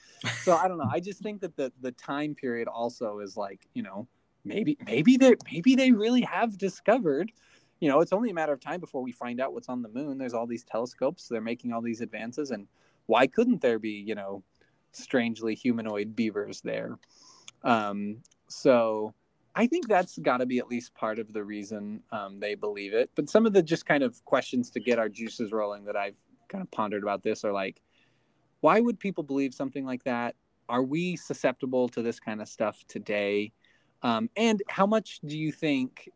So 0.43 0.55
I 0.55 0.67
don't 0.67 0.77
know. 0.77 0.89
I 0.91 0.99
just 0.99 1.21
think 1.21 1.41
that 1.41 1.55
the 1.55 1.71
the 1.81 1.91
time 1.93 2.35
period 2.35 2.67
also 2.67 3.19
is 3.19 3.35
like 3.35 3.67
you 3.73 3.83
know 3.83 4.07
maybe 4.43 4.77
maybe 4.85 5.17
they 5.17 5.35
maybe 5.51 5.75
they 5.75 5.91
really 5.91 6.21
have 6.21 6.57
discovered. 6.57 7.31
You 7.79 7.89
know, 7.89 8.01
it's 8.01 8.13
only 8.13 8.29
a 8.29 8.33
matter 8.33 8.53
of 8.53 8.59
time 8.59 8.79
before 8.79 9.01
we 9.01 9.11
find 9.11 9.39
out 9.39 9.53
what's 9.53 9.69
on 9.69 9.81
the 9.81 9.89
moon. 9.89 10.17
There's 10.17 10.33
all 10.33 10.47
these 10.47 10.63
telescopes. 10.63 11.27
They're 11.27 11.41
making 11.41 11.71
all 11.71 11.81
these 11.81 12.01
advances, 12.01 12.51
and 12.51 12.67
why 13.09 13.25
couldn't 13.25 13.59
there 13.59 13.79
be 13.79 14.03
you 14.05 14.13
know 14.13 14.43
strangely 14.91 15.55
humanoid 15.55 16.15
beavers 16.15 16.61
there 16.61 16.97
um, 17.63 18.17
so 18.47 19.13
i 19.55 19.65
think 19.65 19.87
that's 19.87 20.17
got 20.19 20.37
to 20.37 20.45
be 20.45 20.59
at 20.59 20.67
least 20.67 20.93
part 20.93 21.17
of 21.17 21.33
the 21.33 21.43
reason 21.43 22.01
um, 22.11 22.39
they 22.39 22.53
believe 22.53 22.93
it 22.93 23.09
but 23.15 23.27
some 23.27 23.45
of 23.45 23.53
the 23.53 23.63
just 23.63 23.85
kind 23.85 24.03
of 24.03 24.23
questions 24.25 24.69
to 24.69 24.79
get 24.79 24.99
our 24.99 25.09
juices 25.09 25.51
rolling 25.51 25.83
that 25.83 25.95
i've 25.95 26.15
kind 26.47 26.61
of 26.61 26.69
pondered 26.71 27.03
about 27.03 27.23
this 27.23 27.43
are 27.43 27.51
like 27.51 27.81
why 28.61 28.79
would 28.79 28.99
people 28.99 29.23
believe 29.23 29.53
something 29.53 29.85
like 29.85 30.03
that 30.03 30.35
are 30.69 30.83
we 30.83 31.15
susceptible 31.15 31.89
to 31.89 32.03
this 32.03 32.19
kind 32.19 32.41
of 32.41 32.47
stuff 32.47 32.83
today 32.87 33.51
um, 34.01 34.29
and 34.37 34.61
how 34.69 34.85
much 34.85 35.19
do 35.25 35.37
you 35.37 35.51
think 35.51 36.09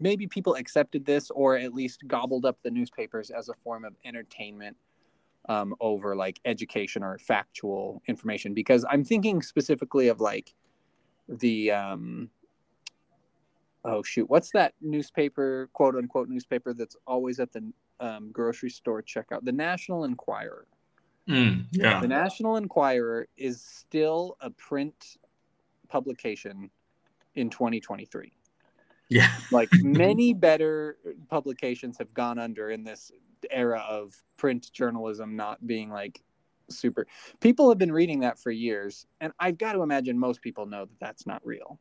maybe 0.00 0.26
people 0.26 0.54
accepted 0.54 1.04
this 1.04 1.30
or 1.30 1.56
at 1.56 1.74
least 1.74 2.06
gobbled 2.06 2.44
up 2.44 2.58
the 2.62 2.70
newspapers 2.70 3.30
as 3.30 3.48
a 3.48 3.54
form 3.62 3.84
of 3.84 3.94
entertainment 4.04 4.76
um, 5.48 5.74
over 5.80 6.16
like 6.16 6.40
education 6.44 7.02
or 7.02 7.18
factual 7.18 8.02
information. 8.06 8.54
Because 8.54 8.84
i'm 8.88 9.04
thinking 9.04 9.42
specifically 9.42 10.08
of 10.08 10.20
like 10.20 10.54
the 11.28 11.70
um, 11.70 12.28
oh 13.84 14.02
shoot 14.02 14.28
what's 14.28 14.50
that 14.50 14.74
newspaper 14.80 15.68
quote 15.72 15.94
unquote 15.94 16.28
newspaper 16.28 16.74
that's 16.74 16.96
always 17.06 17.40
at 17.40 17.52
the 17.52 17.62
um, 18.00 18.30
grocery 18.32 18.70
store 18.70 19.02
checkout? 19.02 19.44
The 19.44 19.52
national 19.52 20.04
enquirer. 20.04 20.66
Mm, 21.28 21.66
yeah. 21.72 22.00
The 22.00 22.08
national 22.08 22.56
enquirer 22.56 23.28
is 23.36 23.62
still 23.62 24.36
a 24.40 24.50
print 24.50 25.18
publication 25.88 26.70
in 27.34 27.50
2023 27.50 28.32
yeah. 29.08 29.30
like 29.52 29.68
many 29.82 30.32
better 30.34 30.98
publications 31.28 31.98
have 31.98 32.12
gone 32.14 32.38
under 32.38 32.70
in 32.70 32.84
this 32.84 33.10
era 33.50 33.84
of 33.88 34.14
print 34.36 34.70
journalism 34.72 35.36
not 35.36 35.66
being 35.66 35.90
like 35.90 36.22
super. 36.70 37.06
People 37.40 37.68
have 37.68 37.78
been 37.78 37.92
reading 37.92 38.20
that 38.20 38.38
for 38.38 38.50
years, 38.50 39.06
and 39.20 39.32
I've 39.38 39.58
got 39.58 39.74
to 39.74 39.82
imagine 39.82 40.18
most 40.18 40.40
people 40.40 40.66
know 40.66 40.86
that 40.86 41.00
that's 41.00 41.26
not 41.26 41.44
real. 41.44 41.78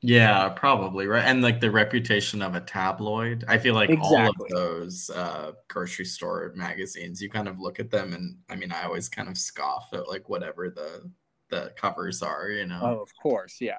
Yeah, 0.00 0.50
probably 0.50 1.06
right. 1.06 1.24
And 1.24 1.40
like 1.40 1.60
the 1.60 1.70
reputation 1.70 2.42
of 2.42 2.54
a 2.54 2.60
tabloid, 2.60 3.42
I 3.48 3.56
feel 3.56 3.74
like 3.74 3.88
exactly. 3.88 4.18
all 4.18 4.28
of 4.28 4.36
those 4.50 5.08
uh, 5.08 5.52
grocery 5.68 6.04
store 6.04 6.52
magazines, 6.54 7.22
you 7.22 7.30
kind 7.30 7.48
of 7.48 7.58
look 7.58 7.80
at 7.80 7.90
them, 7.90 8.12
and 8.12 8.36
I 8.50 8.56
mean, 8.56 8.70
I 8.70 8.84
always 8.84 9.08
kind 9.08 9.28
of 9.28 9.38
scoff 9.38 9.88
at 9.92 10.08
like 10.08 10.28
whatever 10.28 10.68
the 10.70 11.10
the 11.48 11.72
covers 11.76 12.22
are, 12.22 12.50
you 12.50 12.66
know. 12.66 12.80
Oh, 12.82 13.00
of 13.00 13.10
course, 13.20 13.56
yeah 13.60 13.78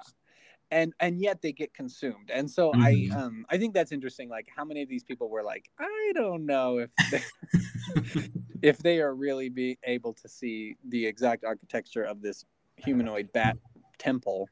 and 0.72 0.94
and 1.00 1.20
yet 1.20 1.42
they 1.42 1.52
get 1.52 1.74
consumed 1.74 2.30
and 2.32 2.50
so 2.50 2.72
mm-hmm. 2.72 3.14
i 3.14 3.18
um 3.18 3.46
i 3.50 3.58
think 3.58 3.74
that's 3.74 3.92
interesting 3.92 4.30
like 4.30 4.48
how 4.56 4.66
many 4.66 4.82
of 4.82 4.90
these 4.90 5.04
people 5.04 5.30
were 5.30 5.44
like 5.44 5.70
i 5.80 6.12
don't 6.16 6.46
know 6.46 6.80
if 6.80 6.90
they, 7.12 8.30
if 8.62 8.78
they 8.80 9.00
are 9.00 9.14
really 9.14 9.50
be 9.50 9.78
able 9.84 10.14
to 10.14 10.28
see 10.28 10.76
the 10.90 11.06
exact 11.06 11.44
architecture 11.44 12.04
of 12.04 12.22
this 12.22 12.46
humanoid 12.78 13.32
bat 13.32 13.58
temple 13.98 14.50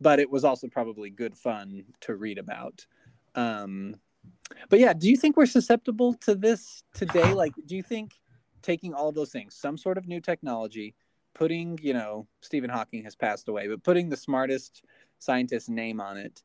but 0.00 0.20
it 0.20 0.30
was 0.30 0.44
also 0.44 0.68
probably 0.68 1.10
good 1.10 1.36
fun 1.36 1.84
to 2.00 2.14
read 2.14 2.38
about 2.38 2.86
um 3.34 3.94
but 4.70 4.78
yeah 4.78 4.92
do 4.92 5.08
you 5.08 5.16
think 5.16 5.36
we're 5.36 5.46
susceptible 5.46 6.14
to 6.14 6.34
this 6.34 6.82
today 6.94 7.32
like 7.34 7.52
do 7.66 7.74
you 7.74 7.82
think 7.82 8.12
taking 8.62 8.94
all 8.94 9.12
those 9.12 9.30
things 9.30 9.54
some 9.54 9.76
sort 9.76 9.98
of 9.98 10.06
new 10.06 10.20
technology 10.20 10.94
putting 11.38 11.78
you 11.80 11.94
know 11.94 12.26
stephen 12.40 12.68
hawking 12.68 13.04
has 13.04 13.14
passed 13.14 13.48
away 13.48 13.68
but 13.68 13.82
putting 13.84 14.08
the 14.08 14.16
smartest 14.16 14.82
scientist's 15.18 15.68
name 15.68 16.00
on 16.00 16.16
it. 16.16 16.42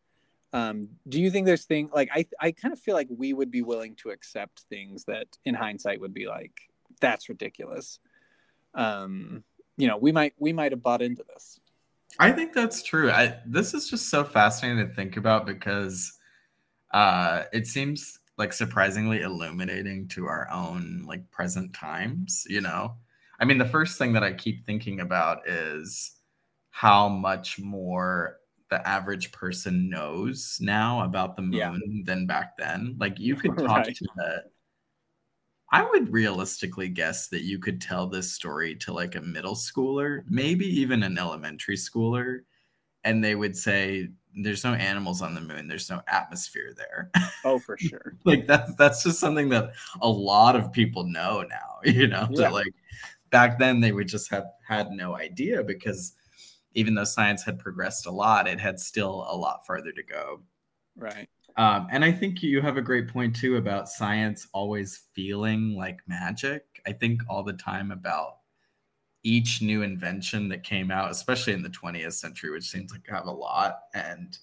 Um, 0.52 0.90
do 1.10 1.20
you 1.20 1.32
think 1.32 1.46
there's 1.46 1.66
things 1.66 1.90
like 1.94 2.10
I 2.14 2.26
I 2.40 2.52
kind 2.52 2.74
of 2.74 2.80
feel 2.80 2.94
like 2.96 3.08
we 3.10 3.34
would 3.34 3.50
be 3.50 3.64
willing 3.64 3.96
to 3.98 4.10
accept 4.10 4.66
things 4.70 5.06
that 5.06 5.28
in 5.46 5.56
hindsight 5.56 6.00
would 6.02 6.14
be 6.14 6.28
like 6.28 6.54
that's 7.02 7.28
ridiculous. 7.28 8.00
Um, 8.76 9.44
you 9.78 9.88
know, 9.88 9.98
we 9.98 10.12
might 10.12 10.34
we 10.38 10.54
might 10.54 10.72
have 10.72 10.84
bought 10.84 11.02
into 11.02 11.24
this. 11.34 11.60
I 12.20 12.32
think 12.32 12.54
that's 12.54 12.84
true. 12.84 13.10
I 13.10 13.40
this 13.48 13.74
is 13.74 13.90
just 13.90 14.10
so 14.10 14.24
fascinating 14.24 14.88
to 14.88 14.94
think 14.94 15.18
about 15.18 15.48
because 15.48 16.14
uh, 16.94 17.44
it 17.52 17.66
seems 17.66 18.20
like 18.38 18.54
surprisingly 18.54 19.22
illuminating 19.22 20.08
to 20.10 20.28
our 20.28 20.48
own 20.52 21.04
like 21.08 21.30
present 21.32 21.74
times. 21.74 22.46
You 22.48 22.62
know, 22.62 22.94
I 23.40 23.46
mean, 23.46 23.58
the 23.58 23.66
first 23.66 23.98
thing 23.98 24.14
that 24.14 24.24
I 24.24 24.34
keep 24.34 24.66
thinking 24.66 25.00
about 25.00 25.48
is 25.48 26.12
how 26.70 27.08
much 27.10 27.60
more 27.60 28.38
the 28.70 28.88
average 28.88 29.32
person 29.32 29.90
knows 29.90 30.58
now 30.60 31.04
about 31.04 31.36
the 31.36 31.42
moon 31.42 31.54
yeah. 31.54 32.04
than 32.06 32.26
back 32.26 32.58
then. 32.58 32.96
Like 33.00 33.20
you 33.20 33.36
could 33.36 33.58
talk 33.58 33.86
right. 33.86 33.96
to 33.96 34.08
the 34.16 34.44
I 35.74 35.84
would 35.84 36.14
realistically 36.14 36.88
guess 36.88 37.30
that 37.30 37.42
you 37.42 37.58
could 37.58 37.82
tell 37.82 38.06
this 38.06 38.32
story 38.32 38.76
to 38.76 38.94
like 38.94 39.16
a 39.16 39.22
middle 39.22 39.56
schooler, 39.56 40.22
maybe 40.30 40.68
even 40.68 41.02
an 41.02 41.18
elementary 41.18 41.78
schooler, 41.78 42.42
and 43.04 43.24
they 43.24 43.34
would 43.34 43.58
say 43.58 44.10
there's 44.36 44.64
no 44.64 44.74
animals 44.74 45.24
on 45.24 45.34
the 45.34 45.42
moon, 45.42 45.68
there's 45.68 45.90
no 45.90 46.02
atmosphere 46.08 46.74
there. 46.78 47.12
Oh, 47.46 47.60
for 47.60 47.78
sure. 47.78 48.16
like 48.24 48.48
that's 48.48 48.74
that's 48.76 49.04
just 49.04 49.20
something 49.20 49.50
that 49.50 49.74
a 50.02 50.08
lot 50.08 50.56
of 50.56 50.72
people 50.72 51.04
know 51.04 51.42
now, 51.42 51.80
you 51.84 52.08
know, 52.08 52.26
yeah. 52.32 52.44
that 52.44 52.54
like 52.54 52.74
back 53.34 53.58
then 53.58 53.82
they 53.82 53.92
would 53.92 54.08
just 54.08 54.30
have 54.30 54.46
had 54.66 54.92
no 54.92 55.18
idea 55.18 55.64
because 55.64 56.14
even 56.76 56.94
though 56.94 57.04
science 57.04 57.44
had 57.44 57.58
progressed 57.58 58.06
a 58.06 58.12
lot, 58.12 58.48
it 58.48 58.60
had 58.60 58.80
still 58.80 59.26
a 59.28 59.36
lot 59.36 59.66
further 59.66 59.92
to 59.92 60.04
go. 60.04 60.42
Right. 60.96 61.28
Um, 61.58 61.88
and 61.92 62.06
I 62.06 62.12
think 62.12 62.44
you 62.44 62.62
have 62.62 62.78
a 62.78 62.82
great 62.82 63.08
point 63.08 63.36
too 63.36 63.58
about 63.58 63.90
science 63.90 64.48
always 64.54 65.06
feeling 65.14 65.76
like 65.76 65.98
magic. 66.08 66.64
I 66.86 66.94
think 66.94 67.22
all 67.28 67.44
the 67.44 67.54
time 67.54 67.92
about 67.92 68.38
each 69.24 69.64
new 69.64 69.82
invention 69.82 70.48
that 70.50 70.64
came 70.64 70.92
out, 70.92 71.10
especially 71.10 71.54
in 71.54 71.64
the 71.64 71.70
20th 71.70 72.14
century, 72.14 72.52
which 72.52 72.70
seems 72.70 72.92
like 72.92 73.08
have 73.08 73.26
a 73.26 73.32
lot. 73.32 73.80
And 73.96 74.38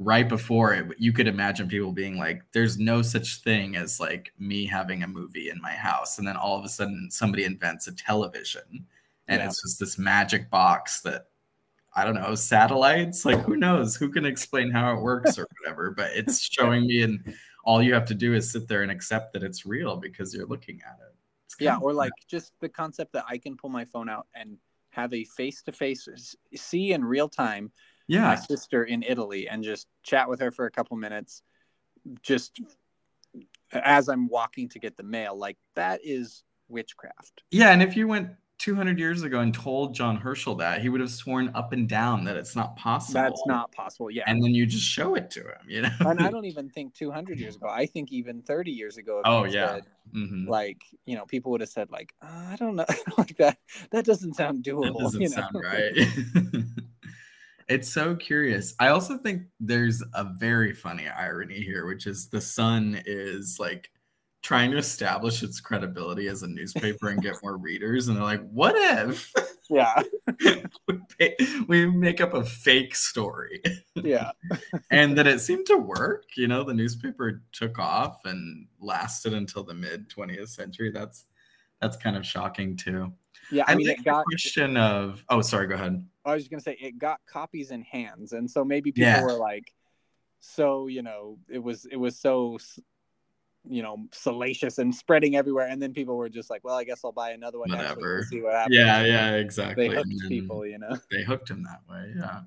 right 0.00 0.28
before 0.28 0.72
it, 0.72 0.86
you 0.98 1.12
could 1.12 1.28
imagine 1.28 1.68
people 1.68 1.92
being 1.92 2.16
like, 2.16 2.42
there's 2.52 2.78
no 2.78 3.02
such 3.02 3.42
thing 3.42 3.76
as 3.76 4.00
like 4.00 4.32
me 4.38 4.64
having 4.66 5.02
a 5.02 5.06
movie 5.06 5.50
in 5.50 5.60
my 5.60 5.72
house. 5.72 6.18
And 6.18 6.26
then 6.26 6.36
all 6.36 6.58
of 6.58 6.64
a 6.64 6.68
sudden 6.68 7.08
somebody 7.10 7.44
invents 7.44 7.86
a 7.86 7.92
television 7.92 8.86
and 9.28 9.40
yeah. 9.40 9.46
it's 9.46 9.62
just 9.62 9.78
this 9.78 9.98
magic 9.98 10.50
box 10.50 11.02
that 11.02 11.26
I 11.94 12.04
don't 12.04 12.14
know, 12.14 12.34
satellites. 12.34 13.24
Like, 13.24 13.40
who 13.40 13.56
knows? 13.56 13.96
Who 13.96 14.10
can 14.10 14.24
explain 14.24 14.70
how 14.70 14.94
it 14.94 15.02
works 15.02 15.38
or 15.38 15.46
whatever? 15.58 15.90
But 15.90 16.12
it's 16.14 16.40
showing 16.50 16.86
me, 16.86 17.02
and 17.02 17.34
all 17.64 17.82
you 17.82 17.92
have 17.94 18.06
to 18.06 18.14
do 18.14 18.32
is 18.32 18.50
sit 18.50 18.68
there 18.68 18.82
and 18.82 18.92
accept 18.92 19.32
that 19.32 19.42
it's 19.42 19.66
real 19.66 19.96
because 19.96 20.32
you're 20.32 20.46
looking 20.46 20.80
at 20.86 20.98
it. 21.00 21.14
Yeah, 21.58 21.78
or 21.78 21.92
like 21.92 22.12
just 22.28 22.52
the 22.60 22.68
concept 22.68 23.12
that 23.14 23.24
I 23.28 23.38
can 23.38 23.56
pull 23.56 23.70
my 23.70 23.84
phone 23.84 24.08
out 24.08 24.28
and 24.36 24.56
have 24.90 25.12
a 25.12 25.24
face 25.24 25.62
to 25.62 25.72
face 25.72 26.08
see 26.54 26.92
in 26.92 27.04
real 27.04 27.28
time 27.28 27.70
yeah. 28.10 28.22
my 28.22 28.34
sister 28.34 28.84
in 28.84 29.02
Italy 29.02 29.48
and 29.48 29.62
just 29.62 29.86
chat 30.02 30.28
with 30.28 30.40
her 30.40 30.50
for 30.50 30.66
a 30.66 30.70
couple 30.70 30.96
minutes 30.96 31.42
just 32.22 32.60
as 33.72 34.08
I'm 34.08 34.28
walking 34.28 34.68
to 34.70 34.78
get 34.78 34.96
the 34.96 35.02
mail. 35.02 35.36
Like, 35.36 35.56
that 35.76 36.00
is 36.02 36.42
witchcraft. 36.68 37.42
Yeah, 37.50 37.70
and 37.70 37.82
if 37.82 37.96
you 37.96 38.08
went 38.08 38.30
200 38.60 38.98
years 38.98 39.22
ago 39.22 39.40
and 39.40 39.54
told 39.54 39.94
John 39.94 40.16
Herschel 40.16 40.54
that, 40.56 40.82
he 40.82 40.90
would 40.90 41.00
have 41.00 41.10
sworn 41.10 41.50
up 41.54 41.72
and 41.72 41.88
down 41.88 42.24
that 42.24 42.36
it's 42.36 42.54
not 42.54 42.76
possible. 42.76 43.20
That's 43.20 43.42
not 43.46 43.72
possible. 43.72 44.10
Yeah. 44.10 44.24
And 44.26 44.42
then 44.42 44.50
you 44.50 44.66
just 44.66 44.84
show 44.84 45.14
it 45.14 45.30
to 45.30 45.40
him, 45.40 45.66
you 45.66 45.82
know? 45.82 45.90
and 46.00 46.20
I 46.20 46.30
don't 46.30 46.44
even 46.44 46.68
think 46.68 46.94
200 46.94 47.40
years 47.40 47.56
ago. 47.56 47.68
I 47.68 47.86
think 47.86 48.12
even 48.12 48.42
30 48.42 48.70
years 48.70 48.98
ago. 48.98 49.22
Oh, 49.24 49.44
yeah. 49.44 49.76
Said, 49.76 49.84
mm-hmm. 50.14 50.46
Like, 50.46 50.82
you 51.06 51.16
know, 51.16 51.24
people 51.24 51.52
would 51.52 51.62
have 51.62 51.70
said, 51.70 51.90
like, 51.90 52.12
oh, 52.22 52.28
I 52.28 52.56
don't 52.56 52.76
know. 52.76 52.84
like 53.18 53.34
that. 53.38 53.56
That 53.92 54.04
doesn't 54.04 54.34
sound 54.34 54.62
doable. 54.62 54.98
That 54.98 55.04
doesn't 55.04 55.20
you 55.22 55.30
know? 55.30 55.36
sound 55.36 55.54
right. 55.64 56.66
It's 57.70 57.88
so 57.88 58.16
curious. 58.16 58.74
I 58.80 58.88
also 58.88 59.16
think 59.16 59.42
there's 59.60 60.02
a 60.14 60.24
very 60.24 60.74
funny 60.74 61.08
irony 61.08 61.60
here, 61.60 61.86
which 61.86 62.06
is 62.06 62.28
the 62.28 62.40
sun 62.40 63.00
is 63.06 63.58
like 63.60 63.90
trying 64.42 64.72
to 64.72 64.76
establish 64.76 65.42
its 65.42 65.60
credibility 65.60 66.26
as 66.26 66.42
a 66.42 66.48
newspaper 66.48 67.10
and 67.10 67.22
get 67.22 67.36
more 67.42 67.58
readers 67.58 68.08
and 68.08 68.16
they're 68.16 68.24
like 68.24 68.40
what 68.52 68.74
if 68.74 69.30
yeah. 69.70 70.02
we, 70.88 71.36
we 71.68 71.86
make 71.86 72.20
up 72.20 72.34
a 72.34 72.44
fake 72.44 72.94
story? 72.94 73.62
Yeah. 73.94 74.30
And 74.90 75.16
that 75.16 75.28
it 75.28 75.40
seemed 75.40 75.66
to 75.66 75.76
work 75.76 76.24
you 76.36 76.48
know 76.48 76.64
the 76.64 76.74
newspaper 76.74 77.42
took 77.52 77.78
off 77.78 78.18
and 78.24 78.66
lasted 78.80 79.34
until 79.34 79.62
the 79.62 79.74
mid 79.74 80.08
20th 80.08 80.48
century. 80.48 80.90
That's 80.90 81.26
that's 81.80 81.96
kind 81.96 82.16
of 82.16 82.26
shocking 82.26 82.76
too 82.76 83.12
yeah 83.50 83.64
i, 83.66 83.72
I 83.72 83.74
mean 83.74 83.88
it 83.88 84.04
got 84.04 84.24
question 84.24 84.76
of 84.76 85.24
oh 85.28 85.40
sorry 85.40 85.66
go 85.66 85.74
ahead. 85.74 86.04
I 86.24 86.34
was 86.34 86.42
just 86.42 86.50
gonna 86.50 86.60
say 86.60 86.76
it 86.80 86.98
got 86.98 87.20
copies 87.26 87.70
in 87.70 87.82
hands 87.82 88.32
and 88.32 88.50
so 88.50 88.64
maybe 88.64 88.92
people 88.92 89.10
yeah. 89.10 89.24
were 89.24 89.32
like 89.32 89.72
so 90.40 90.86
you 90.86 91.02
know 91.02 91.38
it 91.48 91.62
was 91.62 91.86
it 91.86 91.96
was 91.96 92.18
so 92.18 92.58
you 93.68 93.82
know 93.82 93.96
salacious 94.12 94.78
and 94.78 94.94
spreading 94.94 95.36
everywhere 95.36 95.68
and 95.68 95.82
then 95.82 95.92
people 95.92 96.16
were 96.16 96.28
just 96.28 96.48
like 96.48 96.64
well 96.64 96.76
i 96.76 96.84
guess 96.84 97.00
i'll 97.04 97.12
buy 97.12 97.30
another 97.30 97.58
one 97.58 97.70
Whatever. 97.70 98.24
see 98.28 98.40
what 98.40 98.54
happens. 98.54 98.74
Yeah 98.74 99.04
yeah 99.04 99.32
exactly. 99.32 99.88
they 99.88 99.94
hooked 99.94 100.08
people 100.28 100.66
you 100.66 100.78
know? 100.78 100.96
they 101.10 101.22
hooked 101.24 101.50
him 101.50 101.62
that 101.64 101.80
way 101.88 102.12
yeah. 102.16 102.40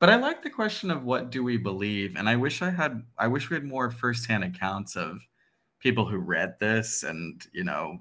But 0.00 0.10
i 0.10 0.16
like 0.16 0.42
the 0.42 0.50
question 0.50 0.90
of 0.90 1.04
what 1.04 1.30
do 1.30 1.44
we 1.44 1.56
believe 1.56 2.16
and 2.16 2.28
i 2.28 2.36
wish 2.36 2.62
i 2.62 2.70
had 2.70 3.02
i 3.16 3.28
wish 3.28 3.48
we 3.48 3.54
had 3.54 3.64
more 3.64 3.90
firsthand 3.90 4.44
accounts 4.44 4.96
of 4.96 5.20
people 5.78 6.04
who 6.04 6.18
read 6.18 6.54
this 6.58 7.04
and 7.04 7.46
you 7.52 7.62
know 7.62 8.00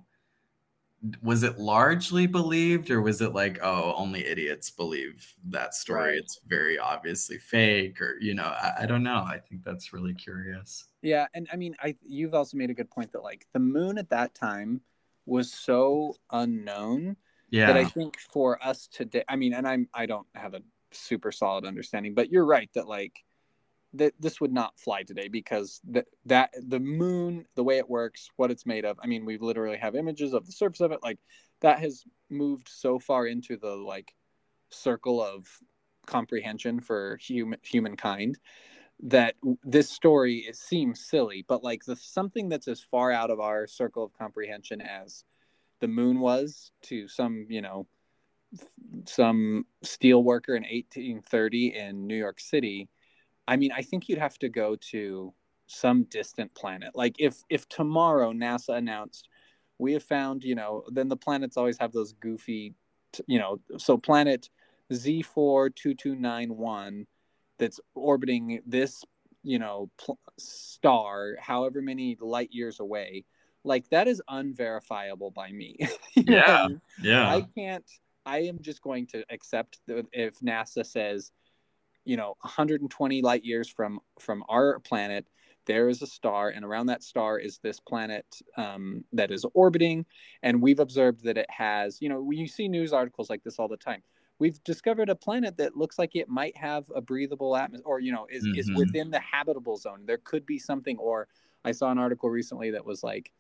was 1.22 1.43
it 1.43 1.60
largely 1.60 2.26
believed 2.26 2.89
or 2.89 3.01
was 3.01 3.22
it 3.22 3.34
like 3.34 3.60
oh 3.62 3.93
only 3.97 4.26
idiots 4.26 4.70
believe 4.70 5.34
that 5.45 5.74
story 5.74 6.12
right. 6.12 6.18
it's 6.18 6.39
very 6.47 6.80
obviously 6.80 7.38
fake 7.38 7.99
or 7.99 8.18
you 8.22 8.34
know 8.34 8.43
I, 8.43 8.74
I, 8.82 8.86
don't 8.86 9.04
know 9.04 9.18
i 9.18 9.38
think 9.38 9.64
that's 9.66 9.91
really 9.91 10.14
curious 10.14 10.86
yeah 11.01 11.28
and 11.34 11.47
i 11.51 11.58
mean 11.58 11.76
i 11.82 11.95
you've 12.01 12.34
also 12.34 12.56
made 12.56 12.70
a 12.70 12.74
good 12.74 12.89
point 12.89 13.12
that 13.12 13.24
like 13.24 13.45
the 13.51 13.60
moon 13.60 13.97
at 13.97 14.10
that 14.12 14.34
time 14.34 14.80
was 15.26 15.51
so 15.51 16.16
unknown 16.32 17.18
yeah 17.49 17.68
that 17.68 17.78
i 17.78 17.84
think 17.84 18.18
for 18.32 18.64
us 18.66 18.88
today 18.88 19.26
i 19.28 19.36
mean 19.36 19.54
and 19.54 19.68
i'm 19.68 19.89
i 19.93 20.06
don't 20.06 20.28
have 20.36 20.54
a 20.54 20.62
super 20.91 21.34
solid 21.34 21.66
understanding 21.66 22.14
but 22.14 22.32
you're 22.32 22.45
right 22.45 22.70
that 22.76 22.88
like 22.88 23.14
that 23.93 24.13
this 24.19 24.41
would 24.41 24.51
not 24.51 24.77
fly 24.79 25.03
today 25.03 25.27
because 25.27 25.79
that 25.87 26.05
that 26.25 26.51
the 26.67 26.79
moon 26.79 27.45
the 27.55 27.63
way 27.63 27.77
it 27.77 27.89
works 27.89 28.29
what 28.37 28.51
it's 28.51 28.65
made 28.65 28.85
of 28.85 28.99
i 29.03 29.07
mean 29.07 29.25
we 29.25 29.37
literally 29.37 29.77
have 29.77 29.95
images 29.95 30.33
of 30.33 30.45
the 30.45 30.51
surface 30.51 30.81
of 30.81 30.91
it 30.91 30.99
like 31.03 31.19
that 31.61 31.79
has 31.79 32.03
moved 32.29 32.67
so 32.69 32.97
far 32.99 33.27
into 33.27 33.57
the 33.57 33.75
like 33.75 34.13
circle 34.69 35.21
of 35.21 35.47
comprehension 36.05 36.79
for 36.79 37.17
human 37.17 37.59
humankind 37.63 38.37
that 39.01 39.35
this 39.63 39.89
story 39.89 40.39
it 40.47 40.55
seems 40.55 41.05
silly 41.05 41.45
but 41.47 41.63
like 41.63 41.83
the 41.85 41.95
something 41.95 42.49
that's 42.49 42.67
as 42.67 42.81
far 42.81 43.11
out 43.11 43.29
of 43.29 43.39
our 43.39 43.67
circle 43.67 44.03
of 44.03 44.13
comprehension 44.13 44.81
as 44.81 45.23
the 45.79 45.87
moon 45.87 46.19
was 46.19 46.71
to 46.81 47.07
some 47.07 47.45
you 47.49 47.61
know 47.61 47.85
some 49.05 49.65
steel 49.81 50.23
worker 50.23 50.55
in 50.55 50.63
1830 50.63 51.75
in 51.75 52.07
new 52.07 52.15
york 52.15 52.39
city 52.39 52.87
I 53.47 53.57
mean, 53.57 53.71
I 53.71 53.81
think 53.81 54.07
you'd 54.07 54.19
have 54.19 54.37
to 54.39 54.49
go 54.49 54.75
to 54.91 55.33
some 55.67 56.03
distant 56.03 56.53
planet. 56.55 56.91
Like 56.93 57.15
if 57.19 57.43
if 57.49 57.67
tomorrow 57.69 58.31
NASA 58.31 58.77
announced 58.77 59.27
we 59.79 59.93
have 59.93 60.03
found, 60.03 60.43
you 60.43 60.53
know, 60.55 60.83
then 60.91 61.09
the 61.09 61.17
planets 61.17 61.57
always 61.57 61.77
have 61.79 61.91
those 61.91 62.13
goofy, 62.13 62.75
you 63.27 63.39
know, 63.39 63.59
so 63.77 63.97
planet 63.97 64.49
Z42291 64.91 67.05
that's 67.57 67.79
orbiting 67.95 68.61
this, 68.65 69.03
you 69.43 69.59
know, 69.59 69.89
pl- 69.97 70.19
star 70.37 71.35
however 71.39 71.81
many 71.81 72.17
light 72.21 72.49
years 72.51 72.79
away. 72.79 73.25
Like 73.63 73.89
that 73.89 74.07
is 74.07 74.21
unverifiable 74.27 75.31
by 75.31 75.51
me. 75.51 75.77
yeah. 76.15 76.67
Yeah. 77.01 77.27
I 77.27 77.47
can't 77.57 77.89
I 78.25 78.39
am 78.39 78.59
just 78.61 78.81
going 78.81 79.07
to 79.07 79.25
accept 79.29 79.79
that 79.87 80.05
if 80.13 80.39
NASA 80.39 80.85
says 80.85 81.31
you 82.06 82.18
know 82.18 82.36
120 82.41 83.22
light 83.22 83.43
years 83.43 83.70
from 83.70 83.99
from 84.20 84.43
our 84.49 84.80
planet 84.80 85.26
there 85.66 85.88
is 85.88 86.01
a 86.01 86.08
star 86.08 86.49
and 86.49 86.66
around 86.66 86.88
that 86.88 87.04
star 87.04 87.39
is 87.39 87.60
this 87.60 87.80
planet 87.80 88.26
um, 88.58 89.04
that 89.14 89.32
is 89.32 89.45
orbiting 89.54 90.06
and 90.41 90.62
we've 90.62 90.80
observed 90.80 91.24
that 91.24 91.38
it 91.38 91.49
has 91.49 92.01
you 92.01 92.10
know 92.10 92.30
you 92.32 92.47
see 92.47 92.68
news 92.68 92.93
articles 92.93 93.30
like 93.30 93.43
this 93.43 93.60
all 93.60 93.68
the 93.68 93.78
time 93.78 94.01
we've 94.39 94.64
discovered 94.64 95.10
a 95.10 95.16
planet 95.16 95.56
that 95.58 95.78
looks 95.78 95.97
like 95.97 96.16
it 96.16 96.28
might 96.28 96.56
have 96.58 96.86
a 96.95 97.01
breathable 97.01 97.56
atmosphere 97.56 97.86
or 97.86 97.99
you 97.99 98.12
know 98.12 98.28
is, 98.30 98.43
mm-hmm. 98.43 98.60
is 98.60 98.72
within 98.76 99.10
the 99.10 99.20
habitable 99.20 99.78
zone 99.78 100.04
there 100.06 100.20
could 100.24 100.45
be 100.45 100.60
something 100.60 100.97
or 100.97 101.28
i 101.64 101.72
saw 101.72 101.91
an 101.91 101.97
article 101.97 102.30
recently 102.30 102.72
that 102.72 102.86
was 102.86 103.04
like 103.04 103.32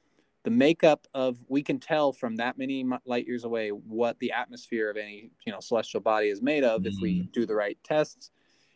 the 0.43 0.51
makeup 0.51 1.07
of 1.13 1.37
we 1.47 1.63
can 1.63 1.79
tell 1.79 2.11
from 2.11 2.35
that 2.35 2.57
many 2.57 2.85
light 3.05 3.25
years 3.25 3.45
away 3.45 3.69
what 3.69 4.19
the 4.19 4.31
atmosphere 4.31 4.89
of 4.89 4.97
any 4.97 5.31
you 5.45 5.51
know 5.51 5.59
celestial 5.59 6.01
body 6.01 6.27
is 6.27 6.41
made 6.41 6.63
of 6.63 6.81
mm-hmm. 6.81 6.87
if 6.87 6.95
we 7.01 7.19
mm-hmm. 7.19 7.31
do 7.31 7.45
the 7.45 7.55
right 7.55 7.77
tests 7.83 8.31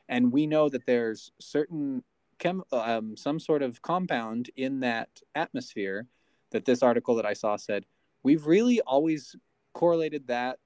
and 0.10 0.32
we 0.32 0.47
know 0.47 0.70
that 0.70 0.86
there's 0.86 1.32
certain 1.39 2.03
chem 2.39 2.64
um, 2.72 3.18
some 3.18 3.39
sort 3.39 3.62
of 3.62 3.82
compound 3.82 4.49
in 4.55 4.80
that 4.82 5.10
atmosphere 5.36 6.08
that 6.51 6.66
this 6.66 6.84
article 6.84 7.16
that 7.16 7.26
I 7.26 7.34
saw 7.34 7.55
said 7.55 7.86
we've 8.24 8.45
really 8.45 8.82
always 8.82 9.36
correlated 9.74 10.28
that 10.28 10.60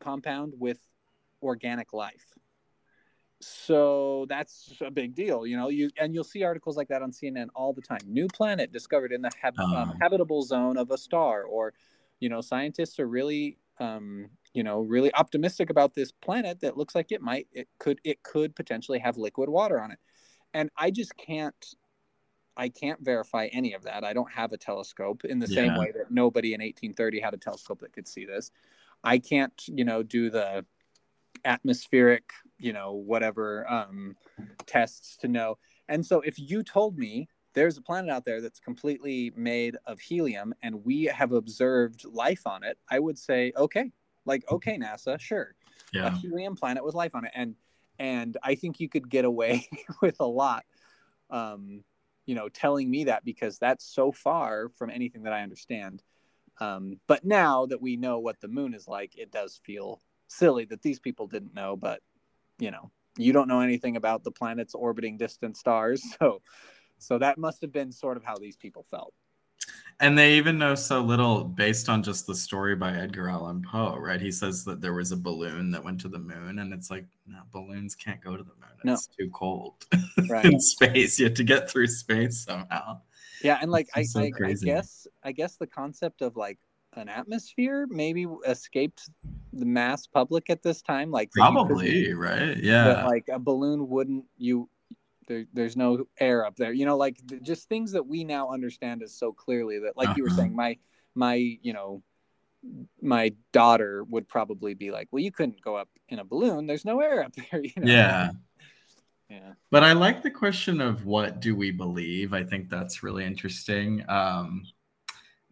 compound 0.00 0.54
with 0.58 0.78
organic 1.42 1.92
life. 1.92 2.34
So 3.40 4.26
that's 4.28 4.72
a 4.80 4.90
big 4.90 5.14
deal, 5.14 5.46
you 5.46 5.56
know. 5.56 5.68
You 5.68 5.90
and 5.96 6.12
you'll 6.12 6.24
see 6.24 6.42
articles 6.42 6.76
like 6.76 6.88
that 6.88 7.02
on 7.02 7.12
CNN 7.12 7.46
all 7.54 7.72
the 7.72 7.80
time. 7.80 8.00
New 8.06 8.26
planet 8.26 8.72
discovered 8.72 9.12
in 9.12 9.22
the 9.22 9.30
hab- 9.40 9.58
um, 9.58 9.74
um, 9.74 9.94
habitable 10.00 10.42
zone 10.42 10.76
of 10.76 10.90
a 10.90 10.98
star, 10.98 11.44
or 11.44 11.72
you 12.18 12.28
know, 12.28 12.40
scientists 12.40 12.98
are 12.98 13.06
really 13.06 13.58
um, 13.78 14.28
you 14.54 14.62
know 14.62 14.80
really 14.80 15.12
optimistic 15.14 15.70
about 15.70 15.94
this 15.94 16.12
planet 16.12 16.60
that 16.60 16.76
looks 16.76 16.94
like 16.94 17.12
it 17.12 17.22
might 17.22 17.46
it 17.52 17.68
could 17.78 18.00
it 18.04 18.22
could 18.22 18.54
potentially 18.56 18.98
have 18.98 19.16
liquid 19.16 19.48
water 19.48 19.80
on 19.80 19.90
it. 19.90 19.98
And 20.54 20.70
i 20.76 20.90
just 20.90 21.16
can't 21.16 21.74
i 22.56 22.68
can't 22.68 23.00
verify 23.00 23.46
any 23.52 23.74
of 23.74 23.82
that. 23.84 24.04
I 24.04 24.12
don't 24.12 24.32
have 24.32 24.52
a 24.52 24.58
telescope 24.58 25.24
in 25.24 25.38
the 25.38 25.48
yeah. 25.48 25.54
same 25.54 25.78
way 25.78 25.92
that 25.92 26.10
nobody 26.10 26.54
in 26.54 26.60
1830 26.60 27.20
had 27.20 27.34
a 27.34 27.38
telescope 27.38 27.80
that 27.80 27.92
could 27.92 28.08
see 28.08 28.24
this. 28.24 28.50
I 29.04 29.18
can't 29.18 29.54
you 29.66 29.84
know 29.84 30.02
do 30.02 30.30
the 30.30 30.64
atmospheric 31.44 32.32
you 32.58 32.72
know 32.72 32.92
whatever 32.92 33.70
um 33.70 34.16
tests 34.66 35.16
to 35.18 35.28
know. 35.28 35.58
And 35.88 36.04
so 36.04 36.20
if 36.20 36.38
you 36.38 36.62
told 36.62 36.98
me 36.98 37.28
there's 37.54 37.78
a 37.78 37.82
planet 37.82 38.10
out 38.10 38.24
there 38.24 38.40
that's 38.40 38.60
completely 38.60 39.32
made 39.34 39.76
of 39.86 39.98
helium 39.98 40.54
and 40.62 40.84
we 40.84 41.04
have 41.04 41.32
observed 41.32 42.04
life 42.04 42.42
on 42.46 42.62
it 42.62 42.78
i 42.90 42.98
would 42.98 43.18
say 43.18 43.52
okay 43.56 43.90
like, 44.28 44.44
okay, 44.50 44.78
NASA, 44.78 45.18
sure, 45.20 45.54
yeah. 45.92 46.06
a 46.06 46.10
helium 46.10 46.54
planet 46.54 46.84
with 46.84 46.94
life 46.94 47.14
on 47.14 47.24
it, 47.24 47.32
and 47.34 47.54
and 47.98 48.36
I 48.42 48.54
think 48.54 48.78
you 48.78 48.88
could 48.88 49.08
get 49.08 49.24
away 49.24 49.68
with 50.02 50.16
a 50.20 50.26
lot, 50.26 50.64
um, 51.30 51.82
you 52.26 52.34
know, 52.34 52.48
telling 52.48 52.88
me 52.90 53.04
that 53.04 53.24
because 53.24 53.58
that's 53.58 53.84
so 53.84 54.12
far 54.12 54.68
from 54.76 54.90
anything 54.90 55.24
that 55.24 55.32
I 55.32 55.42
understand. 55.42 56.02
Um, 56.60 57.00
but 57.06 57.24
now 57.24 57.66
that 57.66 57.80
we 57.80 57.96
know 57.96 58.18
what 58.18 58.40
the 58.40 58.48
moon 58.48 58.74
is 58.74 58.88
like, 58.88 59.16
it 59.16 59.30
does 59.30 59.60
feel 59.64 60.00
silly 60.28 60.64
that 60.66 60.82
these 60.82 61.00
people 61.00 61.26
didn't 61.26 61.54
know. 61.54 61.76
But 61.76 62.00
you 62.58 62.70
know, 62.70 62.90
you 63.16 63.32
don't 63.32 63.48
know 63.48 63.60
anything 63.60 63.96
about 63.96 64.24
the 64.24 64.30
planets 64.30 64.74
orbiting 64.74 65.16
distant 65.16 65.56
stars, 65.56 66.02
so 66.18 66.42
so 66.98 67.18
that 67.18 67.38
must 67.38 67.62
have 67.62 67.72
been 67.72 67.92
sort 67.92 68.16
of 68.16 68.24
how 68.24 68.36
these 68.36 68.56
people 68.56 68.84
felt. 68.84 69.14
And 70.00 70.16
they 70.16 70.34
even 70.34 70.58
know 70.58 70.76
so 70.76 71.00
little 71.00 71.42
based 71.42 71.88
on 71.88 72.04
just 72.04 72.26
the 72.26 72.34
story 72.34 72.76
by 72.76 72.92
Edgar 72.92 73.28
Allan 73.28 73.62
Poe, 73.68 73.96
right? 73.98 74.20
He 74.20 74.30
says 74.30 74.64
that 74.64 74.80
there 74.80 74.94
was 74.94 75.10
a 75.10 75.16
balloon 75.16 75.72
that 75.72 75.82
went 75.82 76.00
to 76.02 76.08
the 76.08 76.20
moon, 76.20 76.60
and 76.60 76.72
it's 76.72 76.88
like, 76.88 77.04
no, 77.26 77.38
balloons 77.50 77.96
can't 77.96 78.22
go 78.22 78.36
to 78.36 78.42
the 78.44 78.50
moon. 78.50 78.94
It's 78.94 79.08
no. 79.18 79.24
too 79.24 79.30
cold 79.32 79.74
right. 80.30 80.44
in 80.44 80.60
space. 80.60 81.18
You 81.18 81.26
have 81.26 81.34
to 81.34 81.44
get 81.44 81.68
through 81.68 81.88
space 81.88 82.44
somehow. 82.44 83.00
Yeah, 83.42 83.58
and 83.60 83.72
like 83.72 83.88
I, 83.94 84.04
so 84.04 84.20
I, 84.20 84.30
I 84.44 84.52
guess 84.52 85.06
I 85.24 85.32
guess 85.32 85.56
the 85.56 85.66
concept 85.66 86.22
of 86.22 86.36
like 86.36 86.58
an 86.94 87.08
atmosphere 87.08 87.86
maybe 87.90 88.26
escaped 88.46 89.10
the 89.52 89.66
mass 89.66 90.06
public 90.06 90.50
at 90.50 90.62
this 90.62 90.82
time. 90.82 91.10
Like 91.10 91.30
probably, 91.32 92.12
right? 92.14 92.56
Yeah. 92.56 93.04
like 93.04 93.28
a 93.32 93.38
balloon 93.38 93.88
wouldn't 93.88 94.24
you 94.36 94.68
there, 95.28 95.44
there's 95.52 95.76
no 95.76 96.08
air 96.18 96.44
up 96.44 96.56
there. 96.56 96.72
You 96.72 96.86
know, 96.86 96.96
like 96.96 97.20
just 97.42 97.68
things 97.68 97.92
that 97.92 98.06
we 98.06 98.24
now 98.24 98.50
understand 98.50 99.02
as 99.02 99.14
so 99.14 99.32
clearly 99.32 99.78
that, 99.80 99.96
like 99.96 100.08
uh-huh. 100.08 100.14
you 100.16 100.22
were 100.24 100.30
saying, 100.30 100.50
uh-huh. 100.50 100.56
my 100.56 100.78
my 101.14 101.34
you 101.34 101.72
know 101.72 102.02
my 103.00 103.32
daughter 103.52 104.02
would 104.04 104.28
probably 104.28 104.74
be 104.74 104.90
like, 104.90 105.08
well, 105.12 105.22
you 105.22 105.30
couldn't 105.30 105.60
go 105.60 105.76
up 105.76 105.88
in 106.08 106.18
a 106.18 106.24
balloon. 106.24 106.66
There's 106.66 106.84
no 106.84 107.00
air 107.00 107.22
up 107.22 107.32
there. 107.52 107.62
You 107.62 107.72
know? 107.76 107.92
Yeah. 107.92 108.30
Yeah. 109.30 109.52
But 109.70 109.84
I 109.84 109.92
like 109.92 110.22
the 110.22 110.30
question 110.30 110.80
of 110.80 111.04
what 111.04 111.40
do 111.40 111.54
we 111.54 111.70
believe? 111.70 112.32
I 112.32 112.42
think 112.42 112.70
that's 112.70 113.02
really 113.02 113.24
interesting. 113.24 114.02
Um, 114.08 114.64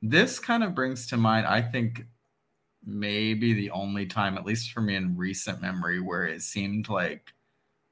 this 0.01 0.39
kind 0.39 0.65
of 0.65 0.75
brings 0.75 1.07
to 1.09 1.19
mind, 1.19 1.47
I 1.47 1.61
think, 1.61 2.07
maybe 2.87 3.53
the 3.53 3.71
only 3.73 4.07
time, 4.07 4.39
at 4.39 4.47
least 4.47 4.73
for 4.73 4.81
me 4.81 4.95
in 4.95 5.17
recent 5.17 5.61
memory, 5.61 6.01
where 6.01 6.25
it 6.25 6.41
seemed 6.41 6.89
like 6.89 7.35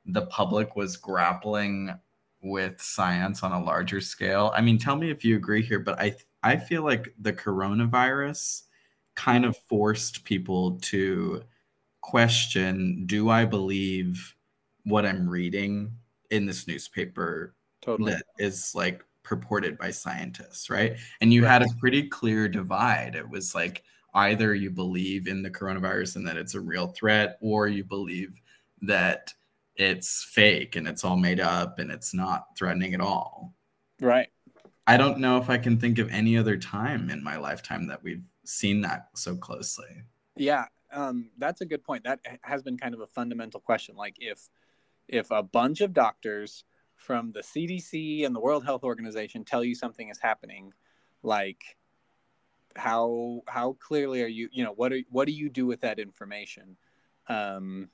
the 0.07 0.27
public 0.27 0.77
was 0.77 0.97
grappling 0.97 1.95
with 2.43 2.81
science 2.81 3.43
on 3.43 3.53
a 3.53 3.63
larger 3.63 4.01
scale. 4.01 4.53
I 4.55 4.61
mean, 4.61 4.79
tell 4.79 4.97
me 4.97 5.11
if 5.11 5.25
you 5.25 5.37
agree 5.37 5.63
here, 5.63 5.81
but 5.81 5.99
I 5.99 6.15
I 6.43 6.57
feel 6.57 6.83
like 6.83 7.15
the 7.19 7.33
coronavirus 7.33 8.63
kind 9.15 9.45
of 9.45 9.57
forced 9.69 10.25
people 10.25 10.79
to 10.83 11.43
question 12.03 13.07
do 13.07 13.31
I 13.31 13.47
believe 13.47 14.35
what 14.85 15.07
I'm 15.07 15.29
reading 15.29 15.93
in 16.31 16.45
this 16.45 16.67
newspaper 16.67 17.55
totally. 17.81 18.13
that 18.13 18.25
is 18.39 18.75
like 18.75 19.03
purported 19.23 19.79
by 19.79 19.91
scientists, 19.91 20.69
right? 20.69 20.97
And 21.23 21.33
you 21.33 21.45
right. 21.45 21.51
had 21.51 21.63
a 21.63 21.75
pretty 21.81 22.09
clear 22.09 22.47
divide. 22.49 23.15
It 23.15 23.29
was 23.29 23.55
like 23.55 23.83
either 24.13 24.55
you 24.55 24.71
believe 24.71 25.27
in 25.27 25.43
the 25.43 25.51
coronavirus 25.51 26.17
and 26.17 26.29
that 26.29 26.37
it's 26.37 26.55
a 26.55 26.61
real 26.61 26.89
threat 26.89 27.39
or 27.41 27.69
you 27.69 27.85
believe 27.85 28.39
that 28.83 29.33
it's 29.77 30.25
fake 30.25 30.77
and 30.77 30.87
it's 30.87 31.05
all 31.05 31.17
made 31.17 31.41
up 31.41 31.79
and 31.79 31.91
it's 31.91 32.15
not 32.15 32.57
threatening 32.57 32.95
at 32.95 33.01
all. 33.01 33.55
Right. 34.01 34.29
I 34.87 34.97
don't 34.97 35.19
know 35.19 35.39
if 35.39 35.49
I 35.49 35.59
can 35.59 35.79
think 35.79 35.99
of 35.99 36.11
any 36.11 36.37
other 36.37 36.57
time 36.57 37.11
in 37.11 37.25
my 37.25 37.37
lifetime 37.37 37.87
that 37.87 38.03
we've 38.03 38.25
seen 38.45 38.83
that 38.83 39.09
so 39.15 39.35
closely. 39.35 40.03
Yeah, 40.37 40.67
um, 40.93 41.31
that's 41.39 41.63
a 41.63 41.67
good 41.67 41.83
point. 41.83 42.05
That 42.05 42.21
has 42.43 42.63
been 42.63 42.77
kind 42.77 42.95
of 42.95 43.01
a 43.01 43.07
fundamental 43.07 43.61
question. 43.61 43.97
Like 43.97 44.17
if 44.21 44.49
if 45.09 45.31
a 45.31 45.43
bunch 45.43 45.81
of 45.81 45.95
doctors 45.95 46.65
from 46.97 47.33
the 47.33 47.41
CDC 47.41 48.27
and 48.27 48.35
the 48.35 48.41
World 48.41 48.65
Health 48.65 48.85
Organization 48.85 49.45
tell 49.45 49.65
you 49.65 49.75
something 49.75 50.11
is 50.11 50.19
happening, 50.19 50.73
like 51.23 51.77
how 52.77 53.43
how 53.47 53.75
clearly 53.75 54.23
are 54.23 54.29
you 54.29 54.49
you 54.53 54.65
know 54.65 54.73
what 54.73 54.93
are 54.93 55.01
what 55.11 55.27
do 55.27 55.33
you 55.33 55.49
do 55.49 55.65
with 55.67 55.81
that 55.81 55.99
information 55.99 56.77
um 57.29 57.89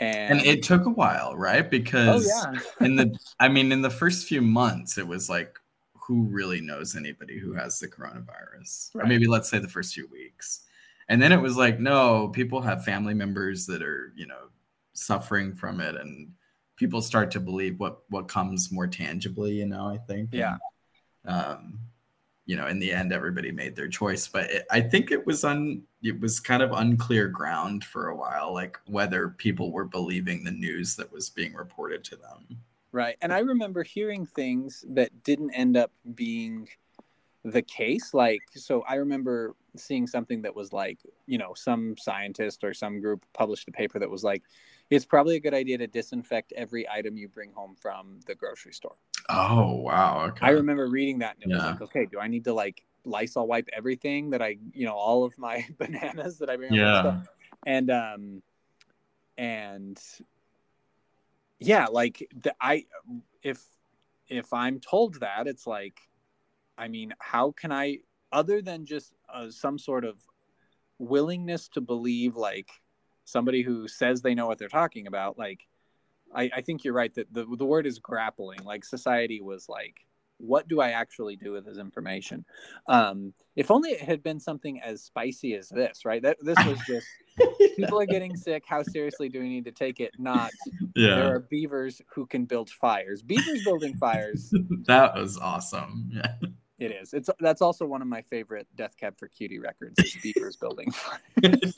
and, 0.00 0.38
and 0.38 0.46
it 0.46 0.62
took 0.62 0.86
a 0.86 0.90
while 0.90 1.34
right? 1.36 1.70
Because 1.70 2.30
oh, 2.32 2.52
yeah. 2.52 2.60
in 2.86 2.96
the 2.96 3.16
i 3.40 3.48
mean 3.48 3.72
in 3.72 3.82
the 3.82 3.90
first 3.90 4.26
few 4.26 4.42
months 4.42 4.98
it 4.98 5.06
was 5.06 5.28
like 5.28 5.58
who 6.06 6.24
really 6.24 6.60
knows 6.60 6.96
anybody 6.96 7.38
who 7.38 7.54
has 7.54 7.78
the 7.78 7.88
coronavirus? 7.88 8.94
Right. 8.94 9.04
or 9.04 9.06
maybe 9.06 9.26
let's 9.26 9.48
say 9.48 9.58
the 9.58 9.68
first 9.68 9.94
few 9.94 10.06
weeks. 10.08 10.60
And 11.08 11.20
then 11.20 11.32
it 11.32 11.40
was 11.40 11.56
like 11.56 11.80
no 11.80 12.28
people 12.28 12.60
have 12.60 12.84
family 12.84 13.14
members 13.14 13.66
that 13.66 13.82
are 13.82 14.12
you 14.16 14.26
know 14.26 14.48
suffering 14.92 15.54
from 15.54 15.80
it. 15.80 15.96
And 15.96 16.32
people 16.76 17.00
start 17.00 17.30
to 17.32 17.40
believe 17.40 17.78
what 17.80 18.00
what 18.08 18.28
comes 18.28 18.72
more 18.72 18.86
tangibly 18.86 19.52
you 19.52 19.66
know 19.66 19.86
i 19.86 19.98
think. 20.06 20.30
Yeah. 20.32 20.56
And, 21.24 21.34
um 21.34 21.78
you 22.46 22.56
know 22.56 22.66
in 22.66 22.78
the 22.78 22.92
end 22.92 23.12
everybody 23.12 23.50
made 23.50 23.74
their 23.74 23.88
choice 23.88 24.28
but 24.28 24.50
it, 24.50 24.66
i 24.70 24.80
think 24.80 25.10
it 25.10 25.26
was 25.26 25.44
un 25.44 25.82
it 26.02 26.18
was 26.20 26.40
kind 26.40 26.62
of 26.62 26.72
unclear 26.72 27.28
ground 27.28 27.84
for 27.84 28.08
a 28.08 28.16
while 28.16 28.52
like 28.52 28.78
whether 28.86 29.30
people 29.30 29.72
were 29.72 29.84
believing 29.84 30.44
the 30.44 30.50
news 30.50 30.96
that 30.96 31.10
was 31.12 31.30
being 31.30 31.54
reported 31.54 32.04
to 32.04 32.16
them 32.16 32.58
right 32.92 33.16
and 33.22 33.32
i 33.32 33.38
remember 33.38 33.82
hearing 33.82 34.26
things 34.26 34.84
that 34.88 35.10
didn't 35.22 35.50
end 35.52 35.76
up 35.76 35.90
being 36.14 36.68
the 37.44 37.62
case 37.62 38.14
like 38.14 38.40
so 38.54 38.82
i 38.88 38.94
remember 38.94 39.54
seeing 39.76 40.06
something 40.06 40.40
that 40.40 40.54
was 40.54 40.72
like 40.72 40.98
you 41.26 41.36
know 41.36 41.52
some 41.54 41.94
scientist 41.98 42.64
or 42.64 42.72
some 42.72 43.00
group 43.00 43.24
published 43.34 43.68
a 43.68 43.72
paper 43.72 43.98
that 43.98 44.08
was 44.08 44.24
like 44.24 44.42
it's 44.90 45.04
probably 45.04 45.36
a 45.36 45.40
good 45.40 45.54
idea 45.54 45.78
to 45.78 45.86
disinfect 45.86 46.52
every 46.56 46.88
item 46.88 47.16
you 47.16 47.28
bring 47.28 47.52
home 47.52 47.74
from 47.80 48.20
the 48.26 48.34
grocery 48.34 48.72
store. 48.72 48.96
Oh 49.28 49.76
wow! 49.76 50.26
Okay. 50.28 50.46
I 50.46 50.50
remember 50.50 50.88
reading 50.88 51.20
that 51.20 51.36
and 51.36 51.50
it 51.50 51.54
yeah. 51.54 51.56
was 51.56 51.64
like, 51.64 51.82
okay, 51.82 52.06
do 52.06 52.20
I 52.20 52.28
need 52.28 52.44
to 52.44 52.52
like 52.52 52.82
Lysol 53.04 53.46
wipe 53.46 53.68
everything 53.72 54.30
that 54.30 54.42
I, 54.42 54.56
you 54.72 54.86
know, 54.86 54.94
all 54.94 55.24
of 55.24 55.36
my 55.38 55.66
bananas 55.78 56.38
that 56.38 56.50
I 56.50 56.56
bring? 56.56 56.74
Yeah. 56.74 57.20
And 57.66 57.90
um, 57.90 58.42
and 59.38 60.00
yeah, 61.58 61.86
like 61.86 62.28
the 62.42 62.54
I 62.60 62.84
if 63.42 63.62
if 64.28 64.52
I'm 64.52 64.80
told 64.80 65.20
that, 65.20 65.46
it's 65.46 65.66
like, 65.66 65.98
I 66.76 66.88
mean, 66.88 67.14
how 67.18 67.52
can 67.52 67.72
I 67.72 68.00
other 68.32 68.60
than 68.60 68.84
just 68.84 69.14
uh, 69.32 69.50
some 69.50 69.78
sort 69.78 70.04
of 70.04 70.16
willingness 70.98 71.68
to 71.68 71.80
believe 71.80 72.36
like 72.36 72.70
somebody 73.24 73.62
who 73.62 73.88
says 73.88 74.20
they 74.20 74.34
know 74.34 74.46
what 74.46 74.58
they're 74.58 74.68
talking 74.68 75.06
about 75.06 75.38
like 75.38 75.66
i, 76.34 76.50
I 76.56 76.60
think 76.60 76.84
you're 76.84 76.94
right 76.94 77.14
that 77.14 77.32
the, 77.32 77.46
the 77.56 77.64
word 77.64 77.86
is 77.86 77.98
grappling 77.98 78.60
like 78.64 78.84
society 78.84 79.40
was 79.40 79.68
like 79.68 79.96
what 80.38 80.66
do 80.68 80.80
i 80.80 80.90
actually 80.90 81.36
do 81.36 81.52
with 81.52 81.64
this 81.64 81.78
information 81.78 82.44
um, 82.88 83.32
if 83.56 83.70
only 83.70 83.90
it 83.90 84.00
had 84.00 84.22
been 84.22 84.40
something 84.40 84.80
as 84.80 85.02
spicy 85.02 85.54
as 85.54 85.68
this 85.68 86.04
right 86.04 86.22
that 86.22 86.36
this 86.42 86.58
was 86.66 86.78
just 86.86 87.06
people 87.76 88.00
are 88.00 88.06
getting 88.06 88.36
sick 88.36 88.64
how 88.66 88.82
seriously 88.82 89.28
do 89.28 89.40
we 89.40 89.48
need 89.48 89.64
to 89.64 89.72
take 89.72 90.00
it 90.00 90.10
not 90.18 90.50
yeah. 90.96 91.14
there 91.14 91.34
are 91.34 91.40
beavers 91.50 92.02
who 92.12 92.26
can 92.26 92.44
build 92.44 92.68
fires 92.68 93.22
beavers 93.22 93.62
building 93.64 93.94
fires 93.96 94.52
that 94.86 95.14
was 95.14 95.38
awesome 95.38 96.10
yeah 96.12 96.34
it 96.78 96.90
is. 96.90 97.14
It's 97.14 97.30
that's 97.38 97.62
also 97.62 97.86
one 97.86 98.02
of 98.02 98.08
my 98.08 98.22
favorite 98.22 98.66
Death 98.74 98.96
Cab 98.98 99.16
for 99.16 99.28
Cutie 99.28 99.60
records. 99.60 99.94
Is 100.00 100.16
Beavers 100.22 100.56
Building. 100.56 100.90
Fires. 100.90 101.74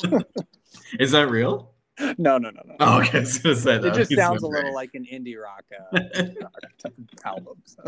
is 0.99 1.13
that 1.13 1.29
real? 1.29 1.75
No, 2.19 2.37
no, 2.39 2.51
no, 2.51 2.61
no. 2.65 2.77
Oh, 2.81 3.01
okay. 3.01 3.25
So 3.25 3.51
it 3.51 3.95
just 3.95 4.15
sounds 4.15 4.43
a 4.43 4.47
little 4.47 4.75
like 4.75 4.95
an 4.95 5.07
indie 5.11 5.37
rock 5.41 5.65
uh, 5.73 6.89
album. 7.25 7.63
So. 7.65 7.83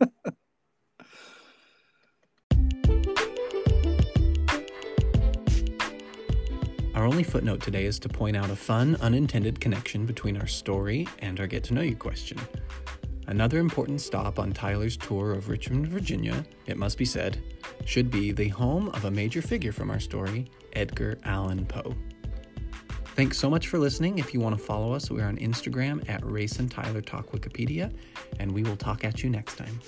Our 6.94 7.04
only 7.04 7.24
footnote 7.24 7.60
today 7.60 7.86
is 7.86 7.98
to 8.00 8.08
point 8.08 8.36
out 8.36 8.50
a 8.50 8.56
fun, 8.56 8.96
unintended 9.00 9.60
connection 9.60 10.06
between 10.06 10.36
our 10.36 10.46
story 10.46 11.08
and 11.18 11.40
our 11.40 11.48
get 11.48 11.64
to 11.64 11.74
know 11.74 11.80
you 11.80 11.96
question. 11.96 12.38
Another 13.26 13.58
important 13.58 14.00
stop 14.00 14.38
on 14.38 14.52
Tyler's 14.52 14.96
tour 14.96 15.32
of 15.32 15.48
Richmond, 15.48 15.88
Virginia, 15.88 16.44
it 16.66 16.76
must 16.76 16.96
be 16.96 17.04
said, 17.04 17.42
should 17.84 18.12
be 18.12 18.30
the 18.30 18.48
home 18.48 18.90
of 18.90 19.06
a 19.06 19.10
major 19.10 19.42
figure 19.42 19.72
from 19.72 19.90
our 19.90 19.98
story, 19.98 20.46
Edgar 20.74 21.18
Allan 21.24 21.66
Poe. 21.66 21.96
Thanks 23.14 23.38
so 23.38 23.48
much 23.48 23.68
for 23.68 23.78
listening. 23.78 24.18
If 24.18 24.34
you 24.34 24.40
want 24.40 24.58
to 24.58 24.64
follow 24.64 24.92
us, 24.92 25.08
we're 25.08 25.24
on 25.24 25.36
Instagram 25.36 26.08
at 26.08 26.24
Race 26.24 26.58
and 26.58 26.68
Tyler 26.68 27.00
Talk 27.00 27.30
Wikipedia, 27.30 27.94
and 28.40 28.52
we 28.52 28.64
will 28.64 28.76
talk 28.76 29.04
at 29.04 29.22
you 29.22 29.30
next 29.30 29.54
time. 29.54 29.80